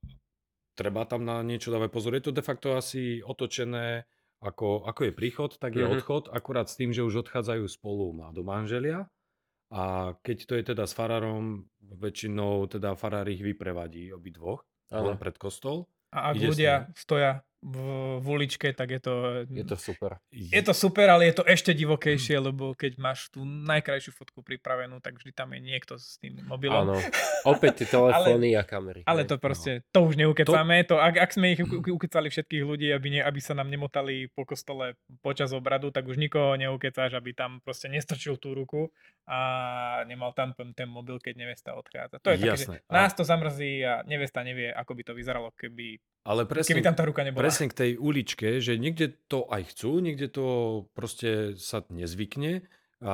treba 0.79 1.03
tam 1.03 1.27
na 1.27 1.43
niečo 1.43 1.75
dávať 1.75 1.89
pozor. 1.91 2.15
Je 2.15 2.23
to 2.23 2.31
de 2.31 2.43
facto 2.43 2.79
asi 2.79 3.19
otočené, 3.19 4.07
ako, 4.39 4.87
ako 4.87 5.11
je 5.11 5.13
príchod, 5.13 5.51
tak 5.59 5.75
je 5.75 5.83
mm-hmm. 5.83 5.99
odchod, 5.99 6.23
akurát 6.31 6.71
s 6.71 6.79
tým, 6.79 6.95
že 6.95 7.03
už 7.03 7.27
odchádzajú 7.27 7.67
spolu 7.67 8.15
do 8.31 8.41
manželia. 8.47 9.11
A 9.69 10.15
keď 10.23 10.37
to 10.47 10.53
je 10.55 10.63
teda 10.73 10.87
s 10.87 10.95
farárom, 10.95 11.67
väčšinou 11.83 12.65
teda 12.71 12.95
farár 12.95 13.27
ich 13.27 13.43
vyprevadí 13.43 14.09
obidvoch, 14.15 14.63
len 14.89 15.19
pred 15.19 15.35
kostol. 15.37 15.85
A 16.09 16.33
ak 16.33 16.41
ľudia 16.41 16.89
stoja 16.97 17.45
v, 17.59 17.77
v 18.23 18.25
uličke, 18.25 18.71
tak 18.71 18.95
je 18.95 19.01
to... 19.03 19.13
Je 19.51 19.67
to 19.67 19.75
super. 19.75 20.23
Je 20.31 20.63
to 20.63 20.71
super, 20.71 21.11
ale 21.11 21.27
je 21.27 21.35
to 21.39 21.43
ešte 21.43 21.75
divokejšie, 21.75 22.39
lebo 22.39 22.71
keď 22.71 22.95
máš 22.95 23.27
tú 23.27 23.43
najkrajšiu 23.43 24.15
fotku 24.15 24.39
pripravenú, 24.39 25.03
tak 25.03 25.19
vždy 25.19 25.35
tam 25.35 25.51
je 25.51 25.59
niekto 25.59 25.99
s 25.99 26.15
tým 26.23 26.39
mobilom. 26.47 26.87
Áno, 26.87 26.95
opäť 27.43 27.83
tie 27.83 27.87
telefóny 27.99 28.55
a 28.55 28.63
kamery. 28.63 29.03
Ale 29.03 29.27
to 29.27 29.35
proste, 29.35 29.83
no. 29.83 29.91
to 29.91 29.99
už 30.07 30.15
neukecáme. 30.15 30.87
To... 30.87 30.95
To, 30.95 31.03
ak, 31.03 31.15
ak 31.19 31.31
sme 31.35 31.51
ich 31.51 31.61
ukecali 31.67 32.31
všetkých 32.31 32.63
ľudí, 32.63 32.87
aby, 32.95 33.19
ne, 33.19 33.21
aby 33.27 33.39
sa 33.43 33.51
nám 33.51 33.67
nemotali 33.67 34.31
po 34.31 34.47
kostole 34.47 34.95
počas 35.19 35.51
obradu, 35.51 35.91
tak 35.91 36.07
už 36.07 36.15
nikoho 36.15 36.55
neukecáš, 36.55 37.19
aby 37.19 37.35
tam 37.35 37.59
proste 37.59 37.91
nestrčil 37.91 38.39
tú 38.39 38.55
ruku 38.55 38.87
a 39.27 39.39
nemal 40.07 40.31
tam 40.31 40.55
ten 40.55 40.87
mobil, 40.87 41.19
keď 41.19 41.43
nevesta 41.43 41.75
odchádza. 41.75 42.23
To 42.23 42.31
je 42.31 42.37
Jasné. 42.39 42.47
také, 42.47 42.55
že 42.55 42.67
nás 42.87 43.11
to 43.11 43.27
zamrzí 43.27 43.83
a 43.83 44.01
nevesta 44.07 44.47
nevie, 44.47 44.71
ako 44.71 44.95
by 44.95 45.03
to 45.03 45.13
vyzeralo, 45.13 45.51
keby 45.59 45.99
ale 46.23 46.43
presne, 46.45 46.77
Keby 46.77 46.85
tam 46.85 46.97
tá 46.97 47.03
ruka 47.07 47.23
nebola. 47.23 47.47
Presne 47.47 47.71
k 47.71 47.77
tej 47.77 47.91
uličke, 47.95 48.59
že 48.59 48.75
niekde 48.75 49.15
to 49.31 49.47
aj 49.47 49.71
chcú, 49.75 50.03
niekde 50.03 50.27
to 50.27 50.45
proste 50.91 51.55
sa 51.55 51.83
nezvykne, 51.87 52.67
a, 52.99 53.13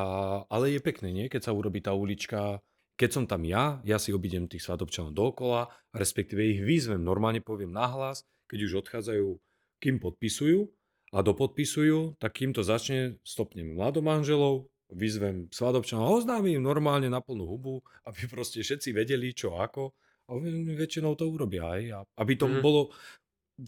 ale 0.49 0.73
je 0.73 0.81
pekné, 0.81 1.13
nie? 1.13 1.25
Keď 1.29 1.49
sa 1.49 1.51
urobí 1.53 1.79
tá 1.79 1.93
ulička, 1.93 2.59
keď 2.97 3.09
som 3.11 3.23
tam 3.29 3.45
ja, 3.45 3.83
ja 3.85 4.01
si 4.01 4.15
obidem 4.15 4.49
tých 4.49 4.65
svadobčanov 4.65 5.13
dokola, 5.13 5.69
respektíve 5.93 6.41
ich 6.41 6.61
výzvem, 6.63 7.03
normálne 7.03 7.43
poviem 7.43 7.69
nahlas, 7.69 8.25
keď 8.49 8.59
už 8.65 8.73
odchádzajú, 8.87 9.27
kým 9.83 10.01
podpisujú 10.01 10.65
a 11.13 11.21
dopodpisujú, 11.21 12.17
tak 12.17 12.41
kým 12.41 12.55
to 12.55 12.65
začne, 12.65 13.21
stopnem 13.21 13.77
mladomanželov, 13.77 14.65
vyzvem 14.93 15.49
svadobčanov 15.49 16.23
oznámim 16.23 16.61
normálne 16.61 17.09
na 17.09 17.19
plnú 17.21 17.45
hubu, 17.45 17.81
aby 18.05 18.29
proste 18.29 18.61
všetci 18.61 18.93
vedeli, 18.93 19.33
čo 19.33 19.57
ako 19.57 19.97
A 20.25 20.31
väčšinou 20.75 21.13
to 21.13 21.29
urobia 21.29 21.69
aj, 21.69 22.09
aby 22.17 22.33
to 22.33 22.49
mm. 22.49 22.61
bolo 22.65 22.89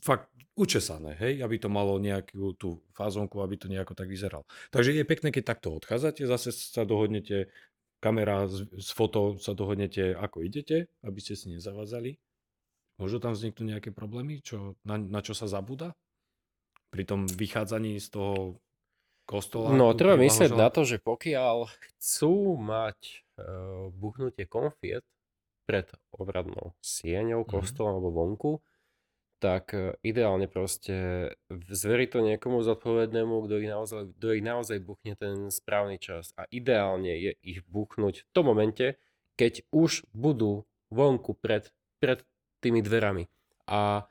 fakt 0.01 0.33
učesané, 0.57 1.15
hej, 1.21 1.45
aby 1.45 1.61
to 1.61 1.69
malo 1.69 2.01
nejakú 2.01 2.57
tú 2.57 2.81
fázonku, 2.97 3.39
aby 3.39 3.55
to 3.61 3.69
nejako 3.69 3.93
tak 3.93 4.09
vyzeralo. 4.09 4.43
Takže 4.73 4.91
je 4.91 5.05
pekné, 5.05 5.29
keď 5.29 5.53
takto 5.53 5.69
odchádzate, 5.77 6.25
zase 6.25 6.49
sa 6.51 6.83
dohodnete, 6.83 7.53
kamera 8.01 8.49
s, 8.49 8.65
s 8.73 8.89
foto 8.89 9.37
sa 9.37 9.53
dohodnete, 9.53 10.17
ako 10.17 10.43
idete, 10.43 10.89
aby 11.05 11.19
ste 11.21 11.37
si 11.37 11.53
nezavádzali. 11.53 12.17
Môžu 12.97 13.21
tam 13.21 13.37
vzniknúť 13.37 13.77
nejaké 13.77 13.89
problémy, 13.93 14.41
čo, 14.41 14.73
na, 14.81 14.97
na 14.97 15.21
čo 15.21 15.37
sa 15.37 15.45
zabúda? 15.45 15.93
Pri 16.89 17.05
tom 17.05 17.29
vychádzaní 17.29 18.01
z 18.01 18.07
toho 18.09 18.57
kostola? 19.29 19.69
No, 19.77 19.93
treba 19.93 20.17
myslieť 20.17 20.57
na 20.57 20.73
to, 20.73 20.81
že 20.81 20.97
pokiaľ 20.97 21.69
chcú 21.69 22.57
mať 22.57 22.97
uh, 23.37 23.93
buchnutie 23.93 24.49
konfiet 24.49 25.05
pred 25.67 25.91
obradnou 26.15 26.73
sieňou, 26.79 27.43
mm-hmm. 27.43 27.51
kostolom 27.51 27.99
alebo 27.99 28.09
vonku, 28.15 28.51
tak 29.37 29.75
e, 29.75 29.93
ideálne 30.01 30.49
proste 30.49 31.29
zveriť 31.51 32.07
to 32.09 32.19
niekomu 32.23 32.63
zodpovednému, 32.65 33.45
kto 33.45 33.55
ich, 33.61 33.69
naozaj, 33.69 34.01
kto 34.17 34.27
ich 34.33 34.43
naozaj 34.45 34.77
buchne 34.81 35.13
ten 35.13 35.51
správny 35.53 36.01
čas. 36.01 36.33
A 36.39 36.49
ideálne 36.49 37.13
je 37.13 37.31
ich 37.43 37.61
buchnúť 37.67 38.25
v 38.25 38.29
tom 38.33 38.49
momente, 38.49 38.97
keď 39.37 39.61
už 39.69 40.09
budú 40.15 40.65
vonku 40.89 41.37
pred, 41.37 41.69
pred 42.01 42.25
tými 42.63 42.81
dverami. 42.81 43.29
A 43.69 44.09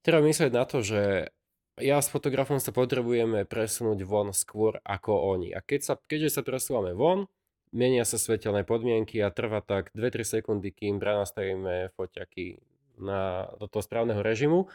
treba 0.00 0.24
myslieť 0.24 0.52
na 0.54 0.64
to, 0.64 0.80
že 0.80 1.34
ja 1.80 1.98
s 2.00 2.08
fotografom 2.08 2.60
sa 2.60 2.72
potrebujeme 2.72 3.44
presunúť 3.48 4.04
von 4.04 4.32
skôr 4.32 4.80
ako 4.84 5.36
oni. 5.36 5.52
A 5.52 5.60
keď 5.60 5.80
sa, 5.82 5.94
keďže 5.96 6.40
sa 6.40 6.42
presúvame 6.44 6.92
von, 6.96 7.28
menia 7.72 8.04
sa 8.04 8.20
svetelné 8.20 8.62
podmienky 8.62 9.18
a 9.24 9.32
trvá 9.32 9.64
tak 9.64 9.90
2-3 9.96 10.38
sekundy, 10.38 10.70
kým 10.70 11.00
prenastavíme 11.00 11.90
foťaky 11.96 12.60
na, 13.00 13.48
do 13.56 13.66
toho 13.66 13.82
správneho 13.82 14.20
režimu. 14.20 14.68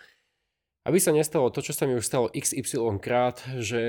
Aby 0.88 1.04
sa 1.04 1.12
nestalo 1.12 1.52
to, 1.52 1.60
čo 1.60 1.76
sa 1.76 1.84
mi 1.84 2.00
už 2.00 2.08
stalo 2.08 2.32
XY 2.32 3.04
krát, 3.04 3.44
že 3.60 3.84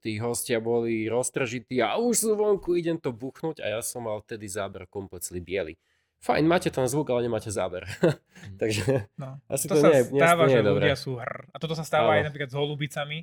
tí 0.00 0.16
hostia 0.16 0.64
boli 0.64 1.04
roztržití 1.04 1.76
a 1.84 2.00
už 2.00 2.14
sú 2.16 2.28
vonku, 2.40 2.72
idem 2.72 2.96
to 2.96 3.12
buchnúť 3.12 3.60
a 3.60 3.78
ja 3.78 3.80
som 3.84 4.08
mal 4.08 4.24
vtedy 4.24 4.48
záber 4.48 4.88
komplet 4.88 5.20
celý 5.20 5.44
biely. 5.44 5.74
Fajn, 6.18 6.50
máte 6.50 6.72
tam 6.74 6.88
zvuk, 6.90 7.06
ale 7.14 7.28
nemáte 7.28 7.52
záber. 7.52 7.86
Mhm. 7.86 8.56
Takže 8.64 9.12
no. 9.20 9.38
asi 9.46 9.68
to, 9.68 9.76
to 9.76 9.86
sa 9.86 9.88
nie, 9.92 10.02
stáva, 10.08 10.48
nie, 10.48 10.56
že 10.56 10.60
nie 10.64 10.72
ľudia 10.72 10.96
sú 10.98 11.20
hr. 11.20 11.52
A 11.52 11.56
toto 11.60 11.76
sa 11.78 11.84
stáva 11.84 12.16
Áno. 12.16 12.18
aj 12.18 12.22
napríklad 12.32 12.50
s 12.50 12.56
holubicami, 12.56 13.18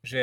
že 0.00 0.22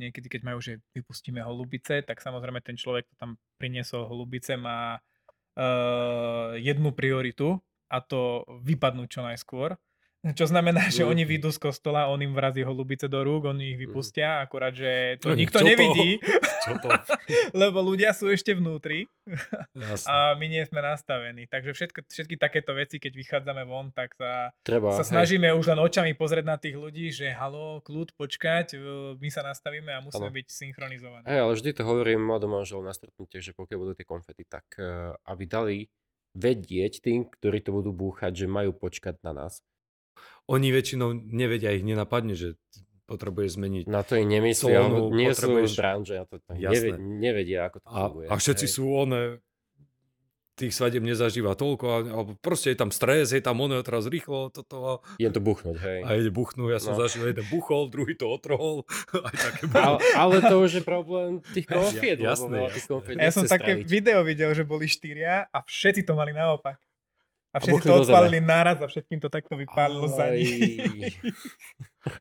niekedy, 0.00 0.28
keď 0.28 0.40
majú, 0.44 0.58
že 0.60 0.80
vypustíme 0.96 1.40
holubice, 1.44 2.00
tak 2.00 2.20
samozrejme 2.24 2.64
ten 2.64 2.76
človek, 2.76 3.08
kto 3.08 3.16
tam 3.16 3.30
priniesol 3.60 4.08
holubice, 4.08 4.56
má 4.56 4.96
uh, 4.96 6.56
jednu 6.56 6.96
prioritu 6.96 7.60
a 7.88 8.00
to 8.00 8.44
vypadnúť 8.64 9.08
čo 9.08 9.20
najskôr. 9.24 9.76
Čo 10.18 10.50
znamená, 10.50 10.90
že 10.90 11.06
mm. 11.06 11.10
oni 11.14 11.22
vyjdú 11.22 11.54
z 11.54 11.62
kostola, 11.62 12.10
on 12.10 12.18
im 12.18 12.34
vrazí 12.34 12.66
holubice 12.66 13.06
do 13.06 13.22
rúk, 13.22 13.46
oni 13.54 13.74
ich 13.74 13.78
vypustia, 13.78 14.42
akurát, 14.42 14.74
že 14.74 15.14
to 15.22 15.30
no, 15.30 15.38
nikto 15.38 15.62
čo 15.62 15.66
nevidí, 15.70 16.18
to? 16.18 16.26
Čo 16.66 16.72
to? 16.82 16.90
lebo 17.62 17.78
ľudia 17.86 18.10
sú 18.10 18.26
ešte 18.26 18.50
vnútri 18.50 19.06
Jasne. 19.78 20.10
a 20.10 20.34
my 20.34 20.46
nie 20.50 20.58
sme 20.66 20.82
nastavení. 20.82 21.46
Takže 21.46 21.70
všetky, 21.70 22.10
všetky 22.10 22.34
takéto 22.34 22.74
veci, 22.74 22.98
keď 22.98 23.14
vychádzame 23.14 23.62
von, 23.62 23.94
tak 23.94 24.18
sa, 24.18 24.50
Treba, 24.66 24.90
sa 24.98 25.06
snažíme 25.06 25.54
hej. 25.54 25.54
už 25.54 25.70
len 25.70 25.78
očami 25.78 26.18
pozrieť 26.18 26.46
na 26.50 26.58
tých 26.58 26.74
ľudí, 26.74 27.14
že 27.14 27.30
halo, 27.38 27.78
kľud, 27.86 28.18
počkať, 28.18 28.74
my 29.22 29.28
sa 29.30 29.46
nastavíme 29.46 29.94
a 29.94 30.02
musíme 30.02 30.34
ano. 30.34 30.34
byť 30.34 30.46
synchronizovaní. 30.50 31.24
Hej, 31.30 31.40
ale 31.46 31.52
vždy 31.54 31.70
to 31.78 31.86
hovorím 31.86 32.26
mladom 32.26 32.58
manželom 32.58 32.82
na 32.82 32.92
stretnutie, 32.92 33.38
že 33.38 33.54
pokiaľ 33.54 33.78
budú 33.78 33.92
tie 33.94 34.02
konfety, 34.02 34.42
tak 34.50 34.66
uh, 34.82 35.14
aby 35.30 35.46
dali 35.46 35.76
vedieť 36.34 37.06
tým, 37.06 37.30
ktorí 37.30 37.62
to 37.62 37.70
budú 37.70 37.94
búchať, 37.94 38.44
že 38.44 38.46
majú 38.50 38.74
počkať 38.74 39.22
na 39.22 39.46
nás. 39.46 39.62
Oni 40.48 40.72
väčšinou 40.72 41.12
nevedia, 41.12 41.76
ich 41.76 41.84
nenapadne, 41.84 42.32
že 42.32 42.56
potrebuje 43.08 43.56
zmeniť. 43.56 43.84
Na 43.88 44.04
to 44.04 44.20
ich 44.20 44.28
nemyslia, 44.28 44.84
nie 45.12 45.32
potrebuješ... 45.32 45.70
sú 45.72 45.76
v 45.76 45.80
branže, 45.80 46.14
a 46.20 46.24
to, 46.28 46.36
to 46.44 46.52
nevedia, 47.00 47.72
ako 47.72 47.76
to 47.80 47.86
a, 47.88 47.96
funguje. 48.08 48.26
A 48.28 48.34
všetci 48.36 48.66
hej. 48.68 48.72
sú 48.72 48.84
one 48.92 49.20
tých 50.58 50.74
svadeb 50.74 51.06
nezažíva 51.06 51.54
toľko, 51.54 51.86
alebo 52.10 52.30
proste 52.42 52.74
je 52.74 52.78
tam 52.82 52.90
stres, 52.90 53.30
je 53.30 53.38
tam 53.38 53.62
ono 53.62 53.78
teraz 53.86 54.10
rýchlo, 54.10 54.50
toto. 54.50 55.06
Je 55.22 55.30
to 55.30 55.38
buchnúť, 55.38 55.78
hej. 55.78 56.00
A 56.02 56.18
ide 56.18 56.34
buchnúť, 56.34 56.74
ja 56.74 56.80
som 56.82 56.98
no. 56.98 57.06
zažil, 57.06 57.30
jeden 57.30 57.46
buchol, 57.46 57.86
druhý 57.86 58.18
to 58.18 58.26
otrohol. 58.26 58.82
Aj 59.30 59.34
také 59.38 59.70
ale, 59.70 60.02
ale 60.18 60.36
to 60.42 60.58
už 60.58 60.82
je 60.82 60.84
problém 60.84 61.38
tých 61.54 61.70
konfiet. 61.70 62.18
Ja, 62.28 62.34
jasné, 62.34 62.72
jasné. 62.74 63.14
Ja 63.14 63.30
som 63.30 63.46
také 63.46 63.84
video 63.86 64.26
videl, 64.26 64.50
že 64.50 64.66
boli 64.66 64.90
štyria 64.90 65.46
a 65.54 65.62
všetci 65.62 66.02
to 66.02 66.18
mali 66.18 66.34
naopak. 66.34 66.80
A 67.58 67.66
všetci 67.66 67.86
to 67.90 68.06
odpálili 68.06 68.38
naraz 68.38 68.78
a 68.78 68.86
všetkým 68.86 69.18
to 69.18 69.26
takto 69.26 69.58
vypálilo 69.58 70.06
za 70.06 70.30
nich. 70.30 70.78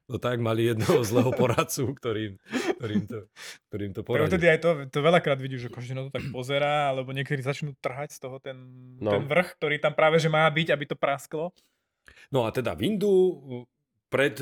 No 0.10 0.20
tak 0.20 0.44
mali 0.44 0.68
jedného 0.68 1.00
zlého 1.00 1.32
poradcu, 1.32 1.96
ktorým, 1.96 2.36
ktorým, 2.76 3.08
to, 3.08 3.24
ktorým 3.72 3.92
to 3.96 4.02
poradil. 4.04 4.36
Vtedy 4.36 4.52
aj 4.52 4.60
to, 4.60 4.70
to 4.92 5.00
veľakrát 5.00 5.40
vidíš, 5.40 5.70
že 5.70 5.72
každý 5.72 5.96
na 5.96 6.04
to 6.04 6.12
tak 6.12 6.28
pozerá, 6.28 6.92
alebo 6.92 7.16
niektorí 7.16 7.40
začnú 7.40 7.72
trhať 7.80 8.12
z 8.12 8.20
toho 8.20 8.36
ten, 8.44 8.58
no. 9.00 9.16
ten 9.16 9.24
vrch, 9.24 9.56
ktorý 9.56 9.80
tam 9.80 9.96
práve 9.96 10.20
že 10.20 10.28
má 10.28 10.44
byť, 10.50 10.76
aby 10.76 10.86
to 10.92 11.00
prasklo. 11.00 11.56
No 12.34 12.44
a 12.44 12.52
teda 12.52 12.76
Vindu 12.76 13.40
pred, 14.12 14.36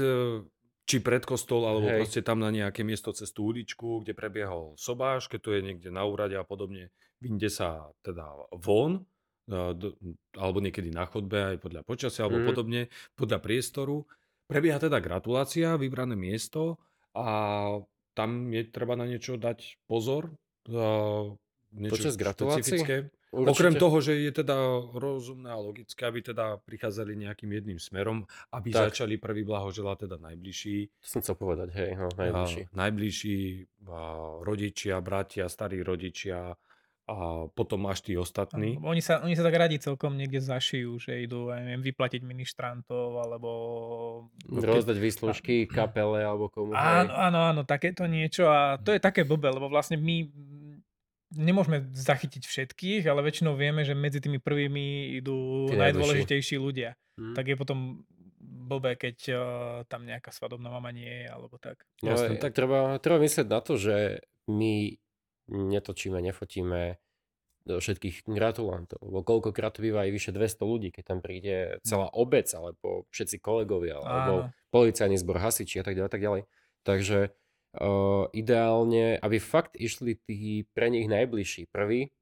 či 0.86 0.98
pred 1.02 1.22
kostol, 1.26 1.66
alebo 1.66 1.94
Hej. 1.94 2.00
proste 2.02 2.22
tam 2.26 2.42
na 2.42 2.50
nejaké 2.50 2.82
miesto 2.82 3.14
cez 3.14 3.30
tú 3.30 3.54
uličku, 3.54 4.02
kde 4.02 4.18
prebiehol 4.18 4.74
sobáš, 4.78 5.30
keď 5.30 5.40
to 5.42 5.50
je 5.54 5.62
niekde 5.62 5.90
na 5.94 6.06
úrade 6.10 6.34
a 6.34 6.46
podobne, 6.46 6.90
Vinde 7.22 7.50
sa 7.50 7.90
teda 8.04 8.28
von, 8.54 9.02
alebo 10.36 10.58
niekedy 10.58 10.90
na 10.90 11.06
chodbe 11.06 11.56
aj 11.56 11.58
podľa 11.62 11.82
počasia 11.86 12.26
alebo 12.26 12.42
mm. 12.42 12.48
podobne, 12.50 12.82
podľa 13.14 13.40
priestoru. 13.42 14.06
Prebieha 14.46 14.78
teda 14.78 15.02
gratulácia, 15.02 15.78
vybrané 15.78 16.14
miesto 16.14 16.78
a 17.18 17.28
tam 18.14 18.50
je 18.54 18.64
treba 18.70 18.94
na 18.98 19.06
niečo 19.10 19.38
dať 19.38 19.82
pozor. 19.90 20.34
Niečo 21.76 21.94
Počas 22.00 22.16
gratulácie? 22.16 22.80
Určite. 22.80 22.96
Okrem 23.36 23.76
toho, 23.76 24.00
že 24.00 24.16
je 24.16 24.32
teda 24.32 24.56
rozumné 24.96 25.52
a 25.52 25.60
logické, 25.60 26.08
aby 26.08 26.24
teda 26.24 26.56
prichádzali 26.64 27.20
nejakým 27.20 27.52
jedným 27.52 27.80
smerom, 27.84 28.24
aby 28.56 28.72
tak. 28.72 28.96
začali 28.96 29.20
prvý 29.20 29.44
blahoželať 29.44 30.08
teda 30.08 30.18
najbližší. 30.24 30.88
To 31.04 31.08
som 31.12 31.20
chcel 31.20 31.36
povedať, 31.36 31.76
hej, 31.76 32.00
no, 32.00 32.08
najbližší. 32.16 32.62
A, 32.64 32.72
najbližší 32.72 33.40
a, 33.44 34.00
rodičia, 34.40 35.04
bratia, 35.04 35.52
starí 35.52 35.84
rodičia, 35.84 36.56
a 37.06 37.46
potom 37.54 37.86
máš 37.86 38.02
tí 38.02 38.18
ostatní. 38.18 38.82
Oni 38.82 38.98
sa, 38.98 39.22
oni 39.22 39.38
sa 39.38 39.46
tak 39.46 39.54
radi 39.54 39.78
celkom 39.78 40.18
niekde 40.18 40.42
zašijú, 40.42 40.98
že 40.98 41.22
idú 41.22 41.54
aj 41.54 41.62
neviem, 41.62 41.86
vyplatiť 41.86 42.26
ministrantov 42.26 43.22
alebo... 43.22 43.50
Rozdať 44.50 44.98
výslužky 44.98 45.70
kapele 45.70 46.26
alebo 46.26 46.50
komu. 46.50 46.74
Áno, 46.74 47.14
áno, 47.14 47.40
áno, 47.54 47.62
takéto 47.62 48.10
niečo 48.10 48.50
a 48.50 48.82
to 48.82 48.90
je 48.90 48.98
také 48.98 49.22
blbé, 49.22 49.54
lebo 49.54 49.70
vlastne 49.70 50.02
my 50.02 50.26
nemôžeme 51.36 51.94
zachytiť 51.94 52.42
všetkých, 52.42 53.04
ale 53.06 53.22
väčšinou 53.22 53.54
vieme, 53.54 53.86
že 53.86 53.94
medzi 53.94 54.18
tými 54.18 54.42
prvými 54.42 55.18
idú 55.22 55.70
Ty 55.70 55.90
najdôležitejší 55.90 56.58
ľudia. 56.58 56.98
Hmm. 57.22 57.38
Tak 57.38 57.54
je 57.54 57.56
potom 57.60 58.02
blbé, 58.42 58.98
keď 58.98 59.18
uh, 59.30 59.38
tam 59.86 60.10
nejaká 60.10 60.34
svadobná 60.34 60.74
mama 60.74 60.90
nie 60.90 61.06
je, 61.06 61.26
alebo 61.30 61.62
tak. 61.62 61.86
No, 62.02 62.18
Jasne, 62.18 62.42
tak 62.42 62.58
treba, 62.58 62.98
treba 62.98 63.22
myslieť 63.22 63.46
na 63.46 63.62
to, 63.62 63.78
že 63.78 64.26
my 64.50 64.98
netočíme, 65.50 66.18
nefotíme 66.22 66.98
do 67.66 67.82
všetkých 67.82 68.30
gratulantov, 68.30 69.02
lebo 69.02 69.26
koľkokrát 69.26 69.82
býva 69.82 70.06
aj 70.06 70.14
vyše 70.14 70.32
200 70.32 70.62
ľudí, 70.62 70.90
keď 70.94 71.04
tam 71.04 71.20
príde 71.26 71.82
celá 71.82 72.14
obec, 72.14 72.46
alebo 72.54 73.10
všetci 73.10 73.42
kolegovia, 73.42 73.98
alebo 73.98 74.54
policajný 74.70 75.18
zbor, 75.18 75.42
hasiči 75.42 75.82
a 75.82 75.86
tak 75.86 75.98
ďalej, 75.98 76.12
tak 76.14 76.22
ďalej. 76.22 76.42
Takže 76.86 77.20
uh, 77.34 78.30
ideálne, 78.38 79.18
aby 79.18 79.38
fakt 79.42 79.74
išli 79.74 80.14
tí 80.14 80.70
pre 80.78 80.94
nich 80.94 81.10
najbližší 81.10 81.66
prvý 81.74 82.14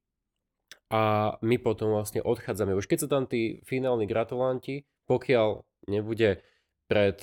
a 0.88 1.36
my 1.44 1.60
potom 1.60 1.92
vlastne 1.92 2.24
odchádzame. 2.24 2.72
Už 2.72 2.88
keď 2.88 2.98
sú 3.04 3.08
tam 3.12 3.28
tí 3.28 3.60
finálni 3.68 4.08
gratulanti, 4.08 4.88
pokiaľ 5.04 5.60
nebude 5.92 6.40
pred 6.88 7.20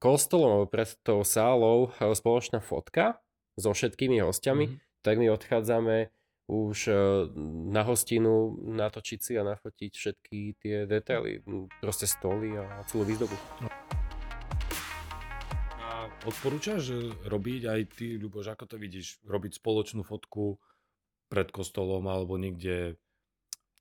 kostolom 0.00 0.56
alebo 0.56 0.68
pred 0.72 0.88
tou 1.04 1.20
sálou 1.20 1.92
spoločná 2.00 2.64
fotka 2.64 3.20
so 3.60 3.76
všetkými 3.76 4.24
hostiami, 4.24 4.66
mm-hmm 4.72 4.91
tak 5.02 5.18
my 5.18 5.34
odchádzame 5.34 6.14
už 6.50 6.90
e, 6.90 6.94
na 7.70 7.82
hostinu 7.86 8.58
natočiť 8.60 9.18
si 9.22 9.32
a 9.38 9.46
nafotiť 9.46 9.92
všetky 9.94 10.38
tie 10.58 10.76
detaily, 10.90 11.42
proste 11.78 12.10
stoly 12.10 12.58
a 12.58 12.82
celú 12.90 13.06
výzdobu. 13.06 13.36
A 15.78 16.10
odporúčaš 16.26 17.14
robiť 17.26 17.62
aj 17.70 17.80
ty, 17.94 18.06
Ľuboš, 18.18 18.52
ako 18.58 18.64
to 18.68 18.76
vidíš, 18.76 19.22
robiť 19.22 19.62
spoločnú 19.62 20.02
fotku 20.02 20.58
pred 21.30 21.48
kostolom 21.48 22.04
alebo 22.10 22.36
niekde? 22.36 23.00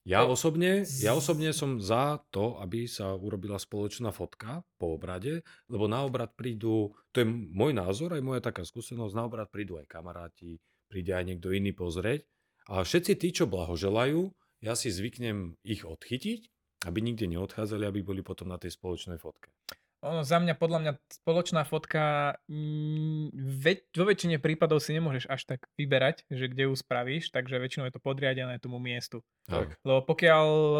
Ja 0.01 0.25
osobne, 0.25 0.81
ja 0.97 1.13
osobne 1.13 1.53
som 1.53 1.77
za 1.77 2.17
to, 2.33 2.57
aby 2.57 2.89
sa 2.89 3.13
urobila 3.13 3.61
spoločná 3.61 4.09
fotka 4.09 4.65
po 4.81 4.97
obrade, 4.97 5.45
lebo 5.69 5.85
na 5.85 6.01
obrad 6.01 6.33
prídu, 6.33 6.97
to 7.13 7.21
je 7.21 7.27
môj 7.29 7.77
názor, 7.77 8.17
aj 8.17 8.25
moja 8.25 8.41
taká 8.41 8.65
skúsenosť, 8.65 9.13
na 9.13 9.29
obrad 9.29 9.53
prídu 9.53 9.77
aj 9.77 9.85
kamaráti, 9.85 10.57
príde 10.91 11.15
aj 11.15 11.23
niekto 11.31 11.55
iný 11.55 11.71
pozrieť. 11.71 12.27
A 12.67 12.83
všetci 12.83 13.15
tí, 13.15 13.31
čo 13.31 13.47
blahoželajú, 13.47 14.27
ja 14.61 14.75
si 14.75 14.93
zvyknem 14.93 15.57
ich 15.65 15.87
odchytiť 15.87 16.51
Aby 16.85 17.01
nikde 17.01 17.29
neodchádzali, 17.29 17.85
aby 17.85 18.01
boli 18.01 18.21
potom 18.21 18.49
na 18.49 18.57
tej 18.57 18.73
spoločnej 18.73 19.21
fotke. 19.21 19.53
Ono 20.01 20.25
za 20.25 20.41
mňa, 20.41 20.57
podľa 20.57 20.79
mňa 20.81 20.93
spoločná 21.21 21.61
fotka 21.61 22.33
mm, 22.49 23.37
ve, 23.37 23.85
vo 23.93 24.05
väčšine 24.09 24.41
prípadov 24.41 24.81
si 24.81 24.97
nemôžeš 24.97 25.29
až 25.29 25.41
tak 25.45 25.69
vyberať, 25.77 26.25
že 26.25 26.49
kde 26.49 26.65
ju 26.65 26.73
spravíš, 26.73 27.29
takže 27.29 27.61
väčšinou 27.61 27.85
je 27.85 27.93
to 27.93 28.01
podriadené 28.01 28.57
tomu 28.57 28.81
miestu. 28.81 29.21
Tak. 29.45 29.77
Lebo 29.85 30.01
pokiaľ 30.09 30.47
e, 30.49 30.77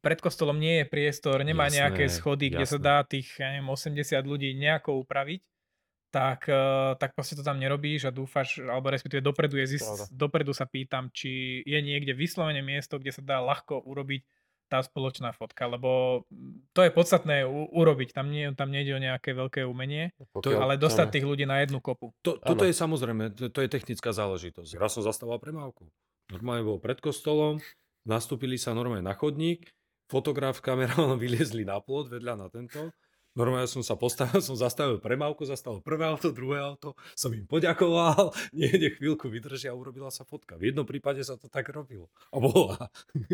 pred 0.00 0.18
kostolom 0.24 0.56
nie 0.56 0.80
je 0.80 0.86
priestor, 0.88 1.44
nemá 1.44 1.68
Jasné, 1.68 1.76
nejaké 1.84 2.04
schody, 2.08 2.48
kde 2.48 2.64
sa 2.64 2.80
jasné. 2.80 2.88
dá 2.88 2.96
tých 3.04 3.28
ja 3.36 3.52
neviem, 3.52 3.68
80 3.68 4.24
ľudí 4.24 4.56
nejako 4.56 5.04
upraviť, 5.04 5.40
tak, 6.10 6.48
e, 6.48 6.94
tak 6.96 7.12
proste 7.12 7.36
to 7.36 7.44
tam 7.44 7.58
nerobíš 7.60 8.08
a 8.08 8.14
dúfaš, 8.14 8.62
alebo 8.62 8.88
respektíve 8.88 9.20
dopredu, 9.20 9.58
je 9.60 9.78
zist, 9.78 10.10
dopredu 10.14 10.54
sa 10.56 10.64
pýtam, 10.64 11.10
či 11.12 11.62
je 11.66 11.78
niekde 11.82 12.16
vyslovene 12.16 12.62
miesto, 12.62 12.96
kde 12.96 13.12
sa 13.12 13.22
dá 13.22 13.38
ľahko 13.42 13.84
urobiť 13.84 14.22
tá 14.66 14.82
spoločná 14.82 15.30
fotka, 15.30 15.70
lebo 15.70 16.22
to 16.74 16.82
je 16.82 16.90
podstatné 16.90 17.46
u, 17.46 17.70
urobiť. 17.70 18.10
Tam, 18.10 18.26
nie, 18.26 18.50
tam 18.58 18.74
nejde 18.74 18.98
o 18.98 19.00
nejaké 19.00 19.30
veľké 19.30 19.62
umenie, 19.62 20.10
Pokiaľ 20.34 20.58
ale 20.58 20.74
dostať 20.74 21.06
tých 21.14 21.26
ľudí 21.26 21.46
na 21.46 21.62
jednu 21.62 21.78
kopu. 21.78 22.10
To, 22.26 22.34
toto 22.42 22.66
Áno. 22.66 22.70
je 22.70 22.74
samozrejme, 22.74 23.24
to, 23.38 23.46
to 23.46 23.62
je 23.62 23.70
technická 23.70 24.10
záležitosť. 24.10 24.74
Raz 24.74 24.98
som 24.98 25.06
zastával 25.06 25.38
premávku. 25.38 25.86
Normálne 26.34 26.66
bol 26.66 26.82
pred 26.82 26.98
kostolom, 26.98 27.62
nastúpili 28.02 28.58
sa 28.58 28.74
normálne 28.74 29.06
na 29.06 29.14
chodník, 29.14 29.70
fotograf, 30.10 30.58
kameraman 30.58 31.14
vyliezli 31.22 31.62
na 31.62 31.78
plot 31.78 32.10
vedľa 32.10 32.34
na 32.34 32.46
tento. 32.50 32.90
Normálne 33.36 33.68
som 33.68 33.84
sa 33.84 33.94
postavil, 33.94 34.40
som 34.48 34.56
zastavil 34.56 34.96
premávku, 34.96 35.44
zastavil 35.44 35.84
prvé 35.84 36.08
auto, 36.08 36.32
druhé 36.32 36.64
auto, 36.64 36.96
som 37.12 37.28
im 37.36 37.44
poďakoval, 37.44 38.32
niekde 38.56 38.96
chvíľku 38.96 39.28
vydržia 39.28 39.70
a 39.70 39.78
urobila 39.78 40.08
sa 40.08 40.24
fotka. 40.24 40.56
V 40.56 40.72
jednom 40.72 40.88
prípade 40.88 41.20
sa 41.20 41.36
to 41.36 41.52
tak 41.52 41.68
robilo. 41.68 42.08
A 42.32 42.40
bola. 42.40 42.88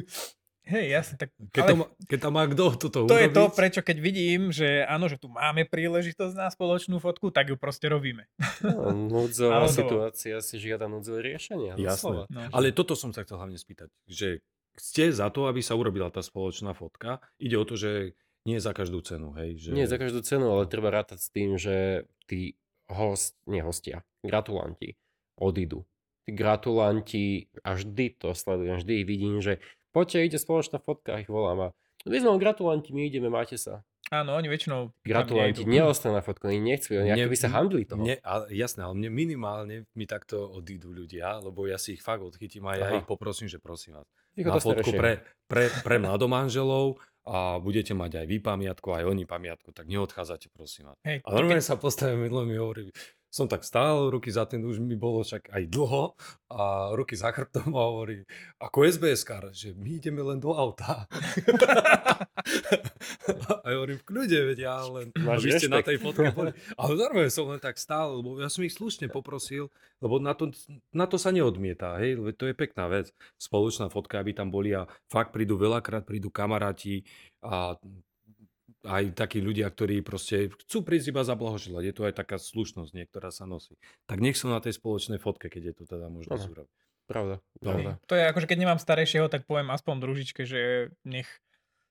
Hej, 0.62 0.94
jasne, 0.94 1.14
tak 1.18 1.34
Keď, 1.50 1.58
ale 1.58 1.70
to, 1.70 1.74
má, 1.74 1.86
keď 2.06 2.18
tam 2.22 2.32
má 2.38 2.44
kto 2.46 2.64
toto 2.78 2.98
to 3.10 3.18
je 3.18 3.26
urobiť, 3.26 3.34
to, 3.34 3.42
prečo 3.50 3.80
keď 3.82 3.96
vidím, 3.98 4.54
že 4.54 4.86
áno, 4.86 5.10
že 5.10 5.18
tu 5.18 5.26
máme 5.26 5.66
príležitosť 5.66 6.38
na 6.38 6.46
spoločnú 6.54 7.02
fotku, 7.02 7.34
tak 7.34 7.50
ju 7.50 7.58
proste 7.58 7.90
robíme. 7.90 8.30
No, 8.62 8.94
núdzová 8.94 9.66
Ale 9.66 9.74
to- 9.74 9.82
situácia 9.82 10.38
si 10.38 10.62
žiada 10.62 10.86
núdzové 10.86 11.34
riešenia. 11.34 11.74
Jasné. 11.74 12.30
No. 12.30 12.46
Ale 12.54 12.70
toto 12.70 12.94
som 12.94 13.10
sa 13.10 13.26
chcel 13.26 13.42
hlavne 13.42 13.58
spýtať, 13.58 13.90
že 14.06 14.38
ste 14.78 15.10
za 15.10 15.34
to, 15.34 15.50
aby 15.50 15.58
sa 15.66 15.74
urobila 15.74 16.14
tá 16.14 16.22
spoločná 16.22 16.78
fotka. 16.78 17.18
Ide 17.42 17.58
o 17.58 17.66
to, 17.66 17.74
že 17.74 18.14
nie 18.42 18.58
za 18.58 18.74
každú 18.74 19.02
cenu, 19.02 19.30
hej? 19.38 19.58
Že... 19.58 19.70
Nie 19.74 19.86
za 19.86 19.98
každú 19.98 20.22
cenu, 20.26 20.50
ale 20.50 20.66
treba 20.66 20.90
rátať 20.90 21.18
s 21.22 21.28
tým, 21.30 21.54
že 21.58 22.06
tí 22.26 22.58
host, 22.90 23.38
nie 23.46 23.62
hostia, 23.62 24.02
gratulanti 24.22 24.98
odídu. 25.38 25.86
Tí 26.26 26.30
gratulanti, 26.34 27.50
a 27.66 27.74
vždy 27.74 28.18
to 28.18 28.34
sledujem, 28.34 28.78
vždy 28.78 28.92
ich 29.02 29.06
vidím, 29.06 29.38
že 29.42 29.58
poďte, 29.90 30.26
ide 30.26 30.38
spoločná 30.38 30.78
fotka, 30.78 31.18
ich 31.18 31.30
volám 31.30 31.70
a 31.70 31.74
my 32.02 32.18
sme 32.18 32.38
gratulanti, 32.38 32.90
my 32.90 33.06
ideme, 33.06 33.30
máte 33.30 33.54
sa. 33.54 33.86
Áno, 34.12 34.36
oni 34.36 34.50
väčšinou... 34.50 34.92
Gratulanti 35.06 35.64
neostanú 35.64 36.20
na 36.20 36.22
fotku, 36.22 36.50
oni 36.50 36.60
nechcú, 36.60 37.00
oni 37.00 37.16
by 37.16 37.38
sa 37.38 37.48
handli 37.48 37.88
toho. 37.88 38.02
Mne, 38.02 38.20
ale, 38.20 38.52
jasné, 38.52 38.84
ale 38.84 38.92
mne 38.98 39.08
minimálne 39.08 39.88
mi 39.96 40.04
takto 40.04 40.52
odídu 40.52 40.92
ľudia, 40.92 41.40
lebo 41.40 41.64
ja 41.64 41.80
si 41.80 41.96
ich 41.96 42.02
fakt 42.04 42.20
odchytím 42.20 42.68
a 42.68 42.76
ja 42.76 42.86
Aha. 42.92 42.98
ich 43.00 43.08
poprosím, 43.08 43.48
že 43.48 43.56
prosím 43.56 44.02
vás. 44.02 44.06
Na 44.36 44.60
fotku 44.60 44.92
pre, 44.92 45.24
pre, 45.48 45.72
pre 45.80 45.96
mladomanželov 45.96 47.00
a 47.22 47.62
budete 47.62 47.94
mať 47.94 48.22
aj 48.22 48.26
vy 48.26 48.38
pamiatku, 48.42 48.88
aj 48.90 49.04
oni 49.06 49.24
pamiatku, 49.26 49.70
tak 49.70 49.86
neodchádzate, 49.86 50.50
prosím 50.50 50.90
vás. 50.90 50.98
Hej, 51.06 51.22
A 51.22 51.28
normálne 51.30 51.62
sa 51.62 51.78
postavím, 51.78 52.26
minulé 52.26 52.44
mi 52.50 52.56
hovorí, 52.58 52.90
som 53.32 53.48
tak 53.48 53.64
stál, 53.64 54.12
ruky 54.12 54.28
za 54.28 54.44
ten, 54.44 54.60
už 54.60 54.76
mi 54.76 54.92
bolo 54.92 55.24
však 55.24 55.56
aj 55.56 55.64
dlho 55.72 56.12
a 56.52 56.92
ruky 56.92 57.16
za 57.16 57.32
chrbtom 57.32 57.72
a 57.72 57.82
hovorí, 57.88 58.28
ako 58.60 58.84
SBS 58.84 59.24
kar, 59.24 59.48
že 59.56 59.72
my 59.72 59.96
ideme 59.96 60.20
len 60.20 60.36
do 60.36 60.52
auta. 60.52 61.08
a 63.64 63.66
ja 63.72 63.76
hovorím, 63.80 63.96
v 63.96 64.04
kľude, 64.04 64.38
veď 64.52 64.58
ja 64.68 64.76
len, 64.84 65.08
Máš 65.16 65.48
vy 65.48 65.50
ste 65.56 65.72
na 65.72 65.80
tej 65.80 65.96
fotke 65.96 66.28
boli. 66.36 66.52
Ale 66.76 66.92
normálne 66.92 67.32
som 67.32 67.48
len 67.48 67.56
tak 67.56 67.80
stál, 67.80 68.20
lebo 68.20 68.36
ja 68.36 68.52
som 68.52 68.68
ich 68.68 68.76
slušne 68.76 69.08
poprosil, 69.08 69.72
lebo 70.04 70.20
na 70.20 70.36
to, 70.36 70.52
na 70.92 71.08
to 71.08 71.16
sa 71.16 71.32
neodmieta, 71.32 71.96
hej, 72.04 72.20
lebo 72.20 72.36
to 72.36 72.52
je 72.52 72.54
pekná 72.54 72.84
vec. 72.92 73.16
Spoločná 73.40 73.88
fotka, 73.88 74.20
aby 74.20 74.36
tam 74.36 74.52
boli 74.52 74.76
a 74.76 74.84
fakt 75.08 75.32
prídu 75.32 75.56
veľakrát, 75.56 76.04
prídu 76.04 76.28
kamaráti 76.28 77.08
a 77.40 77.80
aj 78.82 79.14
takí 79.14 79.38
ľudia, 79.38 79.66
ktorí 79.66 80.02
proste 80.02 80.50
chcú 80.66 80.82
prísť 80.82 81.10
iba 81.10 81.22
zablahoželať. 81.22 81.82
Je 81.82 81.94
to 81.94 82.02
aj 82.02 82.14
taká 82.14 82.36
slušnosť, 82.36 82.90
niektorá 82.92 83.30
sa 83.30 83.46
nosí. 83.46 83.78
Tak 84.04 84.18
nech 84.18 84.34
sú 84.34 84.46
na 84.46 84.58
tej 84.58 84.74
spoločnej 84.74 85.16
fotke, 85.16 85.46
keď 85.46 85.62
je 85.70 85.74
to 85.78 85.84
teda 85.86 86.06
možné 86.06 86.34
urobiť. 86.34 86.70
Pravda, 87.02 87.34
No. 87.58 87.70
pravda. 87.74 87.90
To 88.06 88.14
je 88.14 88.24
akože, 88.24 88.46
keď 88.46 88.58
nemám 88.58 88.78
starejšieho, 88.78 89.26
tak 89.26 89.42
poviem 89.44 89.70
aspoň 89.70 89.94
družičke, 89.98 90.42
že 90.42 90.90
nech, 91.02 91.26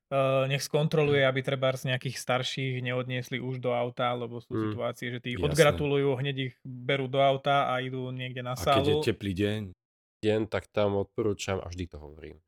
uh, 0.10 0.48
nech 0.48 0.60
skontroluje, 0.60 1.20
aby 1.22 1.40
treba 1.40 1.72
z 1.72 1.92
nejakých 1.92 2.16
starších 2.18 2.80
neodniesli 2.80 3.38
už 3.38 3.60
do 3.60 3.72
auta, 3.72 4.12
lebo 4.12 4.40
sú 4.40 4.52
Mm. 4.52 4.64
situácie, 4.72 5.08
že 5.12 5.20
tí 5.20 5.36
ich 5.36 5.40
Jasné. 5.40 5.48
odgratulujú, 5.48 6.16
hneď 6.16 6.36
ich 6.50 6.54
berú 6.64 7.08
do 7.08 7.20
auta 7.20 7.70
a 7.70 7.80
idú 7.80 8.08
niekde 8.10 8.40
na 8.42 8.56
A 8.56 8.60
keď 8.60 8.84
je 8.84 8.96
sálu. 8.98 9.04
teplý 9.04 9.32
deň, 9.32 9.62
deň, 10.22 10.42
tak 10.48 10.68
tam 10.70 10.96
odporúčam, 10.96 11.60
a 11.60 11.68
vždy 11.68 11.86
to 11.88 11.98
hovorím, 12.00 12.40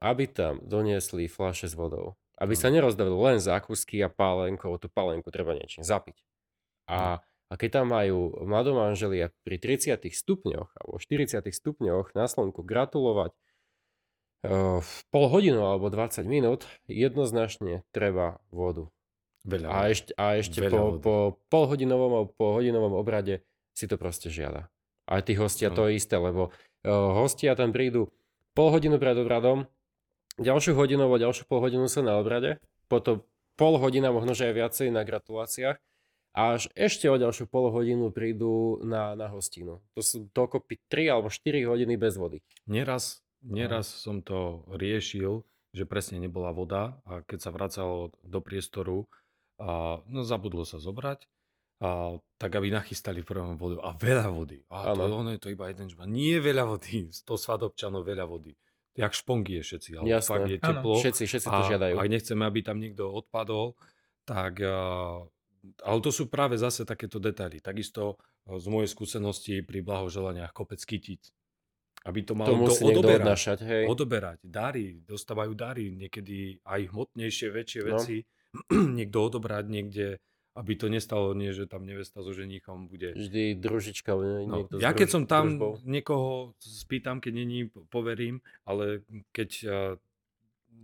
aby 0.00 0.26
tam 0.26 0.58
doniesli 0.62 1.26
fľaše 1.26 1.66
s 1.66 1.74
vodou. 1.74 2.14
Aby 2.40 2.54
sa 2.56 2.72
nerozdávali 2.72 3.36
len 3.36 3.38
zákusky 3.38 4.00
a 4.00 4.08
pálenko, 4.08 4.80
tú 4.80 4.88
pálenku 4.88 5.28
treba 5.28 5.52
niečím 5.52 5.84
zapiť. 5.84 6.16
A, 6.90 7.22
a 7.22 7.52
keď 7.54 7.82
tam 7.82 7.92
majú 7.92 8.32
mladomanželia 8.42 9.30
pri 9.44 9.56
30 9.60 10.00
stupňoch 10.10 10.68
alebo 10.80 10.94
40 10.98 11.44
stupňoch 11.44 12.16
na 12.16 12.26
slnku 12.26 12.64
gratulovať 12.64 13.36
uh, 14.48 14.80
v 14.82 14.92
pol 15.12 15.26
hodinu 15.30 15.62
alebo 15.62 15.92
20 15.92 16.26
minút, 16.26 16.66
jednoznačne 16.90 17.86
treba 17.94 18.42
vodu. 18.50 18.90
veľa. 19.46 19.68
A 19.70 19.78
ešte, 19.90 20.12
a 20.18 20.38
ešte 20.38 20.58
po, 20.66 20.98
vody. 20.98 20.98
po 21.02 21.14
polhodinovom 21.50 22.10
alebo 22.14 22.30
po 22.34 22.46
hodinovom 22.58 22.94
obrade 22.96 23.44
si 23.72 23.86
to 23.86 23.96
proste 23.96 24.28
žiada. 24.32 24.68
Aj 25.06 25.22
tí 25.22 25.34
hostia 25.34 25.70
No. 25.70 25.82
to 25.82 25.92
isté, 25.92 26.14
lebo 26.18 26.50
uh, 26.50 27.10
hostia 27.18 27.54
tam 27.54 27.70
prídu 27.70 28.10
pol 28.54 28.70
hodinu 28.70 28.98
pred 28.98 29.16
obradom, 29.18 29.66
ďalšiu 30.40 30.72
hodinu 30.76 31.04
alebo 31.04 31.20
ďalšiu 31.20 31.44
pol 31.44 31.60
hodinu 31.60 31.88
sú 31.90 32.00
na 32.00 32.16
obrade, 32.16 32.60
potom 32.88 33.24
pol 33.56 33.76
hodina, 33.76 34.14
možno 34.14 34.32
že 34.32 34.48
aj 34.48 34.54
viacej 34.56 34.88
na 34.92 35.04
gratuláciách 35.04 35.76
až 36.32 36.72
ešte 36.72 37.12
o 37.12 37.20
ďalšiu 37.20 37.44
pol 37.44 37.68
hodinu 37.68 38.08
prídu 38.08 38.80
na, 38.80 39.12
na 39.12 39.28
hostinu. 39.28 39.84
To 39.92 40.00
sú 40.00 40.32
dokopy 40.32 40.80
3 40.88 41.12
alebo 41.12 41.28
4 41.28 41.68
hodiny 41.68 42.00
bez 42.00 42.16
vody. 42.16 42.40
Neraz, 42.64 43.20
neraz 43.44 43.84
som 43.84 44.24
to 44.24 44.64
riešil, 44.72 45.44
že 45.76 45.84
presne 45.84 46.20
nebola 46.20 46.52
voda 46.56 46.96
a 47.04 47.20
keď 47.24 47.38
sa 47.38 47.50
vracalo 47.52 48.16
do 48.24 48.40
priestoru, 48.40 49.04
a, 49.60 50.00
no 50.08 50.24
zabudlo 50.24 50.64
sa 50.64 50.80
zobrať, 50.80 51.28
a, 51.84 52.16
tak 52.40 52.50
aby 52.56 52.72
nachystali 52.72 53.20
v 53.20 53.28
prvom 53.28 53.56
vodu. 53.60 53.84
A 53.84 53.92
veľa 53.92 54.32
vody. 54.32 54.64
A 54.72 54.96
to, 54.96 55.04
ono 55.04 55.36
je 55.36 55.40
to 55.40 55.52
iba 55.52 55.68
jeden 55.68 55.92
žban. 55.92 56.08
Nie 56.08 56.40
veľa 56.40 56.64
vody. 56.64 57.08
100 57.28 57.28
svadobčanov 57.28 58.08
veľa 58.08 58.24
vody. 58.24 58.56
Jak 58.92 59.12
špongy 59.12 59.52
je 59.56 59.62
všetci. 59.64 59.90
Ale 59.96 60.04
Jasné. 60.06 60.28
fakt 60.28 60.50
je 60.52 60.58
teplo. 60.60 60.94
Všetci, 61.00 61.24
všetci 61.24 61.48
a 61.48 61.52
to 61.52 61.60
žiadajú. 61.64 61.94
ak 61.96 62.08
nechceme, 62.12 62.42
aby 62.44 62.60
tam 62.60 62.76
niekto 62.76 63.08
odpadol, 63.08 63.72
tak... 64.28 64.60
A, 64.60 64.76
ale 65.86 65.98
to 66.02 66.10
sú 66.10 66.26
práve 66.26 66.58
zase 66.58 66.82
takéto 66.82 67.16
detaily. 67.16 67.62
Takisto 67.62 68.18
a, 68.44 68.58
z 68.58 68.66
mojej 68.68 68.90
skúsenosti 68.90 69.62
pri 69.62 69.80
blahoželaniach 69.80 70.52
kopec 70.52 70.82
kytíc. 70.84 71.32
Aby 72.02 72.26
to 72.26 72.34
malo 72.34 72.50
To 72.50 72.58
musí 72.66 72.82
kto 72.82 72.98
odoberať 72.98 73.22
odnášať, 73.22 73.58
hej. 73.62 73.84
odoberať. 73.86 74.38
Dary, 74.42 75.00
dostávajú 75.06 75.52
dary, 75.54 75.94
niekedy 75.94 76.58
aj 76.66 76.90
hmotnejšie, 76.90 77.48
väčšie 77.48 77.80
No. 77.86 77.88
veci. 77.94 78.16
niekto 78.98 79.18
odobrať 79.22 79.64
niekde, 79.70 80.06
aby 80.54 80.72
to 80.74 80.86
nestalo 80.86 81.32
nie, 81.32 81.48
že 81.48 81.64
tam 81.64 81.82
nevesta 81.82 82.20
so 82.20 82.30
ženíchom 82.30 82.86
bude. 82.86 83.12
Vždy 83.12 83.56
družička, 83.56 84.10
alebo 84.10 84.28
No, 84.42 84.54
niekto 84.58 84.74
ja 84.78 84.90
keď 84.90 85.06
druž- 85.06 85.14
som 85.14 85.24
tam, 85.24 85.44
družbou. 85.50 85.72
niekoho 85.86 86.28
spýtam, 86.58 87.18
keď 87.18 87.32
není, 87.34 87.58
po- 87.66 87.84
poverím, 87.86 88.38
ale 88.62 89.00
keď 89.30 89.50
uh, 89.62 89.72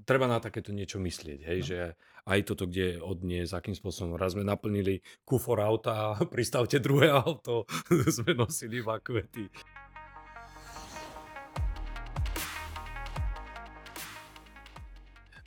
treba 0.03 0.25
na 0.25 0.39
takéto 0.39 0.71
niečo 0.71 0.97
myslieť, 0.99 1.41
hej, 1.45 1.59
No. 1.59 1.66
že 1.66 1.79
aj 2.25 2.41
toto, 2.45 2.64
kde 2.64 2.97
odniesť, 2.99 3.53
akým 3.55 3.73
spôsobom. 3.73 4.12
Raz 4.14 4.33
sme 4.33 4.43
naplnili 4.43 5.01
kufor 5.23 5.59
auta, 5.59 6.12
pristavte 6.29 6.77
druhé 6.79 7.09
auto, 7.11 7.69
sme 8.11 8.33
nosili 8.33 8.81
iba 8.81 8.97
kvety. 8.97 9.49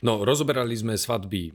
No, 0.02 0.26
rozoberali 0.26 0.74
sme 0.74 0.98
svadby 0.98 1.54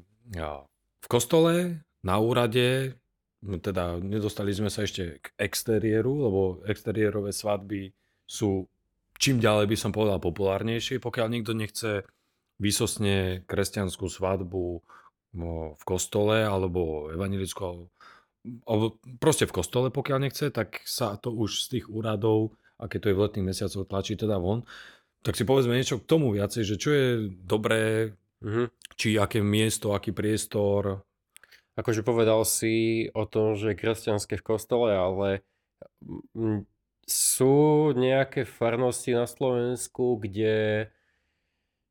v 0.96 1.06
kostole, 1.08 1.82
na 2.06 2.22
úrade, 2.22 2.94
no 3.42 3.58
teda 3.58 3.98
nedostali 3.98 4.54
sme 4.54 4.70
sa 4.70 4.86
ešte 4.86 5.18
k 5.18 5.26
exteriéru, 5.34 6.22
lebo 6.22 6.40
exteriérové 6.70 7.34
svadby 7.34 7.90
sú 8.22 8.70
čím 9.18 9.42
ďalej 9.42 9.66
by 9.66 9.76
som 9.76 9.90
povedal 9.90 10.22
populárnejšie, 10.22 11.02
pokiaľ 11.02 11.26
nikto 11.34 11.52
nechce 11.58 12.06
výsosne 12.62 13.42
kresťanskú 13.44 14.06
svadbu 14.06 14.80
no, 15.34 15.74
v 15.74 15.82
kostole 15.82 16.46
alebo 16.46 17.10
evangelickú 17.10 17.90
alebo 18.62 18.94
proste 19.18 19.42
v 19.42 19.58
kostole, 19.58 19.90
pokiaľ 19.90 20.18
nechce, 20.22 20.54
tak 20.54 20.78
sa 20.86 21.18
to 21.18 21.34
už 21.34 21.66
z 21.66 21.78
tých 21.78 21.86
úradov, 21.90 22.54
a 22.78 22.86
keď 22.86 22.98
to 23.02 23.08
je 23.10 23.16
v 23.18 23.22
letných 23.26 23.48
mesiacoch, 23.50 23.90
tlačí 23.90 24.14
teda 24.14 24.38
von. 24.38 24.62
Tak 25.26 25.34
si 25.34 25.42
povedzme 25.42 25.74
niečo 25.74 25.98
k 25.98 26.06
tomu 26.06 26.30
viacej, 26.30 26.62
že 26.62 26.76
čo 26.78 26.94
je 26.94 27.26
dobré 27.42 28.14
Uh-huh. 28.44 28.68
Či 28.96 29.16
aké 29.16 29.40
miesto, 29.40 29.96
aký 29.96 30.12
priestor. 30.12 31.05
Akože 31.76 32.00
povedal 32.00 32.40
si 32.48 33.06
o 33.12 33.28
tom, 33.28 33.52
že 33.52 33.72
je 33.72 33.80
kresťanské 33.80 34.40
v 34.40 34.46
kostole, 34.48 34.96
ale 34.96 35.44
sú 37.04 37.92
nejaké 37.92 38.48
farnosti 38.48 39.12
na 39.12 39.28
Slovensku, 39.28 40.16
kde, 40.16 40.88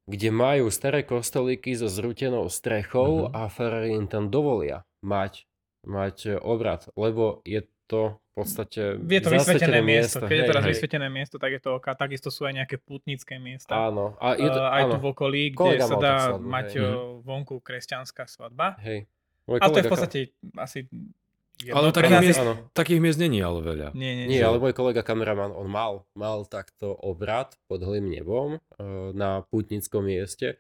kde 0.10 0.30
majú 0.34 0.74
staré 0.74 1.06
kostolíky 1.06 1.78
so 1.78 1.86
zrútenou 1.86 2.50
strechou 2.50 3.30
uh-huh. 3.30 3.46
a 3.46 3.48
farári 3.48 3.94
im 3.94 4.10
tam 4.10 4.34
dovolia 4.34 4.84
mať, 5.06 5.46
mať 5.86 6.42
obrad, 6.42 6.90
lebo 6.98 7.46
je 7.46 7.62
to 7.86 8.18
v 8.36 8.44
podstate 8.44 8.82
Je 9.00 9.22
to 9.24 9.32
vysvetené 9.32 9.80
miesto. 9.80 10.20
Keď 10.20 10.28
hej, 10.34 10.42
je 10.44 10.50
teraz 10.52 10.64
hej. 10.66 10.72
vysvetené 10.76 11.08
miesto, 11.08 11.36
tak 11.40 11.56
je 11.56 11.62
to 11.64 11.70
OK. 11.80 11.88
Takisto 11.96 12.28
sú 12.34 12.44
aj 12.44 12.54
nejaké 12.60 12.76
putnické 12.82 13.40
miesta. 13.40 13.72
Áno. 13.72 14.18
A 14.20 14.36
je 14.36 14.50
to, 14.50 14.60
aj 14.60 14.84
áno. 14.84 14.92
tu 14.92 14.98
v 15.00 15.06
okolí, 15.16 15.42
kde 15.56 15.80
Kolega 15.80 15.88
sa 15.88 15.96
dá 15.96 16.16
svadbu, 16.36 16.50
mať 16.50 16.68
hej. 16.76 16.92
vonku 17.24 17.56
kresťanská 17.64 18.28
svadba. 18.28 18.76
Hej. 18.84 19.08
Ale 19.46 19.70
to 19.72 19.80
je 19.80 19.86
v 19.86 19.92
podstate 19.94 20.20
asi 20.58 20.80
ale 21.72 21.96
takých 21.96 22.20
miest, 22.20 22.40
takých 22.76 23.00
miest 23.00 23.20
není 23.20 23.40
ale 23.40 23.64
veľa. 23.64 23.96
Nie, 23.96 24.12
nie, 24.12 24.26
nie. 24.28 24.38
nie 24.38 24.42
ale 24.44 24.60
môj 24.60 24.76
kolega 24.76 25.02
kameraman, 25.08 25.56
on 25.56 25.72
mal, 25.72 26.04
mal 26.12 26.44
takto 26.44 26.92
obrad 26.92 27.56
pod 27.72 27.80
holým 27.80 28.12
nebom 28.12 28.60
uh, 28.60 29.16
na 29.16 29.48
putnickom 29.48 30.04
mieste 30.04 30.60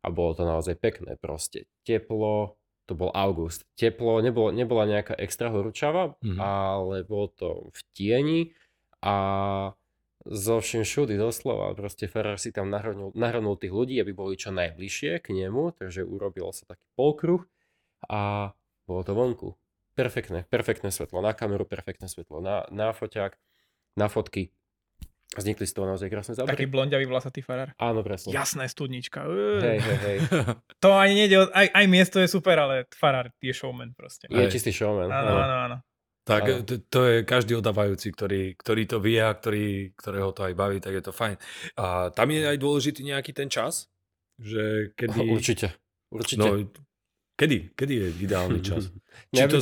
a 0.00 0.08
bolo 0.08 0.38
to 0.38 0.46
naozaj 0.46 0.78
pekné 0.78 1.18
proste. 1.18 1.66
Teplo, 1.82 2.54
to 2.86 2.94
bol 2.94 3.10
august. 3.10 3.66
Teplo, 3.74 4.22
nebolo, 4.22 4.54
nebola 4.54 4.86
nejaká 4.86 5.18
extra 5.18 5.50
horúčava, 5.50 6.14
mm-hmm. 6.22 6.38
ale 6.38 7.02
bolo 7.02 7.26
to 7.34 7.48
v 7.74 7.80
tieni 7.90 8.40
a 9.02 9.14
zo 10.26 10.62
všem 10.62 10.86
všudy 10.86 11.18
doslova. 11.18 11.74
Proste 11.74 12.06
Ferrar 12.06 12.38
si 12.38 12.54
tam 12.54 12.70
nahrnul, 12.70 13.14
nahrnul 13.18 13.58
tých 13.58 13.74
ľudí, 13.74 13.98
aby 13.98 14.14
boli 14.14 14.38
čo 14.38 14.54
najbližšie 14.54 15.22
k 15.22 15.26
nemu, 15.34 15.74
takže 15.74 16.06
urobilo 16.06 16.54
sa 16.54 16.70
taký 16.70 16.86
polkruh 16.94 17.42
a 18.10 18.52
bolo 18.86 19.02
to 19.02 19.12
vonku. 19.12 19.48
Perfektné, 19.96 20.44
perfektné 20.46 20.92
svetlo. 20.92 21.24
Na 21.24 21.32
kameru 21.32 21.64
perfektné 21.64 22.06
svetlo. 22.06 22.44
Na, 22.44 22.68
na 22.68 22.92
foťák, 22.92 23.32
na 23.96 24.06
fotky. 24.12 24.52
Vznikli 25.34 25.66
z 25.66 25.72
toho 25.74 25.90
naozaj 25.90 26.06
krásne 26.06 26.32
zábery. 26.38 26.54
Taký 26.54 26.66
blondiavý 26.70 27.04
vlasatý 27.10 27.42
farár. 27.42 27.74
Áno, 27.76 28.00
presne. 28.06 28.30
Jasné, 28.30 28.70
studnička. 28.70 29.26
Hej, 29.26 29.78
hej, 29.82 29.98
hej. 30.06 30.18
to 30.84 30.94
ani 30.94 31.26
nejde, 31.26 31.50
aj, 31.50 31.66
aj 31.74 31.84
miesto 31.90 32.22
je 32.22 32.28
super, 32.30 32.56
ale 32.56 32.86
farár 32.94 33.34
je 33.42 33.50
showman 33.50 33.90
proste. 33.92 34.30
Je 34.30 34.38
aj. 34.38 34.52
čistý 34.54 34.70
showman. 34.70 35.10
Áno, 35.10 35.32
áno, 35.34 35.56
áno. 35.66 35.76
Tak 36.26 36.66
to, 36.66 36.82
to 36.90 37.00
je 37.06 37.16
každý 37.22 37.54
odávajúci, 37.54 38.10
ktorý, 38.10 38.58
ktorý 38.58 38.82
to 38.90 38.98
vie 38.98 39.22
a 39.22 39.30
ktorý, 39.30 39.94
ktorého 39.94 40.34
to 40.34 40.42
aj 40.42 40.58
baví, 40.58 40.82
tak 40.82 40.98
je 40.98 41.02
to 41.06 41.14
fajn. 41.14 41.38
A 41.78 42.10
tam 42.10 42.34
je 42.34 42.42
aj 42.42 42.58
dôležitý 42.58 43.06
nejaký 43.06 43.30
ten 43.30 43.46
čas? 43.46 43.86
Že 44.42 44.94
kedy... 44.98 45.22
Určite. 45.30 45.78
Určite. 46.10 46.42
No, 46.42 46.66
Kedy? 47.36 47.76
Kedy 47.76 47.92
je 47.92 48.06
ideálny 48.24 48.60
čas? 48.64 48.88
Či 49.36 49.44
to 49.48 49.60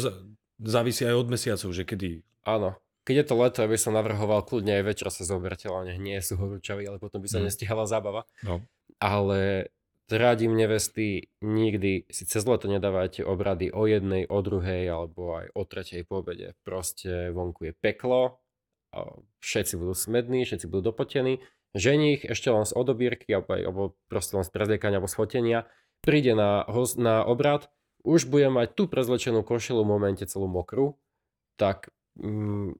závisí 0.62 1.02
aj 1.04 1.14
od 1.18 1.28
mesiacov, 1.28 1.70
že 1.74 1.82
kedy? 1.82 2.22
Áno. 2.46 2.78
Keď 3.04 3.14
je 3.20 3.26
to 3.28 3.34
leto, 3.36 3.58
aby 3.60 3.76
som 3.76 3.92
navrhoval 3.92 4.46
kľudne 4.48 4.80
aj 4.80 4.84
večer 4.88 5.12
sa 5.12 5.28
zoberte, 5.28 5.68
ale 5.68 6.00
nie 6.00 6.16
sú 6.24 6.40
horúčaví, 6.40 6.88
ale 6.88 6.96
potom 6.96 7.20
by 7.20 7.28
sa 7.28 7.36
mm. 7.42 7.44
nestihala 7.52 7.84
zábava. 7.84 8.24
No. 8.40 8.64
Ale 8.96 9.68
radím 10.08 10.56
nevesty, 10.56 11.28
nikdy 11.44 12.08
si 12.08 12.24
cez 12.24 12.48
leto 12.48 12.64
nedávajte 12.64 13.20
obrady 13.20 13.68
o 13.68 13.84
jednej, 13.84 14.24
o 14.24 14.40
druhej 14.40 14.88
alebo 14.88 15.36
aj 15.36 15.46
o 15.52 15.62
tretej 15.68 16.08
po 16.08 16.24
obede. 16.24 16.56
Proste 16.64 17.28
vonku 17.28 17.68
je 17.68 17.72
peklo, 17.76 18.40
všetci 19.42 19.74
budú 19.76 19.92
smední, 19.96 20.46
všetci 20.46 20.66
budú 20.70 20.94
dopotení. 20.94 21.42
Ženich 21.74 22.22
ešte 22.22 22.54
len 22.54 22.62
z 22.62 22.72
odobírky 22.72 23.34
alebo, 23.34 23.50
alebo 23.50 23.82
proste 24.06 24.38
len 24.38 24.46
z 24.46 24.50
prezliekania 24.54 25.02
alebo 25.02 25.10
z 25.10 25.18
fotenia 25.18 25.60
príde 26.04 26.36
na, 26.36 26.62
host, 26.68 27.00
na 27.00 27.24
obrad, 27.24 27.72
už 28.04 28.28
bude 28.28 28.52
mať 28.52 28.76
tú 28.76 28.84
prezlečenú 28.86 29.40
košelu 29.40 29.80
v 29.80 29.88
momente 29.88 30.24
celú 30.28 30.44
mokrú, 30.44 31.00
tak 31.56 31.88
mm, 32.20 32.76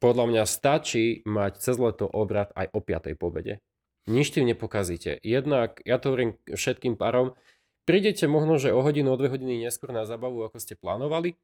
podľa 0.00 0.24
mňa 0.32 0.42
stačí 0.48 1.20
mať 1.28 1.60
cez 1.60 1.76
leto 1.76 2.08
obrad 2.08 2.50
aj 2.56 2.72
o 2.72 2.80
5. 2.80 3.14
pobede. 3.20 3.60
Nič 4.08 4.32
tým 4.32 4.48
nepokazíte. 4.48 5.20
Jednak, 5.24 5.80
ja 5.84 5.96
to 5.96 6.12
hovorím 6.12 6.36
všetkým 6.48 6.96
párom, 6.96 7.36
prídete 7.88 8.24
možno, 8.28 8.56
že 8.60 8.72
o 8.72 8.80
hodinu, 8.84 9.12
o 9.12 9.20
dve 9.20 9.32
hodiny 9.32 9.64
neskôr 9.64 9.92
na 9.92 10.04
zabavu, 10.08 10.44
ako 10.44 10.56
ste 10.60 10.76
plánovali, 10.76 11.36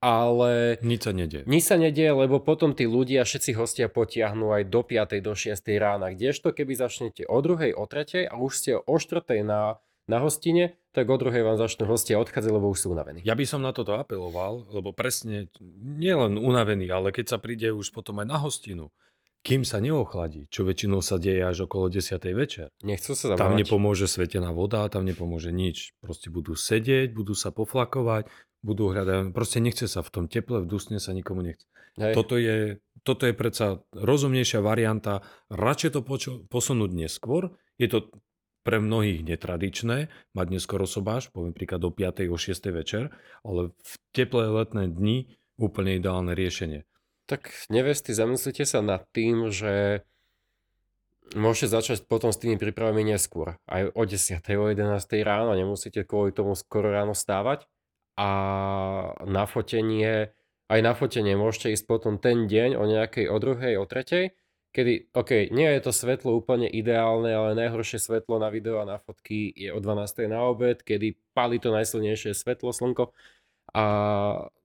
ale... 0.00 0.80
Nič 0.80 1.04
sa 1.04 1.12
nedie. 1.12 1.44
Nič 1.44 1.68
sa 1.68 1.76
nedie, 1.76 2.08
lebo 2.08 2.40
potom 2.40 2.72
tí 2.72 2.88
ľudia, 2.88 3.24
všetci 3.24 3.52
hostia 3.56 3.86
potiahnú 3.92 4.52
aj 4.56 4.62
do 4.72 4.80
5. 4.80 5.20
do 5.20 5.32
6. 5.36 5.52
rána. 5.76 6.12
Kdežto 6.16 6.56
keby 6.56 6.72
začnete 6.72 7.28
o 7.28 7.38
2. 7.44 7.76
o 7.76 7.84
3. 7.84 8.28
a 8.28 8.34
už 8.40 8.52
ste 8.56 8.72
o 8.80 8.96
4. 8.96 9.44
na 9.44 9.76
na 10.04 10.20
hostine, 10.20 10.76
tak 10.92 11.10
o 11.10 11.16
druhej 11.16 11.42
vám 11.42 11.58
začnú 11.58 11.88
hostia 11.88 12.20
odchádzať, 12.20 12.52
lebo 12.52 12.70
už 12.70 12.86
sú 12.86 12.86
unavení. 12.92 13.24
Ja 13.24 13.34
by 13.34 13.44
som 13.48 13.64
na 13.64 13.74
toto 13.74 13.96
apeloval, 13.96 14.68
lebo 14.70 14.94
presne 14.94 15.50
nielen 15.80 16.38
unavený, 16.38 16.86
ale 16.92 17.10
keď 17.10 17.36
sa 17.36 17.38
príde 17.40 17.72
už 17.72 17.90
potom 17.90 18.20
aj 18.22 18.26
na 18.28 18.38
hostinu, 18.38 18.92
kým 19.44 19.60
sa 19.60 19.76
neochladí, 19.76 20.48
čo 20.48 20.64
väčšinou 20.64 21.04
sa 21.04 21.20
deje 21.20 21.44
až 21.44 21.68
okolo 21.68 21.92
10. 21.92 22.16
večer. 22.32 22.72
Nechcú 22.80 23.12
sa 23.12 23.36
zamávať. 23.36 23.44
Tam 23.44 23.52
nepomôže 23.60 24.08
svetená 24.08 24.56
voda, 24.56 24.88
tam 24.88 25.04
nepomôže 25.04 25.52
nič. 25.52 25.92
Proste 26.00 26.32
budú 26.32 26.56
sedieť, 26.56 27.12
budú 27.12 27.36
sa 27.36 27.52
poflakovať, 27.52 28.24
budú 28.64 28.88
hľadať, 28.88 29.36
proste 29.36 29.60
nechce 29.60 29.84
sa 29.84 30.00
v 30.00 30.08
tom 30.08 30.24
teple, 30.32 30.64
v 30.64 30.66
dusne 30.66 30.96
sa 30.96 31.12
nikomu 31.12 31.44
nechce. 31.44 31.68
Hej. 32.00 32.16
Toto 32.16 32.40
je, 32.40 32.80
toto 33.04 33.28
je 33.28 33.36
predsa 33.36 33.84
rozumnejšia 33.92 34.64
varianta, 34.64 35.20
radšej 35.52 35.90
to 35.92 36.00
počo- 36.00 36.40
posunúť 36.48 36.90
neskôr, 36.96 37.52
je 37.76 37.92
to 37.92 38.08
pre 38.64 38.80
mnohých 38.80 39.22
netradičné 39.22 40.08
mať 40.32 40.46
neskoro 40.48 40.88
sobáš, 40.88 41.28
poviem 41.30 41.52
príklad 41.52 41.84
do 41.84 41.92
5. 41.92 42.32
o 42.32 42.36
6. 42.40 42.72
večer, 42.72 43.12
ale 43.44 43.76
v 43.76 43.94
teplé 44.16 44.48
letné 44.48 44.88
dni 44.88 45.28
úplne 45.60 46.00
ideálne 46.00 46.32
riešenie. 46.32 46.88
Tak 47.28 47.52
nevesty, 47.68 48.16
zamyslite 48.16 48.64
sa 48.64 48.80
nad 48.80 49.04
tým, 49.12 49.52
že 49.52 50.04
môžete 51.32 51.72
začať 51.72 51.98
potom 52.04 52.32
s 52.32 52.40
tými 52.40 52.60
prípravami 52.60 53.04
neskôr. 53.04 53.56
Aj 53.64 53.88
o 53.88 54.02
10. 54.04 54.40
o 54.40 54.66
11. 54.68 54.80
ráno, 55.24 55.56
nemusíte 55.56 56.04
kvôli 56.04 56.36
tomu 56.36 56.52
skoro 56.52 56.92
ráno 56.92 57.16
stávať. 57.16 57.64
A 58.14 58.28
na 59.24 59.44
fotenie, 59.48 60.36
aj 60.68 60.80
na 60.84 60.92
fotenie 60.92 61.34
môžete 61.34 61.72
ísť 61.72 61.84
potom 61.88 62.20
ten 62.20 62.44
deň 62.44 62.76
o 62.76 62.84
nejakej, 62.84 63.26
o 63.26 63.36
druhej, 63.40 63.74
o 63.80 63.84
tretej, 63.88 64.36
kedy, 64.74 65.14
OK, 65.14 65.54
nie 65.54 65.70
je 65.78 65.80
to 65.86 65.94
svetlo 65.94 66.34
úplne 66.34 66.66
ideálne, 66.66 67.30
ale 67.30 67.54
najhoršie 67.54 68.02
svetlo 68.02 68.42
na 68.42 68.50
video 68.50 68.82
a 68.82 68.84
na 68.84 68.98
fotky 68.98 69.54
je 69.54 69.70
o 69.70 69.78
12. 69.78 70.26
na 70.26 70.42
obed, 70.42 70.82
kedy 70.82 71.14
pálí 71.30 71.62
to 71.62 71.70
najsilnejšie 71.70 72.34
svetlo, 72.34 72.74
slnko 72.74 73.14
a 73.70 73.84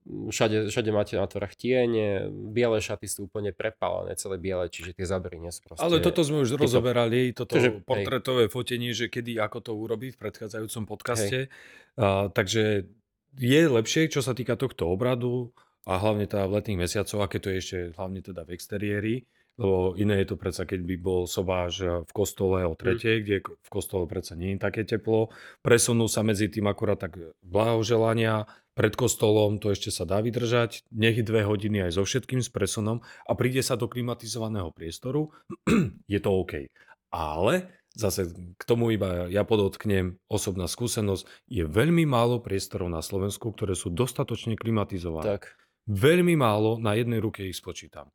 všade, 0.09 0.73
všade 0.73 0.89
máte 0.89 1.13
na 1.13 1.29
tvorách 1.29 1.53
tiene, 1.53 2.29
biele 2.29 2.81
šaty 2.81 3.05
sú 3.05 3.29
úplne 3.29 3.53
prepálené, 3.53 4.17
celé 4.17 4.41
biele, 4.41 4.65
čiže 4.65 4.97
tie 4.97 5.05
zábery 5.05 5.37
nie 5.37 5.53
sú 5.53 5.61
proste... 5.65 5.85
Ale 5.85 6.01
toto 6.01 6.25
sme 6.25 6.41
už 6.41 6.57
tyto... 6.57 6.65
rozoberali, 6.65 7.29
toto 7.37 7.57
Čiže, 7.57 7.85
portretové 7.85 8.49
hej. 8.49 8.51
fotenie, 8.51 8.91
že 8.97 9.13
kedy, 9.13 9.37
ako 9.37 9.57
to 9.61 9.71
urobiť 9.77 10.17
v 10.17 10.21
predchádzajúcom 10.25 10.83
podcaste. 10.89 11.53
Uh, 11.93 12.33
takže 12.33 12.89
je 13.37 13.61
lepšie, 13.69 14.09
čo 14.09 14.25
sa 14.25 14.33
týka 14.33 14.57
tohto 14.57 14.89
obradu 14.89 15.53
a 15.85 16.01
hlavne 16.01 16.25
teda 16.25 16.49
v 16.49 16.61
letných 16.61 16.81
mesiacoch, 16.89 17.21
aké 17.21 17.37
to 17.37 17.53
je 17.53 17.57
ešte 17.61 17.77
hlavne 17.93 18.25
teda 18.25 18.41
v 18.45 18.53
exteriéri, 18.57 19.15
lebo 19.59 19.91
iné 19.99 20.23
je 20.23 20.31
to 20.31 20.35
predsa, 20.39 20.63
keď 20.63 20.87
by 20.87 20.95
bol 20.95 21.21
sobáš 21.27 21.83
v 22.07 22.11
kostole 22.15 22.63
o 22.63 22.79
tretej, 22.79 23.19
mm. 23.19 23.23
kde 23.27 23.37
v 23.43 23.69
kostole 23.69 24.07
predsa 24.07 24.39
nie 24.39 24.55
je 24.55 24.63
také 24.63 24.87
teplo. 24.87 25.35
Presunú 25.59 26.07
sa 26.07 26.23
medzi 26.23 26.47
tým 26.47 26.71
akurát 26.71 26.95
tak 26.95 27.19
blahoželania 27.43 28.47
pred 28.71 28.95
kostolom, 28.95 29.59
to 29.59 29.75
ešte 29.75 29.91
sa 29.91 30.07
dá 30.07 30.23
vydržať, 30.23 30.87
nech 30.95 31.19
dve 31.27 31.43
hodiny 31.43 31.91
aj 31.91 31.99
so 31.99 32.07
všetkým, 32.07 32.39
s 32.39 32.47
presunom 32.47 33.03
a 33.27 33.35
príde 33.35 33.59
sa 33.59 33.75
do 33.75 33.91
klimatizovaného 33.91 34.71
priestoru, 34.71 35.27
je 36.13 36.19
to 36.23 36.31
OK. 36.31 36.71
Ale 37.11 37.67
zase 37.91 38.31
k 38.55 38.63
tomu 38.63 38.95
iba 38.95 39.27
ja 39.27 39.43
podotknem 39.43 40.15
osobná 40.31 40.71
skúsenosť, 40.71 41.27
je 41.51 41.67
veľmi 41.67 42.07
málo 42.07 42.39
priestorov 42.39 42.87
na 42.87 43.03
Slovensku, 43.03 43.51
ktoré 43.51 43.75
sú 43.75 43.91
dostatočne 43.91 44.55
klimatizované. 44.55 45.35
Tak. 45.35 45.59
Veľmi 45.89 46.39
málo, 46.39 46.79
na 46.79 46.95
jednej 46.95 47.19
ruke 47.19 47.43
ich 47.43 47.59
spočítam 47.59 48.07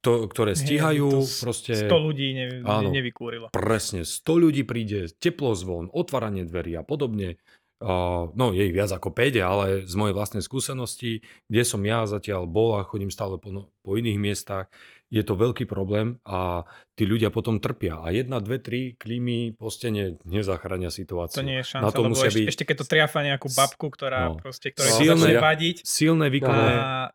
to, 0.00 0.26
ktoré 0.26 0.56
stíhajú. 0.56 1.24
to 1.24 1.28
proste, 1.44 1.72
100 1.76 1.92
ľudí 1.92 2.26
ne, 2.32 2.44
áno, 2.64 2.88
nevykúrilo. 2.88 3.52
Presne, 3.52 4.08
100 4.08 4.44
ľudí 4.44 4.62
príde, 4.64 5.12
teplo 5.20 5.52
zvon, 5.52 5.92
otváranie 5.92 6.48
dverí 6.48 6.76
a 6.76 6.82
podobne. 6.84 7.36
Uh, 7.80 8.28
no, 8.36 8.52
je 8.52 8.68
ich 8.68 8.76
viac 8.76 8.92
ako 8.92 9.08
5, 9.08 9.40
ale 9.40 9.66
z 9.88 9.94
mojej 9.96 10.12
vlastnej 10.12 10.44
skúsenosti, 10.44 11.24
kde 11.48 11.62
som 11.64 11.80
ja 11.80 12.04
zatiaľ 12.04 12.44
bol 12.44 12.76
a 12.76 12.84
chodím 12.84 13.08
stále 13.08 13.40
po, 13.40 13.48
no, 13.48 13.72
po 13.80 13.96
iných 13.96 14.20
miestach, 14.20 14.68
je 15.10 15.22
to 15.26 15.34
veľký 15.34 15.66
problém 15.66 16.22
a 16.22 16.62
tí 16.94 17.02
ľudia 17.02 17.34
potom 17.34 17.58
trpia. 17.58 17.98
A 17.98 18.14
jedna, 18.14 18.38
dve, 18.38 18.62
tri 18.62 18.94
klímy 18.94 19.58
po 19.58 19.66
stene 19.66 20.22
nezachránia 20.22 20.88
situáciu. 20.88 21.42
To 21.42 21.46
nie 21.46 21.58
je 21.60 21.66
šanca, 21.66 21.84
Na 21.84 21.90
to 21.90 22.00
lebo 22.06 22.14
musia 22.14 22.30
ešte, 22.30 22.38
byť 22.38 22.46
ešte 22.46 22.64
keď 22.70 22.76
to 22.78 22.86
triafa 22.86 23.18
nejakú 23.26 23.48
babku, 23.50 23.86
ktorá 23.90 24.30
No. 24.30 24.38
proste, 24.38 24.70
ktorá 24.70 24.86
Silné- 24.86 25.34
začne 25.34 25.42
vadiť 25.42 25.76
silné 25.82 26.26
výkonné, 26.30 26.72
a 26.78 27.10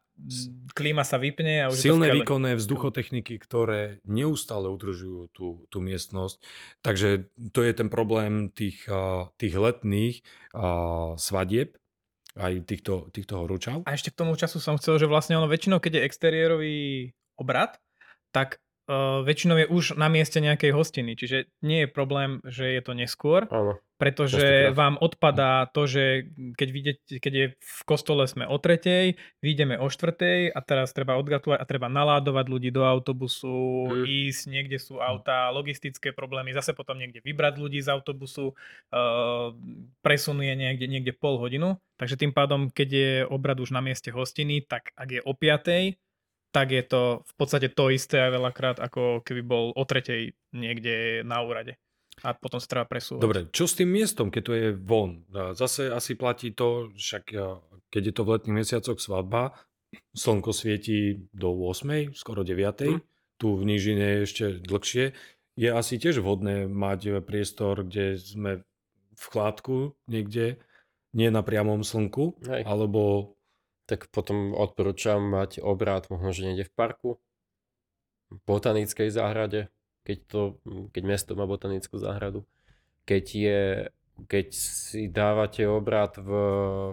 klíma 0.75 1.03
sa 1.07 1.15
vypne 1.19 1.63
a 1.63 1.65
už 1.71 1.79
silné 1.79 2.07
je 2.07 2.11
to 2.11 2.17
výkonné 2.23 2.51
vzduchotechniky, 2.59 3.35
ktoré 3.39 3.99
neustále 4.03 4.67
udržujú 4.67 5.31
tú, 5.31 5.63
tú 5.71 5.77
miestnosť. 5.79 6.39
Takže 6.83 7.31
to 7.55 7.59
je 7.63 7.71
ten 7.75 7.87
problém 7.87 8.51
tých, 8.51 8.83
tých 9.39 9.55
letných 9.55 10.19
svadieb, 11.15 11.75
aj 12.35 12.53
týchto, 12.67 13.07
týchto 13.15 13.39
horúčav. 13.39 13.87
A 13.87 13.95
ešte 13.95 14.11
k 14.11 14.19
tomu 14.19 14.35
času 14.35 14.59
som 14.59 14.75
chcel, 14.75 14.99
že 14.99 15.07
vlastne 15.07 15.39
ono 15.39 15.47
väčšinou, 15.47 15.79
keď 15.79 15.99
je 15.99 16.05
exteriérový 16.07 16.75
obrad, 17.39 17.79
tak 18.35 18.59
uh, 18.91 19.23
väčšinou 19.23 19.55
je 19.63 19.67
už 19.71 19.95
na 19.95 20.11
mieste 20.11 20.43
nejakej 20.43 20.75
hostiny. 20.75 21.15
Čiže 21.15 21.47
nie 21.63 21.87
je 21.87 21.89
problém, 21.89 22.43
že 22.43 22.67
je 22.75 22.81
to 22.83 22.91
neskôr, 22.91 23.47
Áno. 23.47 23.79
pretože 23.95 24.75
vám 24.75 24.99
odpadá 24.99 25.71
to, 25.71 25.87
že 25.87 26.27
keď, 26.59 26.69
vidíte, 26.75 27.15
keď 27.23 27.33
je 27.33 27.45
v 27.55 27.81
kostole 27.87 28.27
sme 28.27 28.43
o 28.43 28.59
tretej, 28.59 29.15
vyjdeme 29.39 29.79
o 29.79 29.87
štvrtej 29.87 30.51
a 30.51 30.59
teraz 30.59 30.91
treba 30.91 31.15
odgratulovať 31.15 31.63
a 31.63 31.69
treba 31.69 31.87
naládovať 31.87 32.45
ľudí 32.51 32.69
do 32.75 32.83
autobusu, 32.83 33.87
Mm. 33.87 34.03
ísť, 34.03 34.43
niekde 34.51 34.77
sú 34.83 34.99
autá, 34.99 35.47
logistické 35.55 36.11
problémy, 36.11 36.51
zase 36.51 36.75
potom 36.75 36.99
niekde 36.99 37.23
vybrať 37.23 37.55
ľudí 37.55 37.79
z 37.79 37.87
autobusu, 37.87 38.51
uh, 38.51 39.55
presun 40.03 40.43
je 40.43 40.53
niekde, 40.59 40.85
niekde 40.91 41.15
pol 41.15 41.39
hodinu, 41.39 41.79
takže 41.95 42.19
tým 42.19 42.35
pádom, 42.35 42.67
keď 42.67 42.89
je 42.91 43.11
obrad 43.31 43.55
už 43.63 43.71
na 43.71 43.79
mieste 43.79 44.11
hostiny, 44.11 44.65
tak 44.67 44.91
ak 44.99 45.09
je 45.09 45.21
o 45.23 45.31
piatej, 45.31 45.95
tak 46.55 46.71
je 46.71 46.83
to 46.87 47.19
v 47.27 47.33
podstate 47.35 47.75
to 47.75 47.91
isté 47.91 48.23
a 48.23 48.31
veľakrát, 48.31 48.79
ako 48.79 49.19
keby 49.27 49.43
bol 49.43 49.65
o 49.75 49.83
tretej 49.83 50.31
niekde 50.55 51.19
na 51.27 51.43
úrade. 51.43 51.75
A 52.23 52.31
potom 52.31 52.63
sa 52.63 52.71
treba 52.71 52.87
presúvať. 52.87 53.19
Dobre, 53.19 53.39
čo 53.51 53.67
s 53.67 53.75
tým 53.75 53.91
miestom, 53.91 54.31
keď 54.31 54.41
to 54.47 54.53
je 54.55 54.67
von? 54.71 55.27
Zase 55.51 55.91
asi 55.91 56.15
platí 56.15 56.55
to, 56.55 56.95
však 56.95 57.27
keď 57.91 58.01
je 58.07 58.13
to 58.15 58.23
v 58.23 58.31
letných 58.39 58.63
mesiacoch 58.63 59.03
svadba, 59.03 59.51
slnko 60.15 60.55
svieti 60.55 61.27
do 61.35 61.51
8, 61.51 62.15
skoro 62.15 62.47
9, 62.47 62.55
Hm. 62.87 62.99
tu 63.35 63.59
v 63.59 63.67
nížine 63.67 63.99
je 63.99 64.19
ešte 64.23 64.45
dlhšie. 64.63 65.11
Je 65.59 65.69
asi 65.71 65.99
tiež 65.99 66.23
vhodné 66.23 66.71
mať 66.71 67.19
priestor, 67.19 67.83
kde 67.83 68.15
sme 68.15 68.63
v 69.15 69.25
chládku 69.27 69.95
niekde, 70.07 70.55
nie 71.15 71.27
na 71.31 71.43
priamom 71.43 71.83
slnku, 71.83 72.39
Hej. 72.47 72.63
alebo 72.63 73.35
Tak 73.85 74.09
potom 74.09 74.57
odporúčam 74.57 75.21
mať 75.21 75.61
obrad 75.61 76.09
možno, 76.09 76.33
že 76.33 76.45
niekde 76.49 76.65
v 76.65 76.73
parku, 76.73 77.09
v 78.33 78.39
botanickej 78.49 79.13
záhrade, 79.13 79.69
keď, 80.01 80.17
to, 80.25 80.41
keď 80.89 81.03
mesto 81.05 81.37
má 81.37 81.45
botanickú 81.45 82.01
záhradu. 82.01 82.45
Keď, 83.05 83.25
je, 83.29 83.61
keď 84.25 84.47
si 84.53 85.05
dávate 85.05 85.69
obrad 85.69 86.17
v, 86.17 86.29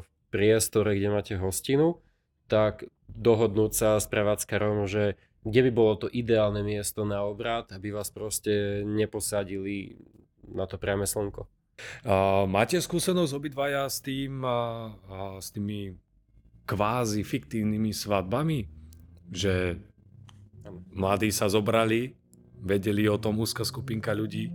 v 0.05 0.09
priestore, 0.29 0.93
kde 0.97 1.09
máte 1.09 1.35
hostinu, 1.41 2.05
tak 2.53 2.85
dohodnúť 3.09 3.73
sa 3.73 3.91
s 3.97 4.05
prevádzkarom, 4.09 4.85
že 4.85 5.17
kde 5.43 5.61
by 5.69 5.71
bolo 5.73 6.07
to 6.07 6.09
ideálne 6.13 6.63
miesto 6.63 7.03
na 7.03 7.27
obrad, 7.27 7.73
aby 7.75 7.91
vás 7.91 8.13
proste 8.15 8.87
neposadili 8.87 9.99
na 10.47 10.69
to 10.69 10.79
priame 10.79 11.09
slnko. 11.09 11.49
a, 12.07 12.45
máte 12.47 12.79
skúsenosť 12.79 13.33
obidvaja 13.35 13.89
s 13.91 14.05
tým, 14.05 14.45
a, 14.45 14.93
s 15.41 15.51
tými 15.51 15.97
kvázi 16.65 17.27
fiktívnymi 17.27 17.91
svadbami? 17.91 18.67
Že 19.33 19.81
mladí 20.93 21.33
sa 21.33 21.49
zobrali, 21.49 22.15
vedeli 22.63 23.09
o 23.11 23.19
tom 23.19 23.41
úzka 23.43 23.67
skupinka 23.67 24.15
ľudí. 24.15 24.53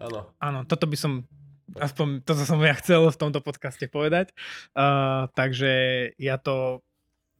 Áno. 0.00 0.32
Áno, 0.40 0.60
toto 0.64 0.88
by 0.88 0.96
som, 0.96 1.28
aspoň 1.76 2.24
toto 2.24 2.42
som 2.42 2.58
ja 2.64 2.74
chcel 2.80 3.04
v 3.12 3.20
tomto 3.20 3.44
podcaste 3.44 3.86
povedať. 3.86 4.32
Uh, 4.72 5.28
takže 5.36 5.72
ja 6.16 6.40
to 6.40 6.80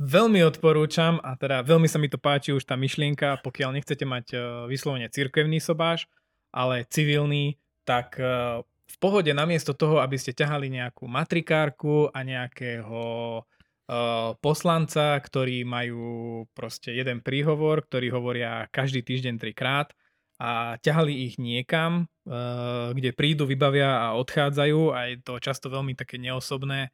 veľmi 0.01 0.41
odporúčam 0.45 1.21
a 1.21 1.37
teda 1.37 1.65
veľmi 1.65 1.89
sa 1.89 2.01
mi 2.01 2.09
to 2.09 2.17
páči 2.21 2.53
už 2.53 2.65
tá 2.65 2.77
myšlienka, 2.77 3.41
pokiaľ 3.41 3.81
nechcete 3.81 4.05
mať 4.05 4.27
uh, 4.33 4.41
vyslovene 4.69 5.09
cirkevný 5.09 5.61
sobáš, 5.61 6.07
ale 6.53 6.85
civilný, 6.89 7.57
tak 7.89 8.21
uh, 8.21 8.65
v 8.91 8.97
pohode 8.99 9.31
namiesto 9.31 9.71
toho, 9.71 10.03
aby 10.03 10.19
ste 10.19 10.35
ťahali 10.35 10.67
nejakú 10.67 11.07
matrikárku 11.07 12.11
a 12.11 12.27
nejakého 12.27 13.03
uh, 13.41 14.35
poslanca, 14.43 15.15
ktorí 15.15 15.63
majú 15.63 16.45
proste 16.51 16.99
jeden 16.99 17.23
príhovor, 17.23 17.87
ktorý 17.87 18.11
hovoria 18.11 18.67
každý 18.75 19.07
týždeň 19.07 19.35
trikrát 19.39 19.95
a 20.43 20.75
ťahali 20.83 21.31
ich 21.31 21.39
niekam, 21.39 22.11
uh, 22.27 22.91
kde 22.91 23.15
prídu, 23.15 23.47
vybavia 23.47 24.11
a 24.11 24.19
odchádzajú 24.19 24.81
a 24.91 24.99
je 25.15 25.17
to 25.23 25.39
často 25.39 25.71
veľmi 25.71 25.95
také 25.95 26.19
neosobné, 26.19 26.91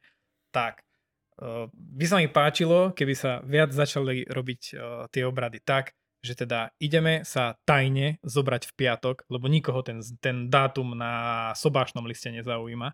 tak 0.53 0.85
uh, 1.41 1.65
by 1.73 2.05
sa 2.05 2.21
mi 2.21 2.29
páčilo, 2.29 2.93
keby 2.93 3.13
sa 3.17 3.41
viac 3.41 3.73
začali 3.73 4.29
robiť 4.29 4.61
tie 5.09 5.23
obrady. 5.25 5.65
Tak, 5.65 5.97
že 6.27 6.35
teda 6.43 6.75
ideme 6.83 7.23
sa 7.23 7.55
tajne 7.63 8.19
zobrať 8.27 8.67
v 8.67 8.75
piatok, 8.75 9.23
lebo 9.31 9.47
nikoho 9.47 9.79
ten, 9.79 10.03
ten 10.19 10.51
dátum 10.51 10.91
na 10.91 11.55
sobášnom 11.55 12.03
liste 12.03 12.27
nezaujíma. 12.27 12.91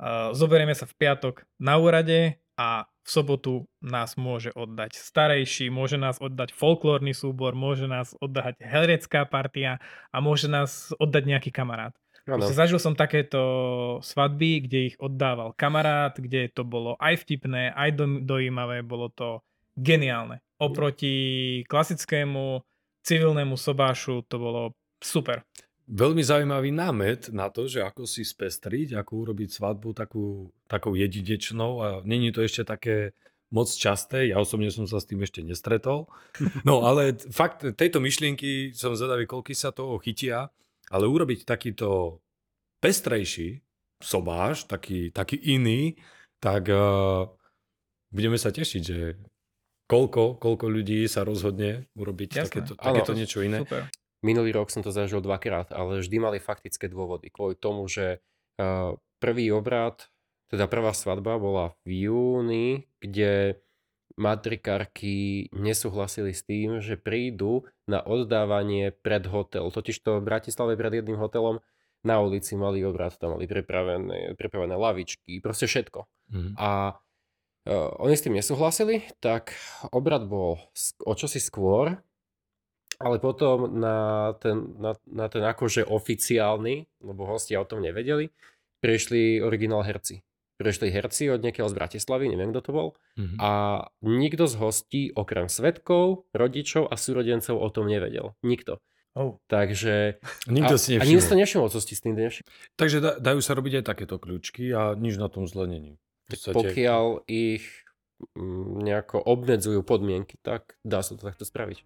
Uh, 0.00 0.32
zoberieme 0.32 0.72
sa 0.72 0.88
v 0.88 0.96
piatok 0.96 1.44
na 1.58 1.76
úrade 1.76 2.40
a 2.54 2.88
v 3.04 3.08
sobotu 3.08 3.52
nás 3.82 4.14
môže 4.14 4.52
oddať 4.52 4.96
starejší, 4.96 5.68
môže 5.72 5.96
nás 5.96 6.20
oddať 6.20 6.52
folklórny 6.52 7.16
súbor, 7.16 7.56
môže 7.56 7.88
nás 7.88 8.12
oddať 8.20 8.60
herecká 8.60 9.24
partia 9.24 9.80
a 10.12 10.16
môže 10.20 10.46
nás 10.46 10.92
oddať 10.96 11.24
nejaký 11.24 11.50
kamarát. 11.52 11.92
Proste 12.28 12.54
zažil 12.54 12.78
som 12.78 12.92
takéto 12.92 13.40
svadby, 14.04 14.68
kde 14.68 14.78
ich 14.92 14.96
oddával 15.00 15.56
kamarát, 15.56 16.12
kde 16.14 16.52
to 16.52 16.62
bolo 16.62 16.94
aj 17.00 17.24
vtipné, 17.24 17.72
aj 17.72 17.90
do- 17.96 18.22
dojímavé, 18.22 18.84
bolo 18.84 19.08
to 19.08 19.40
geniálne. 19.74 20.44
Oproti 20.60 21.14
klasickému 21.64 22.60
civilnému 23.00 23.56
sobášu 23.56 24.28
to 24.28 24.36
bolo 24.36 24.62
super. 25.00 25.40
Veľmi 25.90 26.22
zaujímavý 26.22 26.70
námet 26.70 27.34
na 27.34 27.50
to, 27.50 27.66
že 27.66 27.82
ako 27.82 28.06
si 28.06 28.22
spestriť, 28.22 28.94
ako 28.94 29.26
urobiť 29.26 29.50
svadbu 29.50 29.90
takú, 29.90 30.52
takou 30.70 30.94
jedinečnou 30.94 31.82
a 31.82 31.88
není 32.06 32.30
to 32.30 32.46
ešte 32.46 32.62
také 32.62 33.16
moc 33.50 33.66
časté, 33.66 34.30
ja 34.30 34.38
osobne 34.38 34.70
som 34.70 34.86
sa 34.86 35.02
s 35.02 35.08
tým 35.10 35.26
ešte 35.26 35.42
nestretol. 35.42 36.06
No 36.62 36.86
ale 36.86 37.18
fakt 37.34 37.66
tejto 37.74 37.98
myšlienky 37.98 38.70
som 38.70 38.94
zvedavý, 38.94 39.26
koľky 39.26 39.58
sa 39.58 39.74
toho 39.74 39.98
chytia, 39.98 40.54
ale 40.94 41.10
urobiť 41.10 41.42
takýto 41.42 42.22
pestrejší 42.78 43.58
sobáš, 43.98 44.70
taký, 44.70 45.10
taký 45.10 45.36
iný, 45.42 45.98
tak 46.38 46.70
uh, 46.70 47.26
budeme 48.14 48.38
sa 48.38 48.54
tešiť, 48.54 48.82
že 48.82 49.18
koľko, 49.90 50.38
koľko 50.38 50.66
ľudí 50.70 51.10
sa 51.10 51.26
rozhodne 51.26 51.90
urobiť 51.98 52.38
Jasné. 52.38 52.46
takéto, 52.46 52.72
takéto 52.78 53.12
niečo 53.18 53.42
iné. 53.42 53.66
Super. 53.66 53.90
Minulý 54.22 54.54
rok 54.54 54.70
som 54.70 54.86
to 54.86 54.94
zažil 54.94 55.18
dvakrát, 55.18 55.74
ale 55.74 55.98
vždy 55.98 56.16
mali 56.22 56.38
faktické 56.38 56.86
dôvody. 56.86 57.32
Kvôli 57.32 57.58
tomu, 57.58 57.90
že 57.90 58.22
uh, 58.60 58.94
prvý 59.18 59.50
obrad, 59.50 60.06
teda 60.52 60.70
prvá 60.70 60.94
svadba 60.94 61.40
bola 61.40 61.74
v 61.82 62.06
júni, 62.06 62.86
kde 63.02 63.58
matrikárky 64.20 65.48
nesúhlasili 65.56 66.36
s 66.36 66.44
tým, 66.44 66.84
že 66.84 67.00
prídu 67.00 67.64
na 67.88 68.04
oddávanie 68.04 68.92
pred 68.92 69.24
hotel. 69.24 69.72
Totižto 69.72 70.20
v 70.20 70.26
Bratislave 70.28 70.76
pred 70.76 71.00
jedným 71.00 71.16
hotelom 71.16 71.64
na 72.04 72.20
ulici 72.20 72.56
mali 72.56 72.84
obrad, 72.84 73.16
tam 73.16 73.36
mali 73.36 73.48
pripravené, 73.48 74.36
pripravené 74.36 74.76
lavičky, 74.76 75.40
proste 75.40 75.64
všetko. 75.64 76.04
Mhm. 76.32 76.50
A 76.60 77.00
oni 77.70 78.14
s 78.14 78.24
tým 78.26 78.34
nesúhlasili, 78.34 79.06
tak 79.22 79.54
obrad 79.88 80.26
bol 80.26 80.58
o 81.00 81.12
čosi 81.14 81.38
skôr, 81.38 81.94
ale 82.98 83.16
potom 83.16 83.70
na 83.78 83.96
ten, 84.36 84.76
na, 84.76 84.92
na 85.06 85.26
ten 85.30 85.40
akože 85.40 85.86
oficiálny, 85.86 86.84
lebo 87.00 87.24
hostia 87.24 87.62
o 87.62 87.68
tom 87.68 87.80
nevedeli, 87.80 88.28
prišli 88.82 89.40
originál 89.40 89.86
herci. 89.86 90.20
Prišli 90.58 90.92
herci 90.92 91.32
od 91.32 91.40
niekiaľ 91.40 91.72
z 91.72 91.76
Bratislavy, 91.78 92.28
neviem 92.28 92.52
kto 92.52 92.60
to 92.60 92.72
bol, 92.74 92.88
Mhm. 93.16 93.36
a 93.40 93.50
nikto 94.04 94.44
z 94.44 94.54
hostí, 94.60 95.02
okrem 95.12 95.48
svetkov, 95.48 96.28
rodičov 96.36 96.88
a 96.88 96.96
súrodencov 96.96 97.56
o 97.56 97.68
tom 97.72 97.88
nevedel. 97.88 98.36
Nikto. 98.44 98.80
Oh. 99.16 99.42
Takže... 99.50 100.20
Nikto 100.46 100.74
a, 100.74 100.80
si 100.80 100.94
a 100.94 101.02
nikto 101.02 101.18
nevšimol. 101.18 101.28
si 101.28 101.40
nevšimol, 101.42 101.68
co 101.74 101.78
ste 101.82 101.94
s 101.98 102.02
tým 102.04 102.14
nevšimli. 102.14 102.46
Takže 102.78 102.96
da, 103.02 103.10
dajú 103.18 103.40
sa 103.42 103.58
robiť 103.58 103.82
aj 103.82 103.84
takéto 103.84 104.16
kľúčky 104.22 104.70
a 104.70 104.94
nič 104.94 105.18
na 105.18 105.26
tom 105.26 105.50
zle 105.50 105.66
není. 105.66 105.98
Podstate- 106.30 106.54
Pokiaľ 106.54 107.04
ich 107.26 107.64
mm, 108.38 108.86
nejako 108.86 109.18
obmedzujú 109.18 109.82
podmienky, 109.82 110.38
tak 110.40 110.78
dá 110.86 111.02
sa 111.02 111.18
to 111.18 111.26
takto 111.26 111.42
spraviť. 111.42 111.78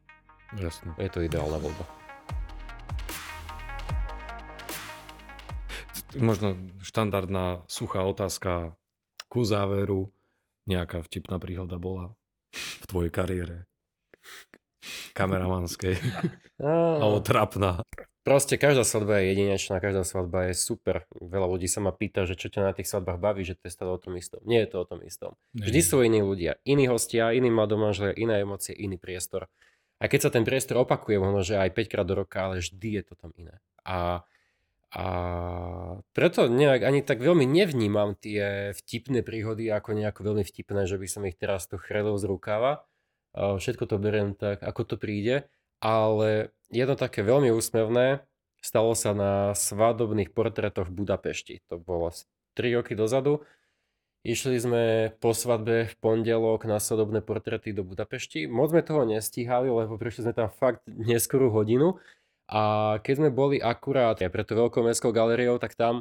Jasne. 0.60 0.94
Je 1.00 1.10
to 1.10 1.24
ideálna 1.24 1.58
voľba. 1.58 1.84
Možno 6.14 6.54
štandardná 6.84 7.66
suchá 7.66 8.06
otázka 8.06 8.78
ku 9.26 9.42
záveru. 9.42 10.14
Nejaká 10.64 11.02
vtipná 11.02 11.36
príhoda 11.42 11.76
bola 11.76 12.14
v 12.54 12.84
tvojej 12.86 13.10
kariére. 13.10 13.66
kameramanskej. 15.12 15.96
Alebo 17.02 17.18
trapná. 17.20 17.82
Proste 18.24 18.56
každá 18.56 18.88
svadba 18.88 19.20
je 19.20 19.36
jedinečná, 19.36 19.84
každá 19.84 20.00
svadba 20.00 20.48
je 20.48 20.56
super. 20.56 21.04
Veľa 21.12 21.44
ľudí 21.44 21.68
sa 21.68 21.84
ma 21.84 21.92
pýta, 21.92 22.24
že 22.24 22.40
čo 22.40 22.48
ťa 22.48 22.64
na 22.64 22.72
tých 22.72 22.88
svadbách 22.88 23.20
baví, 23.20 23.44
že 23.44 23.52
to 23.52 23.68
je 23.68 23.76
stále 23.76 23.92
o 23.92 24.00
tom 24.00 24.16
istom. 24.16 24.40
Nie 24.48 24.64
je 24.64 24.72
to 24.72 24.80
o 24.80 24.88
tom 24.88 25.04
istom. 25.04 25.36
Vždy 25.52 25.80
sú 25.84 26.00
iní 26.00 26.24
ľudia, 26.24 26.56
iní 26.64 26.88
hostia, 26.88 27.36
iní 27.36 27.52
mladomanželia, 27.52 28.16
iné 28.16 28.40
emócie, 28.40 28.72
iný 28.72 28.96
priestor. 28.96 29.52
A 30.00 30.08
keď 30.08 30.20
sa 30.24 30.30
ten 30.32 30.48
priestor 30.48 30.80
opakuje, 30.80 31.20
možno, 31.20 31.44
že 31.44 31.60
aj 31.60 31.76
5 31.76 31.92
krát 31.92 32.08
do 32.08 32.16
roka, 32.16 32.48
ale 32.48 32.64
vždy 32.64 32.88
je 32.96 33.02
to 33.04 33.12
tam 33.12 33.28
iné. 33.36 33.60
A, 33.84 34.24
a 34.96 35.04
preto 36.16 36.48
nejak 36.48 36.80
ani 36.80 37.04
tak 37.04 37.20
veľmi 37.20 37.44
nevnímam 37.44 38.16
tie 38.16 38.72
vtipné 38.72 39.20
príhody 39.20 39.68
ako 39.68 39.92
nejako 39.92 40.32
veľmi 40.32 40.48
vtipné, 40.48 40.88
že 40.88 40.96
by 40.96 41.06
som 41.12 41.28
ich 41.28 41.36
teraz 41.36 41.68
tu 41.68 41.76
chrelil 41.76 42.16
z 42.16 42.24
rukáva. 42.24 42.88
Všetko 43.36 43.84
to 43.84 44.00
beriem 44.00 44.32
tak, 44.32 44.64
ako 44.64 44.80
to 44.88 44.96
príde 44.96 45.44
ale 45.84 46.56
jedno 46.72 46.96
také 46.96 47.20
veľmi 47.20 47.52
úsmevné 47.52 48.24
stalo 48.64 48.96
sa 48.96 49.12
na 49.12 49.52
svadobných 49.52 50.32
portrétoch 50.32 50.88
v 50.88 51.04
Budapešti. 51.04 51.60
To 51.68 51.76
bolo 51.76 52.08
3 52.56 52.80
roky 52.80 52.96
dozadu. 52.96 53.44
Išli 54.24 54.56
sme 54.56 55.12
po 55.20 55.36
svadbe 55.36 55.84
v 55.84 55.94
pondelok 56.00 56.64
na 56.64 56.80
svadobné 56.80 57.20
portréty 57.20 57.76
do 57.76 57.84
Budapešti. 57.84 58.48
Moc 58.48 58.72
sme 58.72 58.80
toho 58.80 59.04
nestíhali, 59.04 59.68
lebo 59.68 60.00
prišli 60.00 60.24
sme 60.24 60.32
tam 60.32 60.48
fakt 60.48 60.80
neskorú 60.88 61.52
hodinu. 61.52 62.00
A 62.48 62.96
keď 63.04 63.14
sme 63.20 63.28
boli 63.28 63.60
akurát 63.60 64.16
pre 64.16 64.42
tú 64.48 64.56
veľkou 64.56 64.80
mestskou 64.80 65.12
galériou, 65.12 65.60
tak 65.60 65.76
tam 65.76 66.00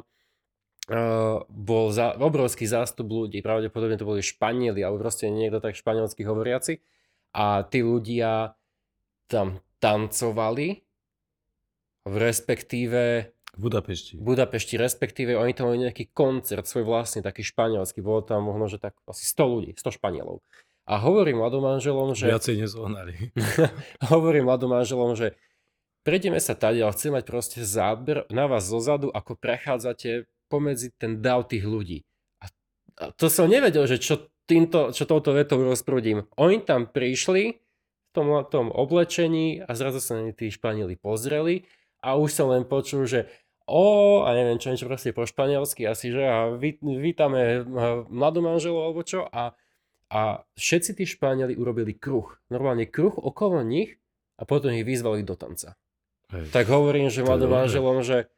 uh, 0.88 1.44
bol 1.52 1.92
za, 1.92 2.16
obrovský 2.16 2.64
zástup 2.64 3.12
ľudí. 3.12 3.44
Pravdepodobne 3.44 4.00
to 4.00 4.08
boli 4.08 4.24
Španieli, 4.24 4.80
alebo 4.80 5.04
proste 5.04 5.28
niekto 5.28 5.60
tak 5.60 5.76
španielsky 5.76 6.24
hovoriaci. 6.24 6.80
A 7.36 7.60
tí 7.68 7.84
ľudia 7.84 8.56
tam 9.28 9.60
tancovali, 9.84 10.80
v 12.08 12.14
respektíve 12.16 13.32
v 13.54 13.58
Budapešti. 13.70 14.18
V 14.18 14.22
Budapešti, 14.34 14.74
respektíve 14.74 15.38
oni 15.38 15.54
tam 15.54 15.70
mali 15.70 15.86
nejaký 15.86 16.10
koncert, 16.10 16.66
svoj 16.66 16.82
vlastný, 16.82 17.22
taký 17.22 17.46
španielský. 17.46 18.02
Bolo 18.02 18.26
tam 18.26 18.50
možno, 18.50 18.66
že 18.66 18.82
tak 18.82 18.98
asi 19.06 19.22
100 19.30 19.46
ľudí, 19.46 19.70
100 19.78 19.94
Španielov. 20.02 20.42
A 20.90 20.98
hovorím 20.98 21.38
mladom 21.38 21.62
manželom, 21.62 22.18
že... 22.18 22.28
Viacej 22.28 22.66
nezohnali. 22.66 23.30
hovorím 24.12 24.50
mladom 24.50 24.74
manželom, 24.74 25.14
že 25.14 25.38
prejdeme 26.02 26.42
sa 26.42 26.58
tady, 26.58 26.82
ale 26.82 26.92
chcem 26.98 27.14
mať 27.14 27.24
proste 27.24 27.60
záber 27.62 28.26
na 28.26 28.50
vás 28.50 28.66
zozadu, 28.66 29.08
ako 29.14 29.38
prechádzate 29.38 30.26
pomedzi 30.50 30.90
ten 30.98 31.22
dav 31.22 31.46
tých 31.46 31.62
ľudí. 31.62 32.02
A, 32.42 32.50
a 33.00 33.04
to 33.14 33.30
som 33.30 33.46
nevedel, 33.46 33.86
že 33.86 34.02
čo, 34.02 34.34
týmto, 34.50 34.90
čo 34.90 35.06
touto 35.06 35.30
vetou 35.30 35.62
rozprúdim. 35.62 36.26
Oni 36.36 36.58
tam 36.58 36.90
prišli, 36.90 37.63
tom, 38.14 38.30
tom 38.46 38.70
oblečení 38.70 39.58
a 39.58 39.74
zrazu 39.74 39.98
sa 39.98 40.22
na 40.22 40.30
tí 40.30 40.48
Španieli 40.54 40.94
pozreli 40.94 41.66
a 41.98 42.14
už 42.14 42.30
som 42.30 42.54
len 42.54 42.62
počul, 42.62 43.10
že 43.10 43.26
o, 43.66 44.22
a 44.22 44.32
neviem 44.36 44.60
čo, 44.60 44.70
niečo 44.70 44.86
proste 44.86 45.10
po 45.10 45.26
španielsky 45.26 45.88
asi, 45.88 46.12
že 46.14 46.22
a 46.22 46.52
vy, 46.54 46.78
vítame 46.80 47.64
mladú 48.08 48.44
manželu 48.44 48.76
alebo 48.76 49.02
čo 49.02 49.26
a, 49.26 49.56
a 50.12 50.20
všetci 50.54 51.00
tí 51.00 51.04
Španieli 51.08 51.58
urobili 51.58 51.96
kruh, 51.96 52.28
normálne 52.52 52.86
kruh 52.86 53.12
okolo 53.16 53.64
nich 53.66 53.98
a 54.38 54.46
potom 54.46 54.70
ich 54.70 54.86
vyzvali 54.86 55.26
do 55.26 55.34
tanca. 55.34 55.74
Hej. 56.30 56.50
Tak 56.52 56.66
hovorím, 56.70 57.08
že 57.08 57.26
mladým 57.26 57.50
manželom, 57.50 58.04
že 58.04 58.30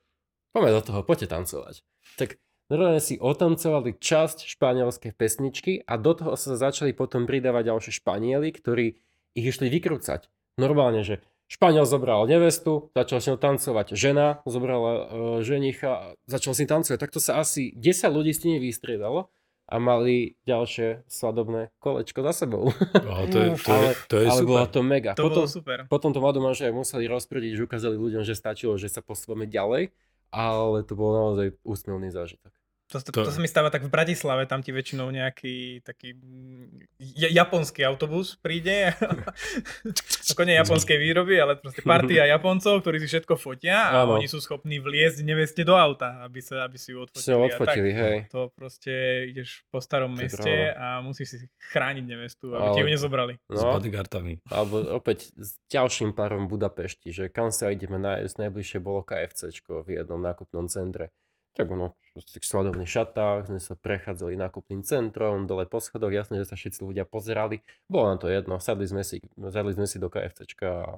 poďme 0.52 0.70
do 0.78 0.82
toho, 0.82 1.00
poďte 1.02 1.32
tancovať. 1.32 1.74
Tak 2.16 2.38
normálne 2.70 3.02
si 3.02 3.18
otancovali 3.18 3.98
časť 3.98 4.46
španielskej 4.46 5.12
pesničky 5.14 5.72
a 5.86 5.98
do 5.98 6.12
toho 6.14 6.38
sa 6.38 6.54
začali 6.54 6.94
potom 6.94 7.24
pridávať 7.24 7.72
ďalšie 7.72 7.92
Španieli, 7.98 8.50
ktorí 8.54 9.00
ich 9.36 9.44
išli 9.44 9.68
vykrúcať. 9.68 10.32
Normálne, 10.56 11.04
že 11.04 11.20
Španiel 11.46 11.86
zobral 11.86 12.26
nevestu, 12.26 12.90
začal 12.90 13.22
s 13.22 13.26
ňou 13.30 13.38
tancovať. 13.38 13.94
Žena 13.94 14.42
zobrala 14.42 14.92
uh, 14.98 15.04
ženicha, 15.46 16.18
začal 16.26 16.58
s 16.58 16.60
ním 16.64 16.70
tancovať. 16.74 16.98
Takto 16.98 17.22
sa 17.22 17.38
asi 17.38 17.70
10 17.78 18.10
ľudí 18.10 18.34
s 18.34 18.42
tým 18.42 18.58
vystriedalo 18.58 19.30
a 19.70 19.74
mali 19.78 20.34
ďalšie 20.42 21.06
svadobné 21.06 21.70
kolečko 21.78 22.26
za 22.26 22.34
sebou. 22.34 22.74
Oh, 23.06 23.24
to 23.30 23.38
je, 23.38 23.48
to 23.62 23.74
je, 23.82 23.90
to 24.10 24.16
je 24.22 24.26
ale 24.26 24.40
super. 24.42 24.50
bolo 24.50 24.66
to 24.66 24.80
mega. 24.82 25.12
To 25.14 25.30
potom, 25.30 25.46
bolo 25.46 25.46
super. 25.46 25.78
Potom 25.86 26.10
to 26.10 26.18
mladú 26.18 26.42
manželé 26.42 26.74
museli 26.74 27.06
rozprediť, 27.06 27.62
že 27.62 27.62
ukázali 27.62 27.94
ľuďom, 27.94 28.26
že 28.26 28.34
stačilo, 28.34 28.74
že 28.74 28.90
sa 28.90 28.98
posúvame 28.98 29.46
ďalej, 29.46 29.94
ale 30.34 30.78
to 30.82 30.98
bol 30.98 31.14
naozaj 31.14 31.54
úsmevný 31.62 32.10
zážitok. 32.10 32.50
To, 32.86 33.02
to, 33.02 33.10
to, 33.10 33.34
sa 33.34 33.42
mi 33.42 33.50
stáva 33.50 33.66
tak 33.66 33.82
v 33.82 33.90
Bratislave, 33.90 34.46
tam 34.46 34.62
ti 34.62 34.70
väčšinou 34.70 35.10
nejaký 35.10 35.82
taký 35.82 36.14
ja, 37.02 37.42
japonský 37.42 37.82
autobus 37.82 38.38
príde. 38.38 38.94
Ako 40.30 40.46
nie 40.46 40.54
japonskej 40.54 40.94
výroby, 40.94 41.34
ale 41.34 41.58
proste 41.58 41.82
partia 41.82 42.22
Japoncov, 42.32 42.86
ktorí 42.86 43.02
si 43.02 43.10
všetko 43.10 43.34
fotia 43.34 43.90
a 43.90 44.06
Áno. 44.06 44.22
oni 44.22 44.30
sú 44.30 44.38
schopní 44.38 44.78
vliezť 44.78 45.26
neveste 45.26 45.66
do 45.66 45.74
auta, 45.74 46.22
aby, 46.22 46.38
sa, 46.38 46.62
aby 46.62 46.78
si 46.78 46.94
ju 46.94 47.02
odfotili. 47.02 47.26
Si 47.26 47.34
odfotili, 47.34 47.90
tak, 47.90 48.02
hej. 48.06 48.16
To 48.30 48.54
proste 48.54 48.92
ideš 49.34 49.66
po 49.66 49.82
starom 49.82 50.14
to 50.14 50.22
meste 50.22 50.54
a 50.70 51.02
musíš 51.02 51.26
si 51.26 51.36
chrániť 51.74 52.04
nevestu, 52.06 52.54
aby 52.54 52.70
ale... 52.70 52.74
ti 52.78 52.80
ju 52.86 52.88
nezobrali. 52.94 53.34
No, 53.50 53.58
s 53.58 53.64
bodyguardami. 53.66 54.46
Alebo 54.46 54.94
opäť 54.94 55.34
s 55.34 55.58
ďalším 55.74 56.14
párom 56.14 56.46
Budapešti, 56.46 57.10
že 57.10 57.34
kam 57.34 57.50
sa 57.50 57.74
ideme 57.74 57.98
nájsť, 57.98 58.46
najbližšie 58.46 58.78
bolo 58.78 59.02
KFCčko 59.02 59.82
v 59.82 59.98
jednom 59.98 60.22
nákupnom 60.22 60.70
centre 60.70 61.10
tak 61.56 61.72
ono, 61.72 61.96
v 62.16 62.46
svadobných 62.46 62.88
šatách 62.88 63.52
sme 63.52 63.60
sa 63.60 63.76
prechádzali 63.76 64.40
nákupným 64.40 64.80
centrom, 64.80 65.44
dole 65.44 65.68
po 65.68 65.84
schodoch, 65.84 66.08
jasne, 66.08 66.40
že 66.40 66.48
sa 66.48 66.56
všetci 66.56 66.80
ľudia 66.80 67.04
pozerali. 67.04 67.60
Bolo 67.84 68.14
nám 68.14 68.18
to 68.24 68.28
jedno, 68.32 68.56
sadli 68.56 68.88
sme 68.88 69.04
si, 69.04 69.20
sadli 69.36 69.76
sme 69.76 69.84
si 69.84 70.00
do 70.00 70.08
KFCčka 70.08 70.68
a 70.68 70.90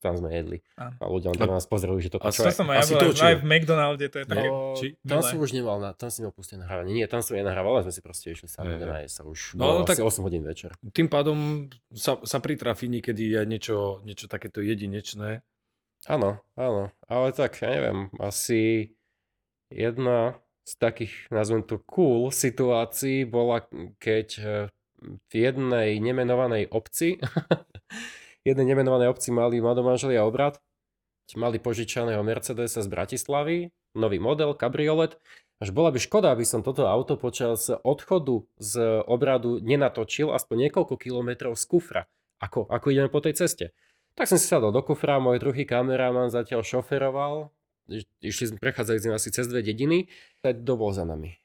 tam 0.00 0.16
sme 0.16 0.32
jedli. 0.32 0.58
A, 0.80 0.96
a 0.96 1.04
ľudia 1.06 1.36
na 1.36 1.60
nás 1.60 1.68
pozerali, 1.68 2.00
že 2.00 2.08
to 2.08 2.18
čo. 2.32 2.48
To 2.48 2.52
som 2.52 2.68
aj 2.72 2.88
ja 2.88 3.32
aj 3.32 3.36
v 3.40 3.44
McDonalde, 3.44 4.06
to 4.08 4.16
je 4.22 4.26
také... 4.26 4.48
No, 4.48 4.72
či? 4.74 4.86
Tam 5.04 5.20
som 5.20 5.36
už 5.36 5.52
nemal, 5.52 5.76
na, 5.78 5.92
tam 5.92 6.08
si 6.08 6.24
mal 6.24 6.32
pustiť 6.32 6.64
nahrávanie. 6.64 6.96
Nie, 6.96 7.06
tam 7.06 7.20
som 7.20 7.36
je 7.36 7.44
nahrával, 7.44 7.80
ale 7.80 7.84
sme 7.88 7.94
si 7.94 8.00
proste 8.00 8.32
išli 8.32 8.48
sami 8.48 8.80
hey, 8.80 9.06
sa 9.06 9.22
už 9.28 9.60
no, 9.60 9.84
bolo 9.84 9.84
tak 9.84 10.00
asi 10.00 10.04
8 10.04 10.26
hodín 10.26 10.42
večer. 10.42 10.72
Tým 10.96 11.12
pádom 11.12 11.68
sa, 11.92 12.16
sa 12.24 12.40
pritrafí 12.40 12.88
niekedy 12.88 13.36
aj 13.36 13.46
niečo, 13.46 13.76
niečo 14.08 14.26
takéto 14.26 14.64
jedinečné. 14.64 15.44
Áno, 16.10 16.42
áno, 16.58 16.90
ale 17.06 17.30
tak, 17.30 17.62
ja 17.62 17.70
neviem, 17.70 18.10
asi 18.18 18.90
Jedna 19.72 20.36
z 20.62 20.72
takých, 20.78 21.14
nazvem 21.34 21.66
to 21.66 21.82
cool 21.90 22.30
situácií 22.30 23.26
bola, 23.26 23.66
keď 23.98 24.28
eh, 24.38 24.46
v 25.02 25.32
jednej 25.34 25.98
nemenovanej 25.98 26.70
obci, 26.70 27.18
jednej 28.48 28.66
nemenovanej 28.66 29.10
obci 29.10 29.34
mali 29.34 29.58
mladomanželia 29.58 30.22
obrad, 30.22 30.62
mali 31.34 31.56
požičaného 31.56 32.20
Mercedesa 32.20 32.84
z 32.84 32.88
Bratislavy, 32.92 33.72
nový 33.96 34.18
model, 34.20 34.52
kabriolet, 34.52 35.16
až 35.62 35.70
bola 35.70 35.94
by 35.94 36.00
škoda, 36.02 36.34
aby 36.34 36.42
som 36.42 36.60
toto 36.66 36.90
auto 36.90 37.14
počas 37.14 37.70
odchodu 37.70 38.42
z 38.58 39.00
obradu 39.06 39.62
nenatočil 39.62 40.34
aspoň 40.34 40.68
niekoľko 40.68 40.94
kilometrov 40.98 41.54
z 41.54 41.64
kufra, 41.70 42.02
ako, 42.42 42.66
ako 42.66 42.86
ideme 42.90 43.08
po 43.08 43.22
tej 43.22 43.38
ceste. 43.38 43.70
Tak 44.12 44.28
som 44.28 44.36
si 44.36 44.44
sadol 44.44 44.74
do 44.74 44.82
kufra, 44.84 45.22
môj 45.22 45.40
druhý 45.40 45.64
kameraman 45.64 46.28
zatiaľ 46.28 46.66
šoferoval, 46.66 47.48
išli 48.22 48.54
sme, 48.54 48.58
prechádzali 48.58 48.98
sme 49.02 49.12
asi 49.16 49.28
cez 49.34 49.50
dve 49.50 49.62
dediny, 49.62 50.06
tak 50.44 50.62
dobol 50.62 50.94
za 50.94 51.02
nami. 51.02 51.38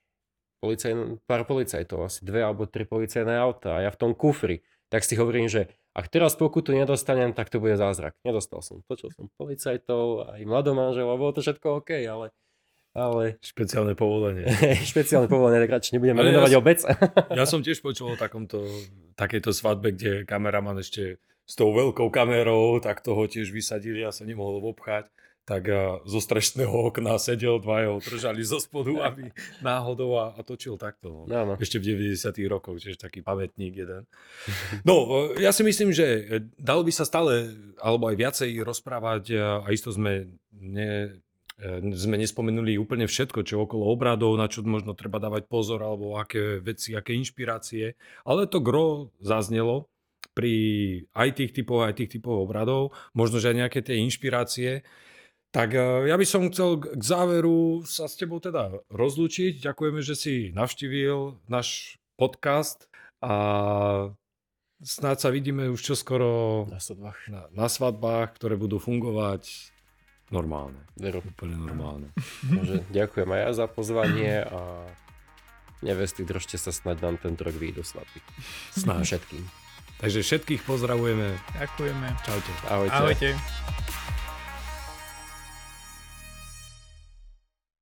Policaj, 0.57 1.21
pár 1.29 1.45
policajtov, 1.45 2.09
asi 2.09 2.25
dve 2.25 2.41
alebo 2.41 2.65
tri 2.65 2.85
policajné 2.85 3.37
auta 3.37 3.77
a 3.77 3.83
ja 3.85 3.91
v 3.93 3.99
tom 3.99 4.11
kufri. 4.17 4.65
Tak 4.89 5.05
si 5.05 5.19
hovorím, 5.19 5.45
že 5.51 5.69
ak 5.93 6.09
teraz 6.09 6.33
pokutu 6.37 6.73
nedostanem, 6.73 7.33
tak 7.33 7.49
to 7.53 7.61
bude 7.61 7.77
zázrak. 7.77 8.17
Nedostal 8.25 8.65
som. 8.65 8.81
Počul 8.85 9.13
som 9.13 9.29
policajtov, 9.37 10.33
aj 10.33 10.41
mladomanželov, 10.45 11.19
bolo 11.19 11.33
to 11.33 11.45
všetko 11.45 11.83
OK, 11.83 11.93
ale 12.05 12.33
ale... 12.97 13.37
Špeciálne 13.45 13.93
povolenie. 13.93 14.49
Špeciálne 14.89 15.29
povolenie, 15.29 15.69
tak 15.69 15.77
radšej 15.77 15.93
nebudeme 16.01 16.17
menovať 16.17 16.49
ja 16.49 16.57
obec. 16.57 16.79
ja 17.37 17.45
som 17.45 17.61
tiež 17.61 17.85
počul 17.85 18.13
o 18.13 18.17
takomto, 18.17 18.65
takejto 19.13 19.53
svadbe, 19.53 19.93
kde 19.93 20.25
kameraman 20.25 20.81
ešte 20.81 21.21
s 21.45 21.53
tou 21.53 21.69
veľkou 21.77 22.09
kamerou, 22.09 22.81
tak 22.81 23.05
toho 23.05 23.29
tiež 23.29 23.53
vysadili, 23.53 24.01
ja 24.01 24.09
sa 24.09 24.25
nemohol 24.25 24.65
obchať 24.73 25.13
tak 25.47 25.71
zo 26.03 26.19
strešného 26.19 26.91
okna 26.91 27.15
sedel, 27.15 27.63
dvaja 27.63 27.95
ho 27.95 28.03
držali 28.03 28.43
zo 28.43 28.59
spodu, 28.59 28.99
aby 29.07 29.31
náhodou 29.63 30.19
a, 30.19 30.35
a 30.35 30.43
točil 30.43 30.75
takto. 30.75 31.23
No. 31.23 31.55
Ešte 31.55 31.79
v 31.79 31.95
90 31.95 32.35
rokoch, 32.51 32.75
čiže 32.83 32.99
taký 32.99 33.23
pamätník 33.23 33.71
jeden. 33.71 34.03
No, 34.83 35.31
ja 35.39 35.55
si 35.55 35.63
myslím, 35.63 35.95
že 35.95 36.27
dalo 36.59 36.83
by 36.83 36.91
sa 36.91 37.07
stále, 37.07 37.55
alebo 37.79 38.11
aj 38.11 38.19
viacej 38.19 38.51
rozprávať 38.59 39.23
a 39.63 39.71
isto 39.71 39.87
sme 39.95 40.35
ne, 40.51 41.15
e, 41.55 41.95
sme 41.95 42.19
nespomenuli 42.19 42.75
úplne 42.75 43.07
všetko, 43.07 43.47
čo 43.47 43.63
okolo 43.63 43.87
obradov, 43.87 44.35
na 44.35 44.51
čo 44.51 44.67
možno 44.67 44.99
treba 44.99 45.23
dávať 45.23 45.47
pozor, 45.47 45.79
alebo 45.79 46.19
aké 46.19 46.59
veci, 46.59 46.91
aké 46.91 47.15
inšpirácie. 47.15 47.95
Ale 48.27 48.51
to 48.51 48.59
gro 48.59 49.15
zaznelo 49.23 49.87
pri 50.35 50.53
aj 51.17 51.39
tých 51.39 51.51
typov, 51.55 51.87
aj 51.87 52.03
tých 52.03 52.19
typov 52.19 52.45
obradov. 52.45 52.93
Možno, 53.17 53.39
že 53.41 53.55
aj 53.55 53.57
nejaké 53.63 53.79
tie 53.81 53.97
inšpirácie. 54.03 54.85
Tak 55.49 55.69
e, 55.73 56.11
ja 56.11 56.15
by 56.15 56.25
som 56.27 56.51
chcel 56.51 56.83
k 56.83 57.01
záveru 57.01 57.81
sa 57.87 58.05
s 58.05 58.19
tebou 58.19 58.37
teda 58.37 58.83
rozlúčiť. 58.91 59.63
Ďakujeme, 59.63 59.99
že 60.03 60.13
si 60.13 60.33
navštívil 60.51 61.39
náš 61.47 61.95
podcast 62.19 62.85
a 63.23 63.33
snáď 64.83 65.17
sa 65.17 65.29
vidíme 65.31 65.71
už 65.71 65.81
čoskoro 65.81 66.65
Na 66.69 66.77
svadbách. 66.77 67.19
na, 67.31 67.41
na 67.49 67.67
svadbách, 67.71 68.35
ktoré 68.37 68.59
budú 68.59 68.77
fungovať 68.77 69.47
normálne. 70.29 70.83
Veru. 70.99 71.23
Úplne 71.23 71.55
normálne. 71.55 72.07
Takže 72.51 72.83
ďakujem 72.91 73.29
aj 73.31 73.41
ja 73.41 73.51
za 73.55 73.65
pozvanie 73.71 74.33
a 74.43 74.83
nevesty, 75.79 76.25
držte 76.25 76.57
sa 76.57 76.73
snať 76.73 76.97
nám 76.99 77.15
tento 77.21 77.45
rok 77.45 77.55
výjdu 77.55 77.85
svadby. 77.85 78.19
Snáď. 78.75 79.15
Všetkým. 79.15 79.43
Takže 79.97 80.19
všetkých 80.21 80.61
pozdravujeme. 80.65 81.37
Ďakujeme. 81.57 82.07
Čaute. 82.21 82.51
Ahojte. 82.69 82.93
Ahojte. 82.93 84.16